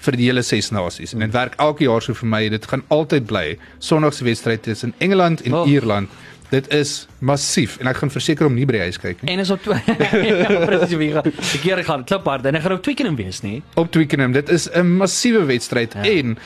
vir 0.00 0.16
die 0.16 0.26
hele 0.30 0.42
ses 0.42 0.70
nasies. 0.70 1.12
En 1.12 1.18
dit 1.20 1.32
werk 1.32 1.54
elke 1.58 1.84
jaar 1.84 2.00
so 2.02 2.14
vir 2.14 2.28
my. 2.28 2.48
Dit 2.48 2.66
gaan 2.66 2.82
altyd 2.88 3.26
bly. 3.26 3.58
Sondag 3.78 4.14
se 4.14 4.24
wedstryd 4.24 4.62
tussen 4.62 4.94
Engeland 4.98 5.42
en 5.42 5.52
Oh. 5.54 5.68
Ierland. 5.68 6.08
Dit 6.50 6.72
is 6.74 7.06
massief 7.20 7.76
en 7.80 7.86
ek 7.86 7.96
gaan 7.96 8.10
verseker 8.10 8.46
om 8.46 8.54
nie 8.54 8.64
by 8.66 8.72
die 8.72 8.80
huis 8.80 8.98
kyk 8.98 9.20
nie. 9.22 9.32
En 9.32 9.38
is 9.38 9.50
op 9.50 9.62
twee. 9.62 9.82
ja, 10.42 10.64
presies 10.66 10.96
wie 10.98 11.12
gaan. 11.12 11.22
Die 11.52 11.60
keer 11.62 11.84
gaan 11.84 12.04
kliphard 12.04 12.44
en 12.46 12.54
ek 12.54 12.62
gaan 12.62 12.72
ook 12.72 12.82
Twickenham 12.82 13.16
wees, 13.16 13.40
nie? 13.42 13.62
Op 13.74 13.90
Twickenham, 13.92 14.32
dit 14.32 14.48
is 14.48 14.68
'n 14.72 14.96
massiewe 14.96 15.44
wedstryd 15.44 15.92
ja. 15.94 16.02
en 16.02 16.38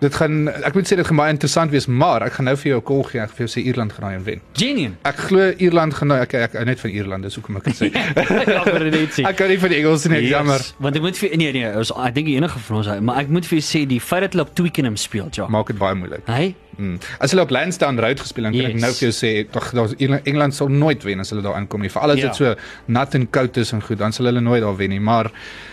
dit 0.00 0.14
gaan 0.14 0.48
ek 0.48 0.74
moet 0.76 0.88
sê 0.88 0.98
dit 0.98 1.06
gaan 1.06 1.20
baie 1.20 1.32
interessant 1.34 1.72
wees, 1.72 1.86
maar 1.86 2.26
ek 2.26 2.38
gaan 2.38 2.48
nou 2.50 2.56
vir 2.56 2.70
jou 2.72 2.80
'n 2.80 2.86
call 2.90 3.02
gee. 3.10 3.20
Ek 3.20 3.28
gaan 3.30 3.36
vir 3.36 3.46
jou 3.46 3.52
sê 3.54 3.64
Ierland 3.64 3.92
gaan 3.92 4.04
daai 4.06 4.16
een 4.16 4.24
wen. 4.24 4.40
Genian. 4.52 4.96
Ek 5.02 5.16
glo 5.16 5.52
Ierland 5.56 5.94
gaan 5.94 6.08
nou 6.08 6.18
ek 6.20 6.34
ek, 6.34 6.54
ek 6.54 6.66
net 6.66 6.80
van 6.80 6.90
Ierland, 6.90 7.22
dis 7.22 7.34
hoekom 7.34 7.56
ek 7.56 7.64
dit 7.64 7.76
sê. 7.76 7.86
ja, 8.54 8.62
vir 8.64 8.90
dit 8.90 9.10
sê. 9.12 9.24
ek 9.24 9.36
kan 9.36 9.48
nie 9.48 9.58
van 9.58 9.68
die 9.68 9.78
Engels 9.78 10.06
nie, 10.06 10.18
ek 10.18 10.28
jammer. 10.30 10.60
Want 10.78 10.96
ek 10.96 11.02
moet 11.02 11.16
vir 11.16 11.36
nee 11.36 11.52
nee, 11.52 11.72
ons 11.76 11.92
ek 11.96 12.14
dink 12.14 12.26
die 12.26 12.36
enige 12.36 12.58
van 12.58 12.76
ons, 12.76 12.92
maar 13.00 13.18
ek 13.24 13.28
moet 13.28 13.46
vir 13.46 13.58
jou 13.58 13.66
sê 13.66 13.86
die 13.86 14.00
feit 14.00 14.20
dat 14.26 14.32
hulle 14.32 14.46
op 14.48 14.54
Twickenham 14.54 14.96
speel, 14.96 15.28
ja. 15.32 15.48
Maak 15.48 15.66
dit 15.72 15.78
baie 15.78 15.94
moeilik. 15.94 16.24
Hy 16.26 16.54
Mm. 16.78 16.98
As 17.20 17.30
hulle 17.30 17.42
op 17.42 17.50
Lansdowne 17.50 18.00
Road 18.00 18.20
gespeel 18.20 18.44
het, 18.44 18.52
kan 18.52 18.62
Yes. 18.62 18.74
ek 18.74 18.80
nou 18.80 18.92
vir 18.92 19.08
jou 19.08 19.12
sê, 19.12 19.50
tog 19.50 19.70
daar's 19.72 19.94
Engeland 20.24 20.54
sal 20.54 20.68
nooit 20.68 21.02
wen 21.04 21.20
as 21.20 21.30
hulle 21.30 21.42
daar 21.42 21.54
aankom 21.54 21.80
nie. 21.80 21.88
Veral 21.90 22.10
as 22.10 22.18
Ja. 22.18 22.26
dit 22.26 22.36
so 22.36 22.54
nat 22.86 23.14
en 23.14 23.26
koud 23.30 23.56
is 23.56 23.72
en 23.72 23.80
goed, 23.82 23.98
dan 23.98 24.12
sal 24.12 24.26
hulle 24.26 24.40
nooit 24.40 24.62
daar 24.62 24.76
wen 24.76 24.90
nie. 24.90 25.00
Maar 25.00 25.30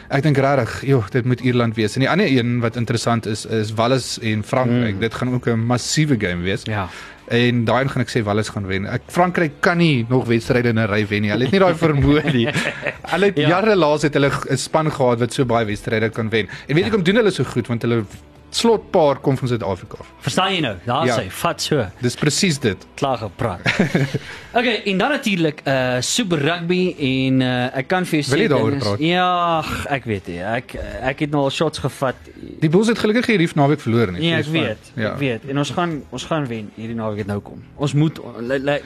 ek 0.10 0.24
dink 0.24 0.38
regtig, 0.38 0.82
joh, 0.88 1.04
dit 1.12 1.26
moet 1.26 1.42
Ierland 1.42 1.76
wees. 1.76 1.96
En 1.96 2.00
die 2.02 2.10
ander 2.10 2.28
een 2.28 2.60
wat 2.62 2.76
interessant 2.76 3.26
is, 3.26 3.46
is 3.46 3.74
Wales 3.74 4.20
en 4.22 4.44
Frankryk. 4.44 4.94
Mm. 4.96 5.00
Dit 5.00 5.14
gaan 5.14 5.34
ook 5.34 5.48
'n 5.48 5.66
massiewe 5.66 6.16
game 6.20 6.44
wees. 6.44 6.62
ja. 6.66 6.88
En 7.28 7.64
daai 7.66 7.84
een 7.84 7.90
gaan 7.90 8.02
ek 8.02 8.10
sê 8.10 8.22
Wales 8.24 8.50
gaan 8.50 8.68
wen. 8.68 8.86
Ek 8.86 9.02
Frankryk 9.08 9.52
kan 9.62 9.78
nie 9.78 10.06
nog 10.10 10.28
wedstryde 10.28 10.70
in 10.70 10.78
'n 10.80 10.88
ry 10.88 11.08
wen 11.08 11.22
nie. 11.22 11.30
Hulle 11.32 11.44
het 11.44 11.52
nie 11.52 11.60
daai 11.60 11.74
vermoë 11.74 12.34
nie. 12.34 12.48
Hulle 13.14 13.26
het 13.26 13.38
Ja. 13.38 13.48
ja. 13.48 13.50
jare 13.62 13.76
laas 13.76 14.02
het 14.02 14.14
hulle 14.14 14.30
'n 14.52 14.58
span 14.58 14.92
gehad 14.92 15.20
wat 15.20 15.34
so 15.34 15.46
baie 15.46 15.66
wedstryde 15.66 16.10
kan 16.10 16.30
wen. 16.30 16.48
En 16.68 16.76
weet 16.76 16.84
jy 16.84 16.90
ja. 16.90 16.90
kom 16.92 17.04
doen 17.04 17.16
hulle 17.16 17.32
so 17.32 17.44
goed 17.44 17.68
want 17.68 17.82
hulle 17.82 18.04
slotpaar 18.56 19.18
kom 19.24 19.38
van 19.38 19.48
Suid-Afrika. 19.50 19.98
Verstaan 20.24 20.54
jy 20.54 20.60
nou? 20.62 20.76
Daar 20.86 21.06
Ja. 21.08 21.18
sê, 21.20 21.26
vat 21.32 21.62
so. 21.62 21.86
Dis 22.02 22.16
presies 22.16 22.60
dit. 22.62 22.86
Klaar 23.00 23.18
gepraat. 23.18 23.62
okay, 24.58 24.82
en 24.86 24.98
dan 24.98 25.10
natuurlik 25.16 25.62
uh 25.66 25.98
Super 26.02 26.40
Rugby 26.40 26.82
en 27.00 27.42
uh 27.42 27.78
ek 27.78 27.88
kan 27.88 28.06
vir 28.06 28.20
jou 28.20 28.26
sê 28.28 28.36
Wil 28.38 28.44
jy 28.46 28.50
daaroor 28.54 28.78
praat? 28.84 29.00
Ja, 29.00 29.64
ek 29.90 30.06
weet 30.06 30.28
nie. 30.28 30.40
Ek 30.44 30.76
ek 31.02 31.20
het 31.26 31.32
nou 31.34 31.44
al 31.48 31.54
shots 31.54 31.82
gevat. 31.84 32.16
Die 32.62 32.70
Bulls 32.70 32.88
het 32.94 33.00
gelukkig 33.02 33.26
hierdie 33.34 33.50
naweek 33.56 33.82
verloor 33.82 34.12
nie. 34.16 34.28
Ja, 34.30 34.38
ek 34.38 34.46
Dis 34.46 34.54
fyn. 34.54 34.68
weet. 34.70 34.92
Ek 35.12 35.18
weet. 35.20 35.50
En 35.50 35.58
ons 35.64 35.70
gaan 35.72 35.98
ons 36.10 36.26
gaan 36.30 36.46
wen 36.48 36.70
hierdie 36.76 36.96
naweek 36.96 37.18
het 37.26 37.28
nou 37.34 37.40
kom. 37.42 37.64
Ons 37.78 37.94
moet 37.94 38.20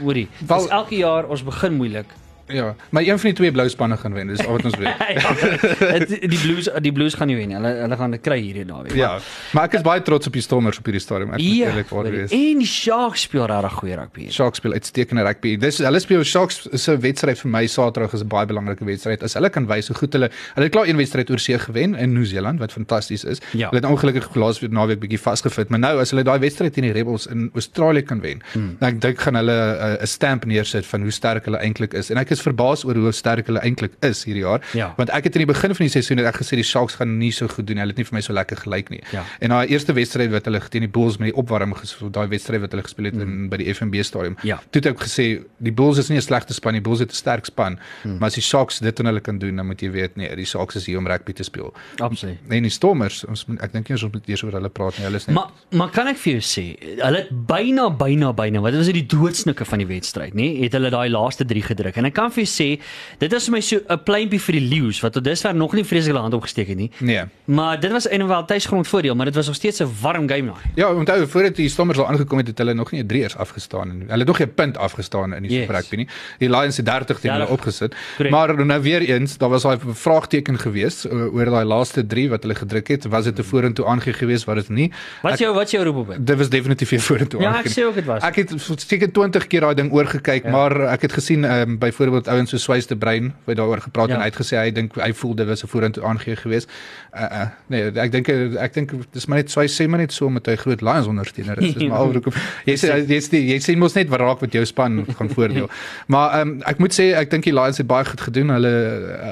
hoorie. 0.04 0.28
Dis 0.40 0.68
elke 0.70 0.96
jaar 0.96 1.28
ons 1.28 1.44
begin 1.44 1.74
moeilik. 1.78 2.06
Ja, 2.48 2.76
maar 2.90 3.04
een 3.04 3.20
van 3.20 3.30
die 3.30 3.38
twee 3.38 3.52
blou 3.52 3.70
spanne 3.70 3.98
gaan 3.98 4.14
wen. 4.14 4.28
Dis 4.28 4.46
al 4.46 4.52
wat 4.56 4.66
ons 4.66 4.76
weet. 4.78 4.96
ja, 5.20 6.00
die 6.32 6.40
Blues 6.40 6.70
die 6.82 6.92
Blues 6.96 7.14
gaan 7.20 7.28
nie 7.28 7.36
wen 7.36 7.48
nie. 7.52 7.58
Hulle 7.58 7.74
hulle 7.84 7.98
gaan 8.00 8.12
dit 8.16 8.22
kry 8.24 8.38
hierdie 8.42 8.66
naweek. 8.66 8.94
ja, 8.96 9.18
maar 9.52 9.68
ek 9.68 9.74
is 9.80 9.82
baie 9.86 10.02
trots 10.02 10.28
op 10.30 10.34
die 10.38 10.42
Stormers 10.46 10.80
op 10.80 10.86
hierdie 10.88 11.02
stadium. 11.04 11.34
Ek 11.36 11.42
moet 11.42 11.58
Ja, 11.58 11.72
eerlik 11.72 11.90
waar 11.90 12.10
wees. 12.12 12.32
en 12.32 12.58
die 12.64 12.68
Sharks 12.68 13.22
speel 13.28 13.46
regtig 13.46 13.74
goeie 13.82 13.96
rugby. 14.00 14.30
Sharks 14.32 14.58
speel 14.62 14.74
uitstekende 14.74 15.24
rugby. 15.28 15.58
Dis 15.58 15.78
hulle 15.84 16.00
speel 16.00 16.24
Sharks 16.24 16.68
se 16.72 16.98
wedstryd 16.98 17.40
vir 17.44 17.52
my 17.52 17.66
Saterdag 17.68 18.14
is 18.14 18.24
'n 18.24 18.28
baie 18.32 18.46
belangrike 18.46 18.86
wedstryd. 18.86 19.24
As 19.24 19.34
hulle 19.34 19.50
kan 19.50 19.68
wys 19.68 19.88
hoe 19.88 19.98
goed 19.98 20.14
hulle 20.14 20.30
hulle 20.56 20.66
het 20.66 20.72
klaar 20.72 20.88
een 20.88 20.98
wedstryd 20.98 21.30
oor 21.30 21.40
see 21.40 21.60
gewen 21.60 21.96
in 21.96 22.14
Nieu-Seeland 22.14 22.60
wat 22.60 22.72
fantasties 22.72 23.24
is. 23.24 23.42
Ja. 23.52 23.70
Hulle 23.70 23.82
het 23.82 23.90
ongelukkig 23.92 24.36
laas 24.36 24.60
weer 24.60 24.70
naweek 24.72 25.00
bietjie 25.00 25.20
vasgevit, 25.20 25.70
maar 25.70 25.80
nou 25.80 26.00
as 26.00 26.12
hulle 26.12 26.24
daai 26.24 26.40
wedstryd 26.40 26.74
teen 26.74 26.84
die 26.84 26.94
Rebels 26.94 27.28
in 27.28 27.50
Australië 27.54 28.02
kan 28.02 28.22
wen, 28.22 28.42
hmm. 28.54 28.76
dan 28.80 28.90
ek 28.96 29.02
dink 29.02 29.20
gaan 29.20 29.36
hulle 29.36 29.52
'n 29.52 30.02
uh, 30.02 30.06
stamp 30.06 30.46
neersit 30.46 30.86
van 30.86 31.02
hoe 31.02 31.12
sterk 31.12 31.46
hulle 31.46 31.58
eintlik 31.58 31.94
is. 31.94 32.10
En 32.12 32.18
ek 32.18 32.30
is 32.32 32.37
is 32.38 32.44
verbaas 32.46 32.86
oor 32.88 33.00
hoe 33.02 33.14
sterk 33.16 33.50
hulle 33.50 33.62
eintlik 33.66 33.98
is 34.06 34.24
hierdie 34.28 34.44
jaar. 34.46 34.64
Ja. 34.78 34.92
Want 34.98 35.12
ek 35.16 35.30
het 35.30 35.38
in 35.40 35.46
die 35.46 35.52
begin 35.52 35.76
van 35.78 35.86
die 35.88 35.94
seisoen 35.94 36.24
ek 36.24 36.40
gesê 36.42 36.60
die 36.60 36.66
Sharks 36.68 36.98
gaan 37.00 37.18
nie 37.20 37.32
so 37.36 37.50
goed 37.52 37.68
doen. 37.68 37.82
Hulle 37.82 37.94
het 37.94 38.02
nie 38.02 38.08
vir 38.08 38.18
my 38.18 38.24
so 38.26 38.36
lekker 38.36 38.62
gelyk 38.64 38.92
nie. 38.94 39.02
Ja. 39.16 39.24
En 39.44 39.56
daai 39.56 39.74
eerste 39.74 39.96
wedstryd 39.98 40.32
wat 40.34 40.48
hulle 40.50 40.62
teen 40.74 40.86
die 40.86 40.92
Bulls 40.92 41.20
met 41.22 41.32
die 41.32 41.38
opwarming 41.38 41.78
gespeel, 41.80 42.12
daai 42.14 42.28
wedstryd 42.32 42.64
wat 42.66 42.76
hulle 42.76 42.86
gespeel 42.88 43.12
het 43.12 43.20
in 43.24 43.50
by 43.52 43.62
die 43.62 43.70
FNB 43.74 44.04
stadion. 44.08 44.38
Mm. 44.38 44.48
Ja. 44.48 44.60
Toe 44.72 44.82
het 44.82 44.92
ek 44.94 45.04
gesê 45.06 45.28
die 45.64 45.74
Bulls 45.74 46.02
is 46.02 46.10
nie 46.10 46.18
'n 46.18 46.26
slegte 46.26 46.54
span 46.54 46.74
nie. 46.74 46.82
Die 46.82 46.88
Bulls 46.90 47.00
het 47.04 47.12
'n 47.12 47.20
sterk 47.22 47.46
span. 47.46 47.80
Mm. 48.04 48.18
Maar 48.20 48.28
as 48.28 48.36
die 48.36 48.44
Sharks 48.44 48.80
dit 48.80 49.00
aan 49.00 49.06
hulle 49.12 49.22
kan 49.22 49.40
doen, 49.40 49.56
dan 49.56 49.66
moet 49.66 49.82
jy 49.82 49.92
weet 49.92 50.16
nee, 50.16 50.36
die 50.36 50.46
Sharks 50.46 50.76
is 50.76 50.86
hier 50.86 50.98
om 50.98 51.08
rugby 51.08 51.34
te 51.34 51.44
speel. 51.44 51.74
Absoluut. 52.00 52.38
Nee, 52.48 52.62
die 52.62 52.70
Stormers, 52.70 53.26
ons 53.26 53.46
ek 53.60 53.74
dink 53.74 53.90
nie 53.90 53.98
ons 53.98 54.12
moet 54.12 54.30
eers 54.30 54.44
oor 54.44 54.52
hulle 54.52 54.70
praat 54.70 54.98
nie. 54.98 55.06
Hulle 55.08 55.18
is 55.22 55.28
net 55.28 55.36
Maar 55.36 55.52
maar 55.72 55.90
kan 55.90 56.08
ek 56.08 56.18
vir 56.22 56.38
jou 56.38 56.44
sê, 56.44 56.66
hulle 57.02 57.24
het 57.24 57.32
byna 57.50 57.90
byna 57.90 58.34
byna, 58.34 58.62
wat 58.64 58.78
was 58.78 58.90
dit 58.92 59.00
die 59.02 59.10
doodsnikke 59.18 59.66
van 59.68 59.82
die 59.84 59.88
wedstryd, 59.90 60.36
nê? 60.38 60.48
Het 60.64 60.78
hulle 60.78 60.92
daai 60.94 61.10
laaste 61.12 61.46
3 61.48 61.64
gedruk. 61.72 61.98
En 62.00 62.06
ek 62.10 62.16
kan 62.18 62.27
vir 62.32 62.44
jou 62.44 62.54
sê, 62.78 62.82
dit 63.20 63.34
is 63.34 63.44
vir 63.46 63.52
my 63.52 63.62
so 63.62 63.78
'n 63.90 64.00
pleintjie 64.04 64.40
vir 64.40 64.54
die 64.60 64.68
leeu's 64.68 65.00
wat 65.02 65.14
tot 65.14 65.24
dusver 65.24 65.56
nog 65.56 65.74
nie 65.74 65.84
vreeslik 65.84 66.12
hulle 66.14 66.22
hand 66.22 66.34
opgesteek 66.34 66.68
het 66.68 66.78
nie. 66.78 66.92
nee. 67.00 67.24
Maar 67.46 67.80
dit 67.80 67.92
was 67.92 68.08
eenoor 68.08 68.46
tuisgrond 68.46 68.88
voordeel, 68.88 69.16
maar 69.16 69.26
dit 69.26 69.36
was 69.36 69.46
nog 69.48 69.56
steeds 69.56 69.80
'n 69.82 69.90
warm 70.02 70.28
game 70.30 70.46
daai. 70.46 70.72
Ja, 70.76 70.94
onthou 70.94 71.28
voordat 71.28 71.56
die 71.56 71.70
Stormers 71.70 71.98
al 72.00 72.08
aangekom 72.08 72.38
het, 72.38 72.48
het 72.48 72.58
hulle 72.58 72.74
nog 72.74 72.92
nie 72.92 73.04
'n 73.04 73.08
3ers 73.08 73.36
afgestaan 73.38 73.98
nie. 73.98 74.06
Hulle 74.08 74.18
het 74.18 74.28
nog 74.28 74.38
geen 74.38 74.54
punt 74.54 74.78
afgestaan 74.78 75.34
in 75.34 75.42
die 75.42 75.52
Yes. 75.52 75.60
Super 75.62 75.76
Rugby 75.76 75.96
nie. 75.96 76.08
Die 76.40 76.50
Lions 76.50 76.78
het 76.78 76.86
30 76.86 77.20
teen 77.20 77.32
hulle 77.32 77.46
30. 77.46 77.58
opgesit. 77.58 77.96
Correct. 78.18 78.36
Maar 78.36 78.66
nou 78.66 78.82
weer 78.82 79.02
eens, 79.02 79.38
daar 79.38 79.50
was 79.50 79.62
daai 79.62 79.78
vraagteken 79.94 80.60
geweest 80.60 81.06
oor 81.12 81.46
daai 81.46 81.66
laaste 81.66 82.06
3 82.06 82.30
wat 82.30 82.42
hulle 82.44 82.56
gedruk 82.56 82.88
het. 82.88 83.06
Was 83.06 83.24
dit 83.24 83.36
te 83.36 83.44
vorentoe 83.44 83.86
aangee 83.86 84.14
geweest, 84.14 84.46
was 84.46 84.56
dit 84.56 84.70
nie? 84.70 84.92
Wat 85.22 85.32
Ek- 85.32 85.40
jou 85.40 85.54
wat 85.56 85.72
jou 85.72 85.84
roep 85.84 85.96
op 85.96 86.26
dit? 86.26 86.38
Was 86.38 86.50
definitief 86.50 86.90
weer 86.90 87.00
vorentoe 87.00 87.42
Ja, 87.42 87.60
ek 87.60 87.70
sê 87.70 87.84
ook 87.86 87.96
dit 87.96 88.06
was. 88.06 88.24
Ek 88.24 88.36
het 88.36 88.54
seker 88.76 89.12
20 89.12 89.48
keer 89.48 89.62
daai 89.62 89.76
ding 89.76 89.92
oorgekyk, 89.92 90.44
ja. 90.44 90.50
maar 90.52 90.82
ek 90.82 91.02
het 91.02 91.14
gesien 91.14 91.44
ehm 91.46 91.70
um, 91.70 91.78
byvoorbeeld 91.78 92.17
ouens 92.26 92.50
so 92.50 92.58
Swys 92.58 92.88
de 92.88 92.96
Brein 92.98 93.34
wat 93.46 93.56
daaroor 93.56 93.82
gepraat 93.82 94.10
Ja. 94.10 94.16
en 94.16 94.22
hy 94.22 94.26
het 94.26 94.36
gesê 94.36 94.58
hy 94.58 94.72
dink 94.72 94.96
hy 94.96 95.14
voel 95.14 95.36
dit 95.36 95.48
was 95.48 95.64
'n 95.64 95.68
vorentoe 95.68 96.04
aangee 96.04 96.36
geweest. 96.36 96.70
Uh, 97.14 97.22
uh, 97.22 97.48
nee, 97.68 97.92
ek 97.94 98.12
dink 98.12 98.30
ek 98.58 98.74
dink 98.74 98.92
dis 99.14 99.26
maar 99.28 99.38
net 99.38 99.52
Swys 99.52 99.76
sê 99.82 99.88
maar 99.88 100.00
net 100.00 100.12
so 100.12 100.26
omdat 100.26 100.46
hy 100.48 100.56
groot 100.56 100.82
Lions 100.82 101.08
ondersteuner 101.08 101.62
is. 101.62 101.74
Dis 101.74 101.88
maar 101.90 101.98
al 101.98 102.14
hoekom. 102.14 102.34
Jy 102.66 102.76
sê 102.76 103.06
jy 103.08 103.20
sê 103.22 103.38
jy 103.54 103.60
sê 103.62 103.78
mos 103.78 103.94
net 103.94 104.10
wat 104.10 104.20
raak 104.20 104.42
met 104.42 104.52
jou 104.54 104.66
span 104.66 105.06
gaan 105.18 105.30
voordeel. 105.30 105.70
Maar 106.08 106.40
ehm 106.40 106.48
um, 106.50 106.62
ek 106.66 106.78
moet 106.80 106.94
sê 107.00 107.14
ek 107.14 107.30
dink 107.30 107.44
die 107.44 107.54
Lions 107.54 107.78
het 107.78 107.88
baie 107.88 108.06
goed 108.06 108.22
gedoen. 108.22 108.50
Hulle 108.50 108.74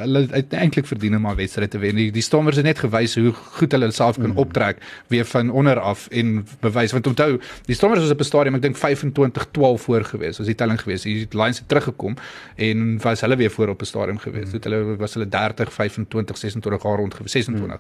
hulle 0.04 0.28
het 0.32 0.54
eintlik 0.54 0.86
verdien 0.86 1.16
om 1.16 1.28
'n 1.28 1.36
wedstryd 1.36 1.72
te 1.72 1.78
wen. 1.78 1.96
Die, 1.96 2.12
die 2.12 2.22
Stormers 2.22 2.56
het 2.56 2.66
net 2.66 2.80
gewys 2.80 3.16
hoe 3.16 3.32
goed 3.34 3.72
hulle 3.72 3.92
self 3.92 4.18
kan 4.20 4.36
optrek 4.36 4.78
weer 5.08 5.26
van 5.26 5.50
onder 5.50 5.80
af 5.80 6.08
en 6.12 6.46
bewys 6.62 6.92
want 6.92 7.08
onthou 7.08 7.40
die 7.66 7.76
Stormers 7.76 8.02
was 8.02 8.12
op 8.12 8.20
'n 8.20 8.24
stadium 8.24 8.56
ek 8.56 8.62
dink 8.62 8.78
25-12 8.78 9.82
voor 9.86 10.04
gewees. 10.04 10.38
Was 10.38 10.48
die 10.48 10.56
telling 10.56 10.80
gewees. 10.82 11.02
Die 11.02 11.28
Lions 11.32 11.60
het 11.60 11.68
teruggekom 11.68 12.16
en 12.56 12.75
was 13.02 13.22
hulle 13.22 13.36
weer 13.36 13.52
voor 13.52 13.68
op 13.70 13.82
'n 13.82 13.86
stadium 13.86 14.18
gewees. 14.18 14.44
Toe 14.50 14.54
het 14.54 14.64
hulle 14.64 14.96
was 14.98 15.14
hulle 15.14 15.30
30 15.30 15.74
25 15.74 16.38
26 16.38 16.84
jaar 16.84 16.98
rond 16.98 17.14
gewees 17.14 17.32
26. 17.32 17.80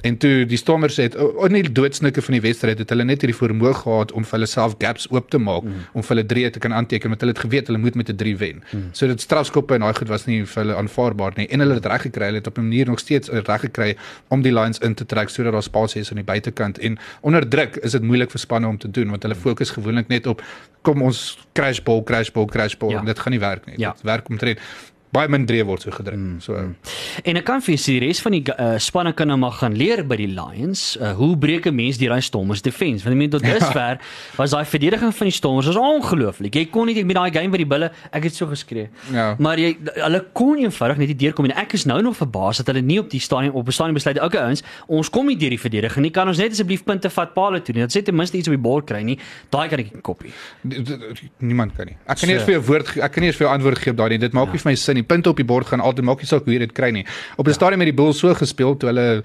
En 0.00 0.16
toe 0.16 0.46
die 0.46 0.56
Stormers 0.56 0.96
het 0.96 1.14
in 1.14 1.52
die 1.52 1.72
doodsnikke 1.72 2.22
van 2.22 2.32
die 2.32 2.40
wedstryd 2.40 2.78
het 2.78 2.88
hulle 2.88 3.04
net 3.04 3.20
hierdie 3.22 3.36
vermoë 3.48 3.74
gehad 3.74 4.12
om 4.12 4.22
vir 4.24 4.30
hulle 4.32 4.46
self 4.46 4.74
gaps 4.78 5.06
oop 5.10 5.30
te 5.30 5.38
maak 5.38 5.62
om 5.92 6.02
vir 6.02 6.16
hulle 6.16 6.26
drie 6.26 6.50
te 6.50 6.58
kan 6.58 6.72
aanteken 6.72 7.08
want 7.08 7.20
hulle 7.20 7.32
het 7.32 7.40
geweet 7.42 7.66
hulle 7.66 7.78
moet 7.78 7.94
met 7.94 8.08
'n 8.08 8.16
3 8.16 8.36
wen. 8.36 8.62
So 8.92 9.06
dit 9.06 9.20
strafskoppe 9.20 9.74
en 9.74 9.80
daai 9.80 9.94
goed 9.94 10.08
was 10.08 10.26
nie 10.26 10.44
vir 10.46 10.62
hulle 10.62 10.74
aanvaarbaar 10.76 11.32
nie 11.36 11.46
en 11.48 11.60
hulle 11.60 11.74
het 11.74 11.86
reg 11.86 12.02
gekry. 12.02 12.24
Hulle 12.24 12.36
het 12.38 12.46
op 12.46 12.58
'n 12.58 12.62
manier 12.62 12.86
nog 12.86 12.98
steeds 12.98 13.28
reg 13.28 13.60
gekry 13.60 13.96
om 14.28 14.42
die 14.42 14.52
Lions 14.52 14.78
in 14.78 14.94
te 14.94 15.06
trek 15.06 15.28
sodat 15.28 15.52
daar 15.52 15.62
spasie 15.62 16.00
is 16.00 16.10
aan 16.10 16.16
die 16.16 16.24
buitekant 16.24 16.78
en 16.78 16.98
onder 17.20 17.48
druk 17.48 17.76
is 17.76 17.90
dit 17.92 18.02
moeilik 18.02 18.30
vir 18.30 18.40
spanne 18.40 18.66
om 18.66 18.78
te 18.78 18.90
doen 18.90 19.08
want 19.10 19.22
hulle 19.22 19.34
fokus 19.34 19.70
gewoonlik 19.70 20.08
net 20.08 20.26
op 20.26 20.42
kom 20.82 21.02
ons 21.02 21.38
crash 21.52 21.80
ball 21.82 22.02
crash 22.02 22.30
ball 22.32 22.46
crash 22.46 22.76
ball 22.76 22.90
Ja. 22.90 22.98
en 22.98 23.04
dit 23.04 23.18
gaan 23.18 23.30
nie 23.32 23.40
werk 23.40 23.66
nie. 23.66 23.74
Ja. 23.78 23.92
Dit 23.92 24.02
werk 24.02 24.28
omtrent 24.32 24.58
baie 25.12 25.28
min 25.28 25.44
drie 25.46 25.62
word 25.64 25.82
so 25.82 25.90
gedruk. 25.90 26.16
Mm, 26.16 26.40
so 26.40 26.54
En 27.24 27.36
ek 27.36 27.44
kan 27.44 27.60
vir 27.60 27.74
jou 27.74 27.80
sê 27.82 27.98
die 28.00 28.06
res 28.06 28.20
van 28.24 28.32
die 28.32 28.42
uh, 28.48 28.78
spanne 28.78 29.12
kan 29.12 29.28
nou 29.28 29.36
maar 29.36 29.52
gaan 29.52 29.74
leer 29.76 30.02
by 30.08 30.16
die 30.16 30.26
Lions. 30.32 30.96
Uh, 30.96 31.12
hoe 31.18 31.36
breek 31.36 31.66
'n 31.66 31.74
mens 31.74 31.98
die 31.98 32.08
daai 32.08 32.20
Stormers 32.22 32.62
defense? 32.62 33.04
Want 33.04 33.14
ek 33.14 33.18
meen 33.18 33.30
tot 33.30 33.42
dusver 33.52 33.98
was 34.38 34.50
daai 34.50 34.64
verdediging 34.64 35.12
van 35.14 35.26
die 35.26 35.32
Stormers 35.36 35.66
was 35.66 35.76
ongelooflik. 35.76 36.54
Jy 36.54 36.64
kon 36.70 36.86
nie 36.86 37.04
met 37.04 37.16
daai 37.16 37.30
game 37.30 37.50
by 37.50 37.58
die 37.58 37.66
bulle, 37.66 37.90
ek 38.10 38.24
het 38.24 38.34
so 38.34 38.46
geskree. 38.46 38.88
Ja. 39.12 39.34
Maar 39.38 39.58
jy 39.58 39.76
hulle 40.00 40.24
kon 40.32 40.58
eenvoudig 40.58 40.96
net 40.98 41.08
nie 41.08 41.16
deurkom 41.16 41.46
nie. 41.46 41.54
Ek 41.56 41.72
is 41.74 41.84
nou 41.84 42.00
nog 42.02 42.16
verbaas 42.16 42.56
dat 42.62 42.66
hulle 42.72 42.80
nie 42.82 42.98
op 42.98 43.10
die 43.10 43.20
stadion 43.20 43.52
op 43.52 43.66
'n 43.68 43.72
stadion 43.72 43.94
besluit 43.94 44.16
het, 44.16 44.24
okay 44.24 44.40
ouens, 44.42 44.62
ons 44.88 45.10
kom 45.10 45.26
nie 45.26 45.36
deur 45.36 45.50
die 45.50 45.60
verdediging 45.60 46.02
nie. 46.02 46.10
Kan 46.10 46.28
ons 46.28 46.38
net 46.38 46.52
asseblief 46.52 46.84
punte 46.84 47.10
vat 47.10 47.34
paal 47.34 47.60
toe 47.60 47.74
nie. 47.74 47.82
Dat 47.82 47.92
sê 47.92 48.02
ten 48.02 48.14
minste 48.16 48.36
iets 48.38 48.48
op 48.48 48.54
die 48.54 48.62
bord 48.62 48.86
kry 48.86 49.02
nie. 49.02 49.18
Daai 49.50 49.68
kan 49.68 49.78
ek 49.78 49.92
nie 49.92 50.00
kopie. 50.00 50.32
Niemand 51.38 51.74
kan 51.76 51.86
nie. 51.86 51.96
Ek 52.06 52.16
kan 52.16 52.16
So- 52.16 52.26
nie 52.26 52.34
eens 52.34 52.44
vir 52.44 52.54
jou 52.54 52.62
woord 52.66 52.96
ek 52.96 53.12
kan 53.12 53.20
nie 53.20 53.28
eens 53.28 53.36
vir 53.36 53.46
jou 53.46 53.52
antwoord 53.54 53.78
gee 53.78 53.90
op 53.92 53.96
daai 53.96 54.08
nie. 54.10 54.18
Dit 54.18 54.32
maak 54.32 54.52
nie 54.52 54.58
vir 54.58 54.70
my 54.70 54.74
sin 54.74 54.94
nie. 54.94 55.01
Punte 55.02 55.28
op 55.28 55.36
die 55.36 55.44
bord 55.44 55.66
gaan 55.66 55.80
altyd 55.80 56.04
maak 56.04 56.22
nie 56.22 56.26
saak 56.30 56.44
hoe 56.44 56.52
jy 56.52 56.58
dit 56.58 56.72
kry 56.72 56.90
nie. 56.90 57.06
Op 57.36 57.48
'n 57.48 57.52
stadium 57.52 57.78
met 57.78 57.90
die 57.90 57.96
Bulls 57.96 58.18
so 58.18 58.34
gespeel 58.34 58.76
toe 58.76 58.88
hulle 58.88 59.22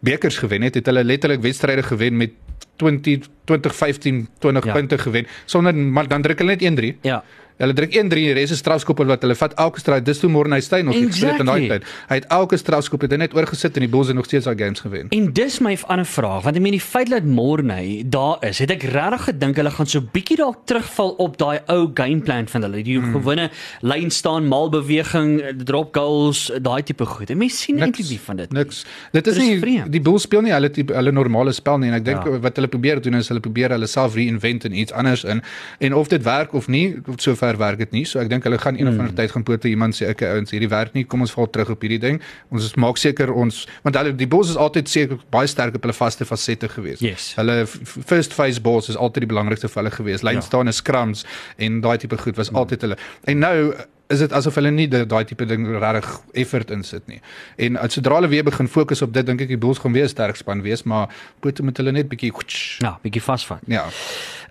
bekers 0.00 0.38
gewen 0.38 0.62
het, 0.62 0.74
het 0.74 0.86
hulle 0.86 1.04
letterlik 1.04 1.40
wedstryde 1.42 1.82
gewen 1.82 2.16
met 2.16 2.30
20 2.76 3.28
20 3.44 3.74
15 3.74 4.28
20 4.40 4.64
Ja. 4.64 4.72
punte 4.72 4.98
gewen 4.98 5.26
sonder 5.46 5.74
maar 5.74 6.08
dan 6.08 6.22
druk 6.22 6.38
hulle 6.38 6.56
net 6.56 6.62
1-3. 6.62 6.96
Ja. 7.02 7.22
Hulle 7.62 7.74
druk 7.76 7.92
1-3 7.94 7.98
en 8.00 8.08
die 8.08 8.32
res 8.32 8.50
is 8.50 8.58
strafskoppe 8.58 9.04
wat 9.06 9.22
hulle 9.22 9.34
vat 9.38 9.52
elke 9.60 9.78
stryd. 9.78 10.04
Dis 10.04 10.18
toe 10.18 10.28
Morne 10.30 10.60
Steyn 10.60 10.84
nog 10.84 10.94
exactly. 10.94 11.12
gespeel 11.12 11.30
het 11.30 11.40
in 11.40 11.46
daai 11.46 11.68
tyd. 11.68 11.84
Hy 12.08 12.14
het 12.14 12.24
elke 12.32 12.56
strafskop 12.56 13.00
het 13.04 13.10
hy 13.12 13.16
net 13.20 13.34
oorgesit 13.36 13.76
en 13.76 13.80
die 13.84 13.88
Bulls 13.92 14.06
het 14.08 14.16
nog 14.16 14.24
steeds 14.24 14.44
daai 14.48 14.56
games 14.58 14.80
gewen. 14.80 15.08
En 15.10 15.32
dis 15.32 15.58
my 15.60 15.76
ander 15.86 16.06
vraag, 16.06 16.42
want 16.42 16.56
ek 16.56 16.62
meen 16.62 16.72
die 16.72 16.80
feit 16.80 17.10
dat 17.12 17.24
Morney 17.24 18.02
daar 18.06 18.38
is, 18.48 18.58
het 18.58 18.70
ek 18.70 18.82
regtig 18.82 19.24
gedink 19.28 19.56
hulle 19.60 19.70
gaan 19.70 19.86
so 19.86 20.00
bietjie 20.00 20.36
dalk 20.40 20.64
terugval 20.66 21.10
op 21.22 21.36
daai 21.38 21.60
ou 21.68 21.90
gameplan 21.94 22.48
van 22.48 22.62
hulle. 22.66 22.82
Die 22.82 22.98
Hmm. 22.98 23.12
gewone 23.12 23.50
lyn 23.82 24.10
staan, 24.10 24.48
malbeweging, 24.48 25.62
drop 25.64 25.94
goals, 25.94 26.50
daai 26.62 26.82
tipe 26.82 27.06
goed. 27.06 27.30
En 27.30 27.38
mense 27.38 27.56
sien 27.56 27.78
eintlik 27.78 28.08
nie 28.08 28.18
van 28.24 28.36
dit. 28.36 28.52
Niks. 28.52 28.84
Dit 29.12 29.26
is 29.26 29.34
Dit 29.34 29.42
is 29.42 29.48
nie 29.48 29.58
vreemd. 29.60 29.92
die 29.92 30.00
Bulls 30.00 30.22
speel 30.22 30.42
nie 30.42 30.52
hulle 30.52 30.70
tipe 30.70 30.94
hulle 30.96 31.12
normale 31.12 31.52
spel 31.52 31.78
nie 31.78 31.88
en 31.92 31.94
ek 32.00 32.04
dink 32.04 32.24
ja. 32.26 32.38
wat 32.42 32.56
hulle 32.58 32.68
probeer 32.68 33.00
doen 33.02 33.14
is 33.20 33.28
hulle 33.28 33.40
probeer 33.42 33.74
hulle 33.74 33.86
self 33.90 34.14
reinvent 34.18 34.64
en 34.68 34.72
iets 34.72 34.92
anders 34.92 35.24
in 35.24 35.42
en 35.80 35.94
of 35.98 36.08
dit 36.08 36.22
werk 36.24 36.54
of 36.54 36.68
nie, 36.68 36.96
sover 37.18 37.58
werk 37.58 37.78
dit 37.82 37.92
nie. 37.92 38.04
So 38.08 38.20
ek 38.22 38.28
dink 38.32 38.44
hulle 38.48 38.58
gaan 38.58 38.78
een 38.78 38.86
of 38.88 38.94
Hmm. 38.94 39.00
ander 39.06 39.14
tyd 39.18 39.30
gaan 39.34 39.42
pote 39.44 39.68
iemand 39.68 39.94
sê 39.98 40.08
okay 40.10 40.30
ouens, 40.36 40.50
hierdie 40.50 40.68
werk 40.70 40.94
nie, 40.94 41.04
kom 41.04 41.20
ons 41.20 41.32
val 41.36 41.50
terug 41.50 41.70
op 41.74 41.82
hierdie 41.82 42.00
ding. 42.00 42.20
Ons 42.50 42.64
is- 42.70 42.74
maak 42.76 42.96
seker 42.98 43.32
ons 43.32 43.66
want 43.84 43.96
hulle 43.96 44.14
die 44.16 44.26
Bulls 44.26 44.50
is 44.50 44.56
altyd 44.56 44.88
seker 44.88 45.18
baie 45.30 45.46
sterk 45.46 45.74
op 45.74 45.82
hulle 45.82 45.92
vaste 45.94 46.24
fasette 46.24 46.68
gewees. 46.68 47.00
Yes. 47.00 47.34
Hulle 47.36 47.66
first 47.66 48.32
phase 48.32 48.60
balls 48.60 48.88
is 48.88 48.96
altyd 48.96 49.20
die 49.26 49.34
belangrikste 49.34 49.68
vir 49.68 49.82
hulle 49.82 49.90
gewees. 49.94 50.22
Lyn 50.22 50.34
Ja. 50.34 50.40
ja. 50.40 50.46
staan 50.46 50.66
en 50.66 50.72
scrums 50.72 51.24
en 51.58 51.80
daai 51.80 51.98
tipe 51.98 52.16
goed 52.18 52.36
was 52.36 52.52
altyd 52.52 52.80
hulle. 52.80 52.96
En 53.26 53.38
nou 53.38 53.74
is 54.12 54.18
dit 54.22 54.32
asof 54.32 54.54
hulle 54.60 54.70
nie 54.70 54.88
da- 54.88 55.04
daai 55.08 55.24
tipe 55.24 55.46
ding 55.48 55.66
regtig 55.80 56.10
effort 56.44 56.70
insit 56.70 57.06
nie. 57.08 57.20
En 57.58 57.76
as 57.80 57.94
sodra 57.96 58.18
hulle 58.20 58.28
weer 58.32 58.44
begin 58.44 58.68
fokus 58.68 59.02
op 59.02 59.12
dit, 59.12 59.26
dink 59.26 59.40
ek 59.40 59.48
die 59.48 59.58
Bulls 59.58 59.78
gaan 59.82 59.92
weer 59.92 60.04
'n 60.04 60.08
sterk 60.12 60.36
span 60.36 60.62
wees, 60.62 60.82
maar 60.84 61.08
moet 61.42 61.76
hulle 61.76 61.92
net 61.92 62.08
bietjie 62.08 62.32
Ja, 62.78 62.98
bietjie 63.02 63.22
vasvat. 63.22 63.60
ja. 63.66 63.86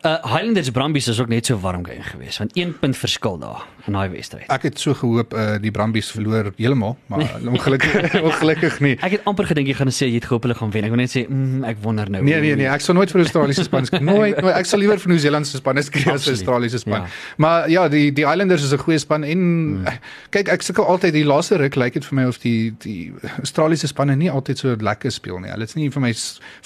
Uh 0.03 0.17
Highlanders 0.25 0.71
Brumbies 0.73 1.07
is 1.07 1.19
ook 1.21 1.27
net 1.29 1.45
so 1.45 1.59
warm 1.61 1.83
game 1.85 2.01
geweest, 2.01 2.37
want 2.41 2.55
1 2.57 2.79
punt 2.79 2.97
verskil 2.97 3.37
daar 3.37 3.61
in 3.85 3.93
daai 3.93 4.09
wedstryd. 4.09 4.47
Ek 4.49 4.63
het 4.65 4.79
so 4.79 4.95
gehoop 4.97 5.33
uh, 5.37 5.59
die 5.61 5.69
Brumbies 5.71 6.09
verloor 6.11 6.47
heeltemal, 6.57 6.95
maar 7.05 7.21
ongelukkig 7.53 8.15
ongelukkig 8.21 8.79
nie. 8.81 8.95
Ek 8.97 9.11
het 9.11 9.21
amper 9.29 9.45
gedink 9.51 9.67
jy 9.69 9.75
gaan 9.77 9.91
sê 9.93 10.07
jy 10.09 10.15
het 10.17 10.25
gehoop 10.25 10.47
hulle 10.47 10.55
gaan 10.57 10.71
wen. 10.73 10.87
Ek 10.87 10.89
wou 10.89 10.97
net 10.97 11.13
sê, 11.13 11.27
mm, 11.29 11.63
ek 11.69 11.77
wonder 11.85 12.09
nou. 12.09 12.23
Nee 12.25 12.39
nee 12.41 12.55
nee, 12.55 12.65
ek 12.67 12.81
sal 12.81 12.97
nooit 12.97 13.11
vir 13.13 13.21
Australiese 13.21 13.63
span 13.67 13.85
skree. 13.85 14.01
Nooit, 14.01 14.41
nooit. 14.41 14.55
Ek 14.55 14.65
sal 14.65 14.79
liewer 14.81 14.97
vir 14.97 15.13
Nieu-Seeland 15.13 15.45
se 15.47 15.57
span 15.61 15.77
skree 15.83 16.07
as 16.07 16.13
Absoluut. 16.21 16.39
Australiese 16.39 16.81
span. 16.81 16.93
Ja. 17.05 17.05
Ja. 17.05 17.35
Maar 17.37 17.69
ja, 17.69 17.87
die 17.89 18.09
die 18.11 18.25
Islanders 18.25 18.63
is 18.63 18.73
'n 18.73 18.81
goeie 18.81 18.97
span 18.97 19.23
en 19.23 19.50
hmm. 19.51 19.99
kyk 20.33 20.49
ek 20.53 20.65
sukkel 20.65 20.87
altyd 20.87 21.15
die 21.15 21.25
laaste 21.27 21.57
ruk 21.61 21.77
lyk 21.79 21.97
dit 21.97 22.07
vir 22.07 22.17
my 22.17 22.25
of 22.29 22.39
die 22.43 22.71
die 22.83 23.11
Australiese 23.41 23.89
spanne 23.91 24.15
nie 24.19 24.29
altyd 24.31 24.61
so 24.61 24.75
lekker 24.75 25.13
speel 25.13 25.39
nie. 25.43 25.51
Hulle 25.53 25.67
is 25.67 25.75
nie 25.77 25.89
vir 25.93 26.03
my 26.03 26.11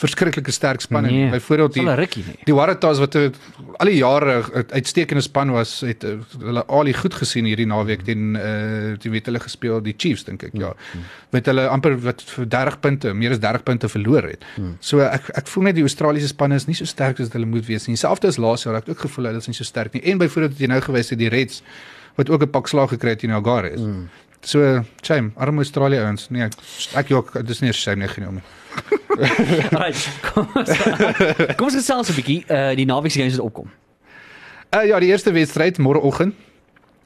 verskriklike 0.02 0.54
sterk 0.56 0.84
spanne 0.86 1.12
nie. 1.12 1.24
Nee, 1.26 1.34
Byvoorbeeld 1.36 1.78
die 1.78 1.86
rukkie 2.02 2.24
nie. 2.28 2.38
Die 2.48 2.56
Waratahs 2.56 3.02
wat 3.04 3.16
'n 3.16 3.34
al 3.80 3.92
die 3.92 3.98
jare 3.98 4.44
'n 4.44 4.66
uitstekende 4.80 5.22
span 5.22 5.52
was, 5.52 5.82
het 5.82 6.04
uh, 6.04 6.18
hulle 6.40 6.66
al 6.66 6.84
die 6.86 6.94
goed 6.94 7.14
gesien 7.14 7.46
hierdie 7.46 7.68
naweek 7.68 8.06
teen 8.06 8.36
uh 8.36 8.96
die 9.02 9.12
weet 9.12 9.26
hulle 9.26 9.40
gespeel 9.40 9.82
die 9.82 9.96
Chiefs 9.98 10.24
dink 10.24 10.44
ek 10.44 10.54
ja. 10.54 10.74
Met 11.32 11.46
hulle 11.46 11.68
amper 11.70 11.98
wat 12.02 12.22
vir 12.22 12.46
30 12.48 12.80
punte, 12.80 13.14
meer 13.14 13.32
as 13.32 13.40
30 13.40 13.64
punte 13.64 13.90
verloor 13.90 14.24
het. 14.24 14.46
So 14.80 15.00
ek 15.00 15.30
ek 15.34 15.48
voel 15.48 15.64
net 15.70 15.76
die 15.76 15.86
Australiese 15.86 16.28
spanne 16.28 16.56
is 16.56 16.68
nie 16.68 16.78
so 16.78 16.86
sterk 16.86 17.20
as 17.20 17.34
hulle 17.34 17.46
moet 17.46 17.66
wees 17.68 17.88
nie. 17.88 17.98
Selfs 18.00 18.26
as 18.26 18.38
laas 18.38 18.64
jaar 18.64 18.76
ek 18.76 18.90
ook 18.90 19.06
gevoel 19.08 19.32
hulle 19.32 19.44
is 19.44 19.48
nie 19.48 19.58
so 19.58 19.64
sterk 19.64 19.94
nie. 19.94 20.04
En 20.04 20.18
byvoorbeeld 20.18 20.60
jy 20.60 20.68
nou 20.72 20.82
gewys 20.82 21.10
het 21.10 21.20
die 21.20 21.30
Reds 21.30 21.62
wat 22.16 22.30
ook 22.30 22.42
'n 22.42 22.50
pak 22.50 22.68
slag 22.68 22.90
gekry 22.90 23.10
het 23.10 23.20
teen 23.20 23.32
Algarve 23.32 23.72
is. 23.72 23.82
Mm. 23.82 24.10
So, 24.42 24.84
shame, 25.02 25.32
arme 25.36 25.58
Australië 25.58 26.00
ouens. 26.00 26.30
Nee, 26.30 26.44
ek 26.44 26.54
ek 26.94 27.12
ook 27.12 27.46
dis 27.46 27.60
nie 27.60 27.70
'n 27.70 27.74
shame 27.74 28.02
nie 28.02 28.08
genoem 28.08 28.34
nie. 28.34 28.44
Right. 29.80 30.10
Kom 30.34 30.48
ons 30.54 30.78
Kom 31.56 31.68
ons 31.68 31.76
gesels 31.76 32.10
'n 32.10 32.16
bietjie 32.16 32.44
uh 32.50 32.76
die 32.76 32.86
naweek 32.86 33.12
se 33.12 33.20
games 33.20 33.36
wat 33.36 33.46
opkom. 33.46 33.72
Uh 34.76 34.86
ja, 34.86 35.00
die 35.00 35.10
eerste 35.10 35.32
wedstryd 35.32 35.78
môreoggend 35.78 36.34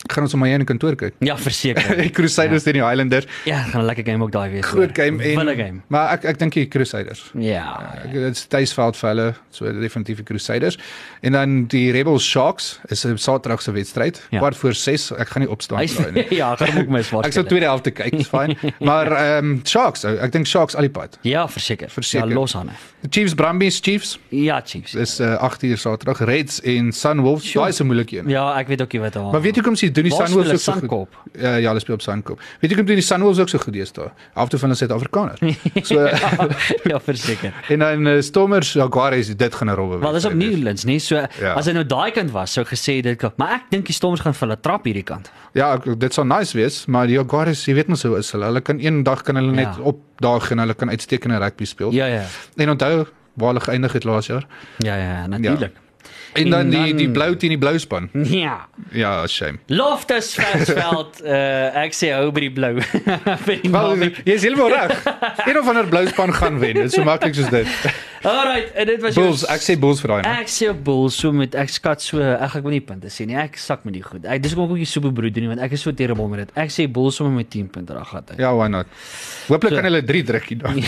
Gaan 0.08 0.24
ons 0.24 0.34
op 0.34 0.40
my 0.40 0.48
in 0.56 0.62
die 0.64 0.66
kantoor 0.66 0.96
kyk. 0.96 1.14
Ja, 1.20 1.36
verseker. 1.38 1.90
Die 2.00 2.10
Crusaders 2.16 2.64
teen 2.64 2.74
die 2.80 2.84
Highlanders. 2.84 3.26
ja, 3.46 3.58
gaan 3.68 3.82
'n 3.82 3.86
lekker 3.86 4.06
game 4.06 4.24
ook 4.24 4.32
daai 4.32 4.50
wees. 4.50 4.66
Groot 4.66 4.96
game 4.96 5.24
en 5.24 5.36
Wille 5.38 5.56
game. 5.56 5.82
Maar 5.88 6.14
ek 6.14 6.24
ek 6.24 6.40
dink 6.40 6.54
die 6.54 6.68
Crusaders. 6.68 7.32
Ja. 7.36 7.94
Dit 8.14 8.32
is 8.38 8.46
tuisveld 8.48 8.96
vir 8.98 9.10
hulle, 9.10 9.34
so 9.52 9.66
definitief 9.68 10.16
die 10.18 10.24
Crusaders. 10.26 10.78
En 11.22 11.32
dan 11.32 11.66
die 11.68 11.92
Rebels 11.92 12.24
Sharks 12.24 12.80
is 12.88 13.04
'n 13.06 13.18
Saterdag 13.18 13.62
se 13.62 13.72
wedstryd, 13.72 14.22
Ja. 14.32 14.38
kwart 14.40 14.56
voor 14.56 14.74
6. 14.74 15.12
Ek 15.12 15.28
gaan 15.30 15.42
nie 15.42 15.50
opstaan 15.52 15.86
daai 15.86 16.12
nie. 16.12 16.26
ja, 16.42 16.56
gaan 16.56 16.68
hom 16.72 16.78
ook 16.82 16.88
mis 16.90 17.12
Ek 17.28 17.34
sal 17.34 17.44
tweede 17.44 17.66
helfte 17.66 17.92
kyk, 17.92 18.14
is 18.14 18.28
fyn. 18.28 18.56
Maar 18.80 19.12
ehm 19.12 19.46
um, 19.52 19.62
Sharks, 19.66 20.04
ek 20.06 20.32
dink 20.32 20.48
Sharks 20.48 20.76
al 20.76 20.82
die 20.82 20.90
pad. 20.90 21.18
Ja, 21.22 21.48
verseker. 21.48 21.90
Verseker. 21.90 22.28
Ja, 22.28 22.34
los 22.34 22.56
aan. 22.56 22.70
Chiefs 23.10 23.34
Brumbies 23.34 23.80
Chiefs 23.82 24.20
Ja, 24.30 24.62
Chiefs. 24.66 24.94
is 24.96 25.20
uh, 25.20 25.34
8 25.40 25.64
uur 25.64 25.78
Saterdag. 25.78 26.20
Reds 26.26 26.62
en 26.62 26.92
Sunwolves, 26.92 27.44
Sure. 27.46 27.60
daai 27.60 27.70
is 27.72 27.80
'n 27.80 27.86
moeilike 27.86 28.18
een. 28.18 28.28
Ja, 28.30 28.58
ek 28.60 28.68
weet 28.68 28.82
ook 28.82 28.92
nie 28.92 29.02
wat 29.02 29.14
daar. 29.14 29.24
Maar 29.32 29.42
weet 29.42 29.56
jy 29.56 29.62
hoekom 29.62 29.76
sê 29.80 29.92
doen 29.92 30.04
die 30.04 30.12
Sunwolves 30.14 30.52
ook 30.52 30.60
so 30.60 30.72
goed? 30.72 30.82
Sunkop? 30.82 31.08
Ja, 31.40 31.56
ja, 31.56 31.68
hulle 31.68 31.80
speel 31.80 31.96
op 31.96 32.02
Sunkop. 32.02 32.40
Weet 32.40 32.48
jy 32.62 32.68
hoekom 32.68 32.86
doen 32.86 32.96
die 32.96 33.04
Sunwolves 33.06 33.40
ook 33.40 33.50
so 33.50 33.58
goed 33.58 33.74
deesdae? 33.74 34.12
Halfte 34.34 34.58
van 34.60 34.70
hulle 34.70 34.72
is 34.72 34.78
Suid-Afrikaners. 34.78 35.40
So 35.90 35.96
ja, 36.84 37.00
verseker. 37.00 37.54
en 37.74 37.80
dan 37.80 38.06
uh, 38.08 38.22
Stormers 38.22 38.74
Jaguars, 38.74 39.36
dit 39.36 39.56
gaan 39.56 39.68
'n 39.70 39.74
robbe 39.76 39.94
wees. 39.96 40.04
Wel, 40.04 40.12
dis 40.14 40.26
op 40.26 40.34
Newlands, 40.34 40.84
nee. 40.84 41.00
So 41.00 41.16
Ja. 41.40 41.54
as 41.54 41.66
hy 41.66 41.72
nou 41.72 41.86
daai 41.86 42.12
kant 42.12 42.32
was, 42.32 42.52
sou 42.54 42.66
gesê 42.66 43.02
dit 43.02 43.18
kan. 43.18 43.32
Maar 43.38 43.52
ek 43.54 43.62
dink 43.70 43.86
die 43.86 43.94
Stormers 43.96 44.22
gaan 44.22 44.34
vir 44.34 44.48
hulle 44.48 44.60
trap 44.62 44.84
hierdie 44.86 45.04
kant. 45.04 45.32
Ja, 45.54 45.74
ek- 45.74 46.00
dit 46.00 46.14
sal 46.14 46.26
nice 46.26 46.54
wees, 46.58 46.86
maar 46.86 47.08
die 47.08 47.16
Jaguars, 47.16 47.66
jy 47.66 47.74
weet 47.74 47.88
mos 47.88 48.04
hoe 48.04 48.18
is 48.18 48.32
hulle. 48.32 48.46
Hulle 48.46 48.62
kan 48.62 48.80
een 48.80 49.04
dag 49.04 49.22
kan 49.24 49.36
hulle 49.36 49.52
net 49.52 49.76
Ja. 49.78 49.84
Opdaag 50.20 50.52
en 50.52 50.60
hulle 50.60 50.74
kan 50.74 50.90
uitstekende 50.90 51.38
rugby 51.38 51.66
speel. 51.66 51.92
Ja, 51.92 52.06
ja. 52.06 52.26
En 52.56 52.70
onthou 52.70 53.06
waar 53.34 53.48
hulle 53.48 53.60
geëindig 53.60 53.94
het 53.94 54.04
laas 54.04 54.26
jaar. 54.26 54.46
Ja, 54.78 54.96
ja, 54.96 55.28
natuurlik. 55.28 55.76
En 56.34 56.50
dan 56.50 56.60
En 56.60 56.70
die 56.70 56.80
dan- 56.80 56.98
die 56.98 57.10
blou 57.10 57.36
teen 57.36 57.50
die 57.50 57.58
blou 57.58 57.78
span. 57.80 58.10
Ja. 58.14 58.68
Ja, 58.92 59.28
shame. 59.28 59.58
Loftus 59.68 60.34
Versveld, 60.38 61.22
uh, 61.26 61.76
ek 61.86 61.94
sê 61.98 62.12
hou 62.14 62.30
by 62.32 62.40
die 62.46 62.52
blou. 62.54 62.76
die 63.50 63.72
Wel, 63.72 63.96
jy 64.26 64.36
is 64.38 64.46
heeltemal 64.46 64.70
reg. 64.70 64.94
Een 65.48 65.58
of 65.60 65.68
ander 65.68 65.88
blou 65.90 66.06
span 66.08 66.34
gaan 66.34 66.60
wen. 66.62 66.74
Dit 66.78 66.92
is 66.92 66.94
so 67.00 67.04
maklik 67.04 67.34
soos 67.36 67.50
dit. 67.50 67.68
Alright, 68.30 68.74
en 68.76 68.86
dit 68.86 69.02
was 69.02 69.16
jou- 69.16 69.26
Bulls, 69.26 69.46
ek 69.48 69.62
sê 69.64 69.78
Bulls 69.80 70.02
vir 70.04 70.12
daai. 70.14 70.22
man. 70.28 70.40
Ek 70.44 70.50
sê 70.52 70.70
Bulls 70.84 71.16
so 71.18 71.32
met 71.32 71.56
ek 71.56 71.70
skat 71.72 72.02
so 72.04 72.20
ek 72.22 72.56
ek 72.60 72.64
wil 72.66 72.76
nie 72.76 72.82
punte 72.84 73.08
sê 73.14 73.26
nie. 73.26 73.38
Ek 73.40 73.58
sak 73.58 73.86
met 73.88 73.96
die 73.96 74.04
goed. 74.04 74.26
Ek 74.28 74.42
dis 74.44 74.52
hoekom 74.54 74.70
ek 74.70 74.76
ook 74.76 74.84
nie 74.84 74.90
superbroed 74.92 75.34
doen 75.34 75.48
nie 75.48 75.52
want 75.56 75.64
ek 75.66 75.72
is 75.78 75.82
so 75.88 75.94
terrible 75.96 76.28
met 76.28 76.44
dit. 76.46 76.52
Ek 76.60 76.70
sê 76.76 76.86
Bulls 76.92 77.16
sommer 77.16 77.34
met 77.40 77.50
10 77.50 77.70
punte 77.74 77.96
gat 78.12 78.34
hy. 78.36 78.40
Ja, 78.44 78.52
why 78.56 78.68
not? 78.68 78.92
Hooplik 79.48 79.72
So- 79.72 79.80
kan 79.82 79.88
hulle 79.88 80.04
3 80.06 80.24
druk 80.28 80.50
hier 80.52 80.60
dan. 80.66 80.82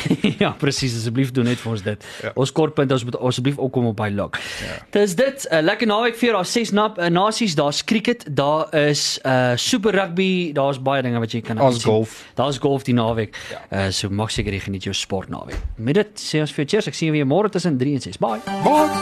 ja, 0.44 0.52
presies. 0.60 0.98
Asseblief 1.02 1.32
doen 1.34 1.48
net 1.50 1.58
vir 1.64 1.72
ons 1.72 1.82
dit. 1.88 2.06
Ja. 2.22 2.34
Ons 2.36 2.52
kort 2.52 2.76
punte, 2.76 2.94
ons 3.00 3.08
moet 3.08 3.18
asseblief 3.32 3.58
ook 3.58 3.72
kom 3.74 3.88
op 3.94 3.98
by 3.98 4.12
lok. 4.14 4.36
Ja. 4.62 4.76
Dis 5.00 5.16
dit. 5.16 5.31
'n 5.50 5.56
uh, 5.56 5.62
Lekker 5.62 5.88
naweek 5.88 6.16
vir 6.16 6.30
jou. 6.30 6.36
Daar's 6.36 6.52
ses 6.52 6.72
nap 6.72 6.98
uh, 7.00 7.08
nasies, 7.10 7.56
daar's 7.56 7.84
cricket, 7.84 8.26
daar 8.36 8.74
is 8.76 9.20
uh 9.26 9.54
super 9.56 9.92
rugby, 9.92 10.52
daar's 10.54 10.80
baie 10.82 11.02
dinge 11.02 11.20
wat 11.20 11.32
jy 11.32 11.42
kan 11.42 11.56
Daar's 11.58 11.76
aansien. 11.76 11.92
golf. 11.92 12.26
Daar's 12.36 12.58
golf 12.58 12.84
die 12.84 12.94
naweek. 12.94 13.36
Ja. 13.52 13.86
Uh 13.88 13.92
so 13.92 14.10
maak 14.10 14.30
seker 14.30 14.54
jy 14.54 14.60
geniet 14.60 14.84
jou 14.84 14.94
sport 14.94 15.30
naweek. 15.30 15.58
Met 15.78 15.96
dit 15.96 16.08
sê 16.20 16.40
ons 16.40 16.52
vir 16.52 16.66
cheers. 16.66 16.88
Ek 16.88 16.94
sien 16.94 17.08
jou 17.08 17.18
weer 17.18 17.28
môre 17.28 17.50
tussen 17.50 17.78
3 17.78 17.94
en 17.94 18.02
6. 18.02 18.18
Bye. 18.18 18.42
Bye. 18.64 19.02